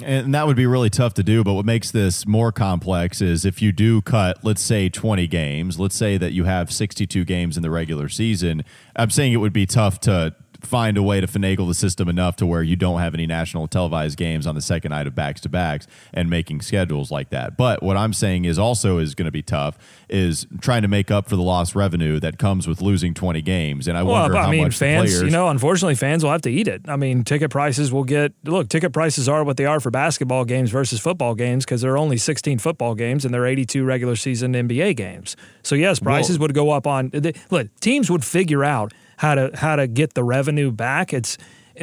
And 0.00 0.32
that 0.34 0.46
would 0.46 0.56
be 0.56 0.66
really 0.66 0.90
tough 0.90 1.14
to 1.14 1.24
do. 1.24 1.42
But 1.42 1.54
what 1.54 1.64
makes 1.64 1.90
this 1.90 2.26
more 2.26 2.52
complex 2.52 3.20
is 3.20 3.44
if 3.44 3.60
you 3.60 3.72
do 3.72 4.00
cut, 4.00 4.44
let's 4.44 4.62
say, 4.62 4.88
20 4.88 5.26
games, 5.26 5.80
let's 5.80 5.96
say 5.96 6.16
that 6.16 6.32
you 6.32 6.44
have 6.44 6.72
62 6.72 7.24
games 7.24 7.56
in 7.56 7.64
the 7.64 7.70
regular 7.70 8.08
season. 8.08 8.64
I'm 8.94 9.10
saying 9.10 9.32
it 9.32 9.38
would 9.38 9.52
be 9.52 9.66
tough 9.66 9.98
to 10.00 10.36
find 10.60 10.96
a 10.98 11.02
way 11.02 11.20
to 11.20 11.26
finagle 11.26 11.68
the 11.68 11.74
system 11.74 12.08
enough 12.08 12.34
to 12.36 12.44
where 12.46 12.62
you 12.62 12.74
don't 12.74 12.98
have 13.00 13.14
any 13.14 13.26
national 13.26 13.68
televised 13.68 14.16
games 14.18 14.46
on 14.46 14.54
the 14.56 14.60
second 14.60 14.90
night 14.90 15.06
of 15.06 15.14
backs 15.14 15.40
to 15.42 15.48
backs 15.48 15.86
and 16.12 16.28
making 16.28 16.60
schedules 16.60 17.10
like 17.10 17.30
that. 17.30 17.56
But 17.56 17.82
what 17.82 17.96
I'm 17.96 18.12
saying 18.12 18.44
is 18.44 18.58
also 18.58 18.98
is 18.98 19.14
going 19.14 19.26
to 19.26 19.30
be 19.32 19.42
tough 19.42 19.78
is 20.08 20.46
trying 20.60 20.82
to 20.82 20.88
make 20.88 21.10
up 21.10 21.28
for 21.28 21.36
the 21.36 21.42
lost 21.42 21.74
revenue 21.74 22.18
that 22.20 22.38
comes 22.38 22.66
with 22.66 22.80
losing 22.80 23.14
20 23.14 23.40
games. 23.42 23.86
And 23.86 23.96
I 23.96 24.02
Well, 24.02 24.14
wonder 24.22 24.36
how 24.36 24.48
I 24.48 24.50
mean, 24.50 24.64
much 24.64 24.76
fans, 24.76 25.10
players, 25.10 25.22
you 25.22 25.30
know, 25.30 25.48
unfortunately, 25.48 25.94
fans 25.94 26.24
will 26.24 26.32
have 26.32 26.42
to 26.42 26.50
eat 26.50 26.66
it. 26.66 26.82
I 26.88 26.96
mean, 26.96 27.22
ticket 27.24 27.50
prices 27.50 27.92
will 27.92 28.04
get 28.04 28.32
look. 28.44 28.68
Ticket 28.68 28.92
prices 28.92 29.28
are 29.28 29.44
what 29.44 29.56
they 29.58 29.64
are 29.66 29.78
for 29.80 29.90
basketball 29.90 30.44
games 30.44 30.70
versus 30.70 30.98
football 30.98 31.34
games 31.34 31.64
because 31.64 31.82
there 31.82 31.92
are 31.92 31.98
only 31.98 32.16
16 32.16 32.58
football 32.58 32.94
games 32.94 33.24
and 33.24 33.32
there 33.32 33.42
are 33.42 33.46
82 33.46 33.84
regular 33.84 34.16
season 34.16 34.54
NBA 34.54 34.96
games. 34.96 35.36
So 35.62 35.74
yes, 35.74 36.00
prices 36.00 36.38
would 36.38 36.54
go 36.54 36.70
up 36.70 36.86
on. 36.86 37.10
they- 37.10 37.34
Look, 37.50 37.68
teams 37.80 38.10
would 38.10 38.24
figure 38.24 38.64
out 38.64 38.92
how 39.18 39.34
to 39.34 39.50
how 39.54 39.76
to 39.76 39.86
get 39.86 40.14
the 40.14 40.24
revenue 40.24 40.70
back. 40.72 41.12
It's 41.12 41.36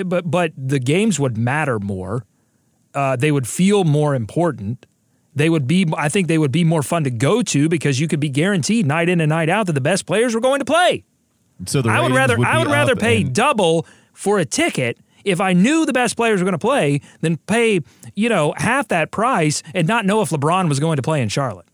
but 0.06 0.30
but 0.30 0.52
the 0.58 0.80
games 0.80 1.20
would 1.20 1.38
matter 1.38 1.80
more. 1.80 2.26
Uh, 2.94 3.16
they 3.16 3.32
would 3.32 3.48
feel 3.48 3.84
more 3.84 4.16
important. 4.16 4.86
They 5.36 5.50
would 5.50 5.68
be. 5.68 5.86
I 5.98 6.08
think 6.10 6.28
they 6.30 6.38
would 6.38 6.52
be 6.54 6.64
more 6.64 6.82
fun 6.82 7.04
to 7.04 7.12
go 7.12 7.42
to 7.44 7.68
because 7.70 8.00
you 8.00 8.08
could 8.08 8.22
be 8.22 8.30
guaranteed 8.30 8.86
night 8.86 9.10
in 9.10 9.20
and 9.20 9.30
night 9.30 9.50
out 9.50 9.68
that 9.68 9.74
the 9.74 9.82
best 9.82 10.06
players 10.06 10.34
were 10.34 10.42
going 10.42 10.60
to 10.60 10.66
play. 10.66 11.04
so 11.66 11.82
the 11.82 11.90
I 11.90 12.00
would 12.02 12.14
rather 12.14 12.38
I 12.44 12.58
would 12.58 12.68
rather 12.68 12.96
pay 12.96 13.22
and- 13.22 13.36
double 13.36 13.86
for 14.14 14.40
a 14.40 14.46
ticket 14.46 14.98
if 15.26 15.42
I 15.42 15.52
knew 15.54 15.86
the 15.86 15.92
best 15.92 16.16
players 16.16 16.40
were 16.40 16.46
going 16.46 16.54
to 16.54 16.58
play 16.58 17.02
than 17.20 17.36
pay 17.36 17.82
you 18.16 18.30
know 18.30 18.54
half 18.56 18.88
that 18.90 19.12
price 19.12 19.62
and 19.74 19.88
not 19.88 20.06
know 20.06 20.22
if 20.22 20.30
LeBron 20.30 20.70
was 20.70 20.80
going 20.80 20.96
to 20.96 21.02
play 21.02 21.22
in 21.22 21.28
Charlotte. 21.28 21.68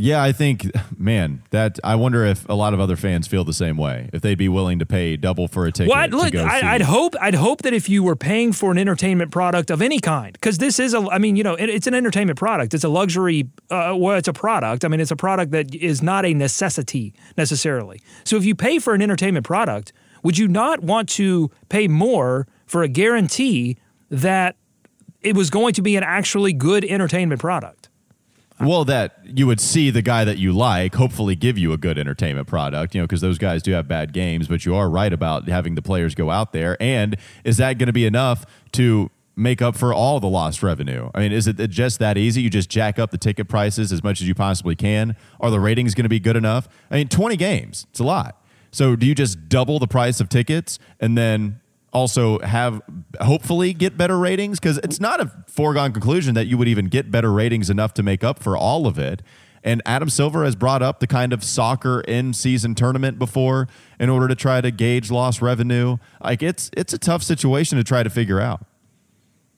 Yeah, 0.00 0.22
I 0.22 0.30
think, 0.30 0.70
man, 0.96 1.42
that 1.50 1.80
I 1.82 1.96
wonder 1.96 2.24
if 2.24 2.48
a 2.48 2.54
lot 2.54 2.72
of 2.72 2.78
other 2.78 2.94
fans 2.94 3.26
feel 3.26 3.42
the 3.42 3.52
same 3.52 3.76
way. 3.76 4.08
If 4.12 4.22
they'd 4.22 4.38
be 4.38 4.48
willing 4.48 4.78
to 4.78 4.86
pay 4.86 5.16
double 5.16 5.48
for 5.48 5.66
a 5.66 5.72
ticket. 5.72 5.90
Well, 5.90 5.98
I'd, 5.98 6.14
look. 6.14 6.36
I, 6.36 6.74
I'd 6.74 6.82
hope 6.82 7.14
I'd 7.20 7.34
hope 7.34 7.62
that 7.62 7.74
if 7.74 7.88
you 7.88 8.04
were 8.04 8.14
paying 8.14 8.52
for 8.52 8.70
an 8.70 8.78
entertainment 8.78 9.32
product 9.32 9.72
of 9.72 9.82
any 9.82 9.98
kind, 9.98 10.34
because 10.34 10.58
this 10.58 10.78
is 10.78 10.94
a, 10.94 11.00
I 11.10 11.18
mean, 11.18 11.34
you 11.34 11.42
know, 11.42 11.54
it, 11.54 11.68
it's 11.68 11.88
an 11.88 11.94
entertainment 11.94 12.38
product. 12.38 12.74
It's 12.74 12.84
a 12.84 12.88
luxury. 12.88 13.48
Uh, 13.70 13.94
well, 13.96 14.16
it's 14.16 14.28
a 14.28 14.32
product. 14.32 14.84
I 14.84 14.88
mean, 14.88 15.00
it's 15.00 15.10
a 15.10 15.16
product 15.16 15.50
that 15.50 15.74
is 15.74 16.00
not 16.00 16.24
a 16.24 16.32
necessity 16.32 17.12
necessarily. 17.36 18.00
So 18.22 18.36
if 18.36 18.44
you 18.44 18.54
pay 18.54 18.78
for 18.78 18.94
an 18.94 19.02
entertainment 19.02 19.44
product, 19.44 19.92
would 20.22 20.38
you 20.38 20.46
not 20.46 20.80
want 20.80 21.08
to 21.10 21.50
pay 21.68 21.88
more 21.88 22.46
for 22.66 22.84
a 22.84 22.88
guarantee 22.88 23.76
that 24.10 24.56
it 25.22 25.34
was 25.34 25.50
going 25.50 25.74
to 25.74 25.82
be 25.82 25.96
an 25.96 26.04
actually 26.04 26.52
good 26.52 26.84
entertainment 26.84 27.40
product? 27.40 27.77
Well, 28.60 28.84
that 28.86 29.18
you 29.24 29.46
would 29.46 29.60
see 29.60 29.90
the 29.90 30.02
guy 30.02 30.24
that 30.24 30.38
you 30.38 30.52
like, 30.52 30.96
hopefully 30.96 31.36
give 31.36 31.56
you 31.56 31.72
a 31.72 31.76
good 31.76 31.96
entertainment 31.96 32.48
product, 32.48 32.94
you 32.94 33.00
know, 33.00 33.06
because 33.06 33.20
those 33.20 33.38
guys 33.38 33.62
do 33.62 33.72
have 33.72 33.86
bad 33.86 34.12
games, 34.12 34.48
but 34.48 34.66
you 34.66 34.74
are 34.74 34.90
right 34.90 35.12
about 35.12 35.48
having 35.48 35.76
the 35.76 35.82
players 35.82 36.14
go 36.16 36.30
out 36.30 36.52
there. 36.52 36.76
And 36.80 37.16
is 37.44 37.56
that 37.58 37.78
going 37.78 37.86
to 37.86 37.92
be 37.92 38.04
enough 38.04 38.44
to 38.72 39.10
make 39.36 39.62
up 39.62 39.76
for 39.76 39.94
all 39.94 40.18
the 40.18 40.26
lost 40.26 40.64
revenue? 40.64 41.08
I 41.14 41.20
mean, 41.20 41.30
is 41.32 41.46
it 41.46 41.56
just 41.70 42.00
that 42.00 42.18
easy? 42.18 42.42
You 42.42 42.50
just 42.50 42.68
jack 42.68 42.98
up 42.98 43.12
the 43.12 43.18
ticket 43.18 43.48
prices 43.48 43.92
as 43.92 44.02
much 44.02 44.20
as 44.20 44.26
you 44.26 44.34
possibly 44.34 44.74
can? 44.74 45.14
Are 45.38 45.50
the 45.52 45.60
ratings 45.60 45.94
going 45.94 46.06
to 46.06 46.08
be 46.08 46.18
good 46.18 46.36
enough? 46.36 46.68
I 46.90 46.96
mean, 46.96 47.08
20 47.08 47.36
games, 47.36 47.86
it's 47.90 48.00
a 48.00 48.04
lot. 48.04 48.44
So 48.72 48.96
do 48.96 49.06
you 49.06 49.14
just 49.14 49.48
double 49.48 49.78
the 49.78 49.86
price 49.86 50.20
of 50.20 50.28
tickets 50.28 50.80
and 50.98 51.16
then 51.16 51.60
also 51.92 52.38
have 52.40 52.82
hopefully 53.20 53.72
get 53.72 53.96
better 53.96 54.18
ratings 54.18 54.60
because 54.60 54.78
it's 54.78 55.00
not 55.00 55.20
a 55.20 55.32
foregone 55.46 55.92
conclusion 55.92 56.34
that 56.34 56.46
you 56.46 56.58
would 56.58 56.68
even 56.68 56.86
get 56.86 57.10
better 57.10 57.32
ratings 57.32 57.70
enough 57.70 57.94
to 57.94 58.02
make 58.02 58.22
up 58.22 58.42
for 58.42 58.56
all 58.56 58.86
of 58.86 58.98
it. 58.98 59.22
And 59.64 59.82
Adam 59.84 60.08
Silver 60.08 60.44
has 60.44 60.54
brought 60.54 60.82
up 60.82 61.00
the 61.00 61.06
kind 61.06 61.32
of 61.32 61.42
soccer 61.42 62.00
in 62.02 62.32
season 62.32 62.74
tournament 62.74 63.18
before 63.18 63.68
in 63.98 64.08
order 64.08 64.28
to 64.28 64.34
try 64.34 64.60
to 64.60 64.70
gauge 64.70 65.10
lost 65.10 65.42
revenue. 65.42 65.98
Like 66.22 66.42
it's 66.42 66.70
it's 66.76 66.92
a 66.92 66.98
tough 66.98 67.22
situation 67.22 67.78
to 67.78 67.84
try 67.84 68.02
to 68.02 68.10
figure 68.10 68.40
out. 68.40 68.64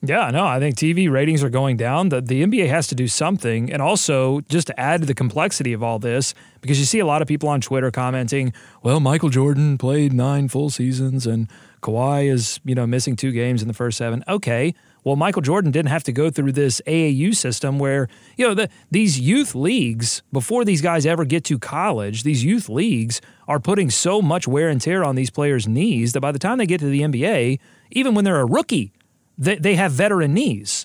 Yeah, 0.02 0.30
no, 0.30 0.46
I 0.46 0.58
think 0.58 0.76
TV 0.76 1.10
ratings 1.10 1.44
are 1.44 1.50
going 1.50 1.76
down. 1.76 2.08
The, 2.08 2.22
the 2.22 2.42
NBA 2.42 2.68
has 2.70 2.86
to 2.86 2.94
do 2.94 3.06
something. 3.06 3.70
And 3.70 3.82
also, 3.82 4.40
just 4.48 4.68
to 4.68 4.80
add 4.80 5.02
to 5.02 5.06
the 5.06 5.14
complexity 5.14 5.74
of 5.74 5.82
all 5.82 5.98
this, 5.98 6.32
because 6.62 6.78
you 6.78 6.86
see 6.86 7.00
a 7.00 7.06
lot 7.06 7.20
of 7.20 7.28
people 7.28 7.50
on 7.50 7.60
Twitter 7.60 7.90
commenting, 7.90 8.54
well, 8.82 8.98
Michael 8.98 9.28
Jordan 9.28 9.76
played 9.76 10.14
nine 10.14 10.48
full 10.48 10.70
seasons 10.70 11.26
and 11.26 11.50
Kawhi 11.82 12.30
is, 12.30 12.60
you 12.64 12.74
know, 12.74 12.86
missing 12.86 13.16
two 13.16 13.32
games 13.32 13.62
in 13.62 13.68
the 13.68 13.74
first 13.74 13.98
seven. 13.98 14.22
Okay. 14.28 14.74
Well, 15.02 15.16
Michael 15.16 15.42
Jordan 15.42 15.70
didn't 15.70 15.88
have 15.88 16.04
to 16.04 16.12
go 16.12 16.28
through 16.28 16.52
this 16.52 16.82
AAU 16.86 17.34
system 17.34 17.78
where, 17.78 18.08
you 18.36 18.46
know, 18.46 18.54
the, 18.54 18.68
these 18.90 19.18
youth 19.18 19.54
leagues, 19.54 20.22
before 20.30 20.64
these 20.64 20.82
guys 20.82 21.06
ever 21.06 21.24
get 21.24 21.44
to 21.44 21.58
college, 21.58 22.22
these 22.22 22.44
youth 22.44 22.68
leagues 22.68 23.20
are 23.48 23.58
putting 23.58 23.88
so 23.88 24.20
much 24.20 24.46
wear 24.46 24.68
and 24.68 24.80
tear 24.80 25.02
on 25.02 25.14
these 25.14 25.30
players' 25.30 25.66
knees 25.66 26.12
that 26.12 26.20
by 26.20 26.32
the 26.32 26.38
time 26.38 26.58
they 26.58 26.66
get 26.66 26.80
to 26.80 26.90
the 26.90 27.00
NBA, 27.00 27.58
even 27.90 28.14
when 28.14 28.24
they're 28.24 28.40
a 28.40 28.46
rookie, 28.46 28.92
they, 29.38 29.56
they 29.56 29.74
have 29.74 29.92
veteran 29.92 30.34
knees. 30.34 30.84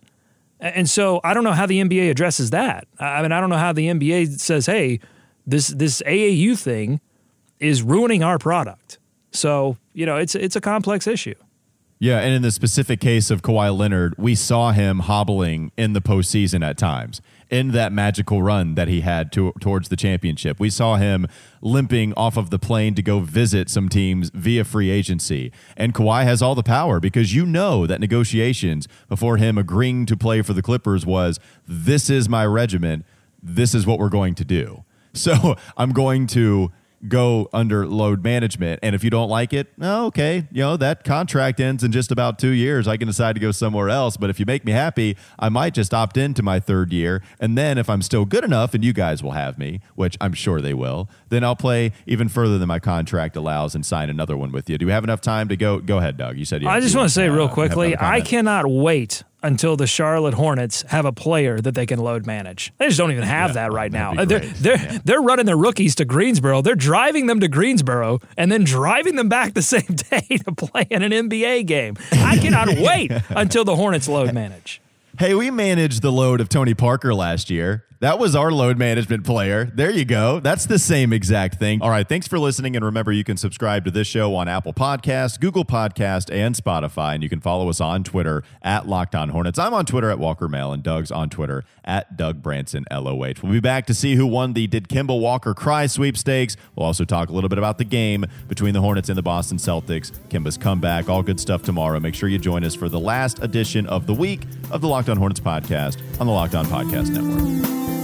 And 0.61 0.89
so 0.89 1.19
I 1.23 1.33
don't 1.33 1.43
know 1.43 1.51
how 1.51 1.65
the 1.65 1.81
NBA 1.81 2.09
addresses 2.09 2.51
that. 2.51 2.87
I 2.97 3.21
mean, 3.21 3.33
I 3.33 3.41
don't 3.41 3.49
know 3.49 3.57
how 3.57 3.73
the 3.73 3.87
NBA 3.87 4.39
says, 4.39 4.65
hey, 4.65 5.01
this, 5.45 5.67
this 5.67 6.01
AAU 6.05 6.57
thing 6.57 7.01
is 7.59 7.83
ruining 7.83 8.23
our 8.23 8.39
product. 8.39 8.97
So, 9.35 9.77
you 9.93 10.05
know, 10.05 10.17
it's, 10.17 10.35
it's 10.35 10.55
a 10.55 10.61
complex 10.61 11.07
issue. 11.07 11.35
Yeah, 11.97 12.19
and 12.19 12.33
in 12.33 12.41
the 12.41 12.51
specific 12.51 12.99
case 12.99 13.31
of 13.31 13.41
Kawhi 13.41 13.75
Leonard, 13.75 14.15
we 14.17 14.35
saw 14.35 14.71
him 14.71 14.99
hobbling 14.99 15.71
in 15.77 15.93
the 15.93 16.01
postseason 16.01 16.65
at 16.65 16.77
times 16.77 17.21
in 17.49 17.71
that 17.71 17.93
magical 17.93 18.41
run 18.41 18.75
that 18.75 18.87
he 18.87 19.01
had 19.01 19.31
to, 19.31 19.53
towards 19.61 19.87
the 19.89 19.95
championship. 19.95 20.59
We 20.59 20.69
saw 20.69 20.97
him 20.97 21.27
limping 21.61 22.13
off 22.15 22.37
of 22.37 22.49
the 22.49 22.59
plane 22.59 22.95
to 22.95 23.01
go 23.01 23.19
visit 23.19 23.69
some 23.69 23.87
teams 23.87 24.29
via 24.33 24.65
free 24.65 24.89
agency. 24.89 25.51
And 25.77 25.93
Kawhi 25.93 26.23
has 26.23 26.41
all 26.41 26.55
the 26.55 26.63
power 26.63 26.99
because 26.99 27.33
you 27.33 27.45
know 27.45 27.87
that 27.87 28.01
negotiations 28.01 28.87
before 29.07 29.37
him 29.37 29.57
agreeing 29.57 30.05
to 30.07 30.17
play 30.17 30.41
for 30.41 30.53
the 30.53 30.61
Clippers 30.61 31.05
was 31.05 31.39
this 31.67 32.09
is 32.09 32.27
my 32.27 32.45
regiment, 32.45 33.05
this 33.41 33.73
is 33.73 33.85
what 33.85 33.99
we're 33.99 34.09
going 34.09 34.35
to 34.35 34.45
do. 34.45 34.83
So 35.15 35.55
I'm 35.77 35.93
going 35.93 36.27
to 36.27 36.73
go 37.07 37.49
under 37.53 37.85
load 37.87 38.23
management. 38.23 38.79
And 38.83 38.95
if 38.95 39.03
you 39.03 39.09
don't 39.09 39.29
like 39.29 39.53
it, 39.53 39.67
oh, 39.81 40.07
okay, 40.07 40.47
you 40.51 40.61
know, 40.61 40.77
that 40.77 41.03
contract 41.03 41.59
ends 41.59 41.83
in 41.83 41.91
just 41.91 42.11
about 42.11 42.39
two 42.39 42.49
years. 42.49 42.87
I 42.87 42.97
can 42.97 43.07
decide 43.07 43.33
to 43.33 43.39
go 43.39 43.51
somewhere 43.51 43.89
else. 43.89 44.17
But 44.17 44.29
if 44.29 44.39
you 44.39 44.45
make 44.45 44.65
me 44.65 44.71
happy, 44.71 45.17
I 45.37 45.49
might 45.49 45.73
just 45.73 45.93
opt 45.93 46.17
into 46.17 46.43
my 46.43 46.59
third 46.59 46.91
year. 46.91 47.21
And 47.39 47.57
then 47.57 47.77
if 47.77 47.89
I'm 47.89 48.01
still 48.01 48.25
good 48.25 48.43
enough 48.43 48.73
and 48.73 48.83
you 48.83 48.93
guys 48.93 49.21
will 49.21 49.31
have 49.31 49.57
me, 49.57 49.81
which 49.95 50.17
I'm 50.19 50.33
sure 50.33 50.61
they 50.61 50.73
will, 50.73 51.09
then 51.29 51.43
I'll 51.43 51.55
play 51.55 51.91
even 52.05 52.29
further 52.29 52.57
than 52.57 52.67
my 52.67 52.79
contract 52.79 53.35
allows 53.35 53.75
and 53.75 53.85
sign 53.85 54.09
another 54.09 54.37
one 54.37 54.51
with 54.51 54.69
you. 54.69 54.77
Do 54.77 54.85
we 54.85 54.91
have 54.91 55.03
enough 55.03 55.21
time 55.21 55.47
to 55.49 55.57
go? 55.57 55.79
Go 55.79 55.97
ahead, 55.97 56.17
Doug. 56.17 56.37
You 56.37 56.45
said 56.45 56.61
you 56.61 56.67
I 56.67 56.79
just 56.79 56.95
want 56.95 57.09
to 57.09 57.13
say 57.13 57.27
uh, 57.27 57.33
real 57.33 57.49
quickly, 57.49 57.95
I 57.97 58.21
cannot 58.21 58.69
wait 58.69 59.23
until 59.43 59.75
the 59.77 59.85
Charlotte 59.87 60.33
Hornets 60.33 60.83
have 60.89 61.05
a 61.05 61.11
player 61.11 61.59
that 61.61 61.75
they 61.75 61.85
can 61.85 61.99
load 61.99 62.25
manage. 62.25 62.73
They 62.77 62.87
just 62.87 62.97
don't 62.97 63.11
even 63.11 63.23
have 63.23 63.53
that 63.53 63.71
right 63.71 63.91
now. 63.91 64.13
Uh, 64.15 64.25
they're 64.25 64.39
they're 64.39 64.77
Yeah. 64.77 64.97
they're 65.05 65.21
running 65.21 65.45
their 65.45 65.57
rookies 65.57 65.95
to 65.95 66.05
Greensboro. 66.05 66.61
They're 66.61 66.75
driving 66.75 67.27
them 67.27 67.39
to 67.41 67.47
Greensboro 67.47 68.19
and 68.37 68.51
then 68.51 68.63
driving 68.63 69.15
them 69.15 69.29
back 69.29 69.53
the 69.53 69.61
same 69.75 69.95
day 70.09 70.37
to 70.45 70.51
play 70.51 70.87
in 70.89 71.03
an 71.03 71.11
NBA 71.11 71.65
game. 71.67 71.95
I 72.11 72.37
cannot 72.37 72.67
wait 72.79 73.11
until 73.29 73.63
the 73.65 73.75
Hornets 73.75 74.07
load 74.07 74.33
manage. 74.33 74.81
Hey, 75.19 75.33
we 75.33 75.49
managed 75.51 76.01
the 76.01 76.11
load 76.11 76.41
of 76.41 76.49
Tony 76.49 76.73
Parker 76.73 77.13
last 77.13 77.49
year. 77.49 77.85
That 77.99 78.19
was 78.19 78.35
our 78.35 78.51
load 78.51 78.77
management 78.77 79.23
player. 79.23 79.71
There 79.73 79.89
you 79.89 80.03
go. 80.05 80.39
That's 80.39 80.65
the 80.65 80.77
same 80.77 81.13
exact 81.13 81.59
thing. 81.59 81.81
All 81.81 81.89
right. 81.89 82.07
Thanks 82.07 82.27
for 82.27 82.37
listening. 82.37 82.75
And 82.75 82.83
remember, 82.83 83.11
you 83.11 83.23
can 83.23 83.37
subscribe 83.37 83.85
to 83.85 83.91
this 83.91 84.07
show 84.07 84.35
on 84.35 84.47
Apple 84.47 84.73
Podcasts, 84.73 85.39
Google 85.39 85.63
Podcast, 85.63 86.33
and 86.33 86.55
Spotify. 86.55 87.13
And 87.15 87.23
you 87.23 87.29
can 87.29 87.39
follow 87.39 87.69
us 87.69 87.79
on 87.79 88.03
Twitter 88.03 88.43
at 88.61 88.87
Locked 88.87 89.15
On 89.15 89.29
Hornets. 89.29 89.57
I'm 89.57 89.73
on 89.73 89.85
Twitter 89.85 90.09
at 90.09 90.19
Walker 90.19 90.49
Mail, 90.49 90.73
and 90.73 90.83
Doug's 90.83 91.09
on 91.09 91.29
Twitter 91.29 91.63
at 91.85 92.17
Doug 92.17 92.41
Branson 92.41 92.85
LOH. 92.91 93.35
We'll 93.41 93.53
be 93.53 93.59
back 93.59 93.85
to 93.87 93.93
see 93.93 94.15
who 94.15 94.27
won 94.27 94.53
the 94.53 94.67
Did 94.67 94.89
Kemba 94.89 95.19
Walker 95.19 95.53
Cry 95.53 95.87
sweepstakes. 95.87 96.57
We'll 96.75 96.85
also 96.85 97.05
talk 97.05 97.29
a 97.29 97.33
little 97.33 97.49
bit 97.49 97.57
about 97.57 97.77
the 97.77 97.85
game 97.85 98.25
between 98.47 98.73
the 98.73 98.81
Hornets 98.81 99.09
and 99.09 99.17
the 99.17 99.23
Boston 99.23 99.57
Celtics, 99.57 100.11
Kemba's 100.29 100.57
comeback, 100.57 101.07
all 101.07 101.23
good 101.23 101.39
stuff 101.39 101.63
tomorrow. 101.63 101.99
Make 101.99 102.15
sure 102.15 102.27
you 102.27 102.39
join 102.39 102.63
us 102.63 102.75
for 102.75 102.89
the 102.89 102.99
last 102.99 103.41
edition 103.41 103.87
of 103.87 104.05
the 104.05 104.13
week 104.13 104.41
of 104.71 104.81
the 104.81 104.87
Locked 104.87 105.09
On 105.09 105.17
Hornets 105.17 105.39
podcast 105.39 106.01
on 106.19 106.27
the 106.27 106.33
Locked 106.33 106.55
On 106.55 106.65
Podcast 106.65 107.09
Network. 107.09 107.94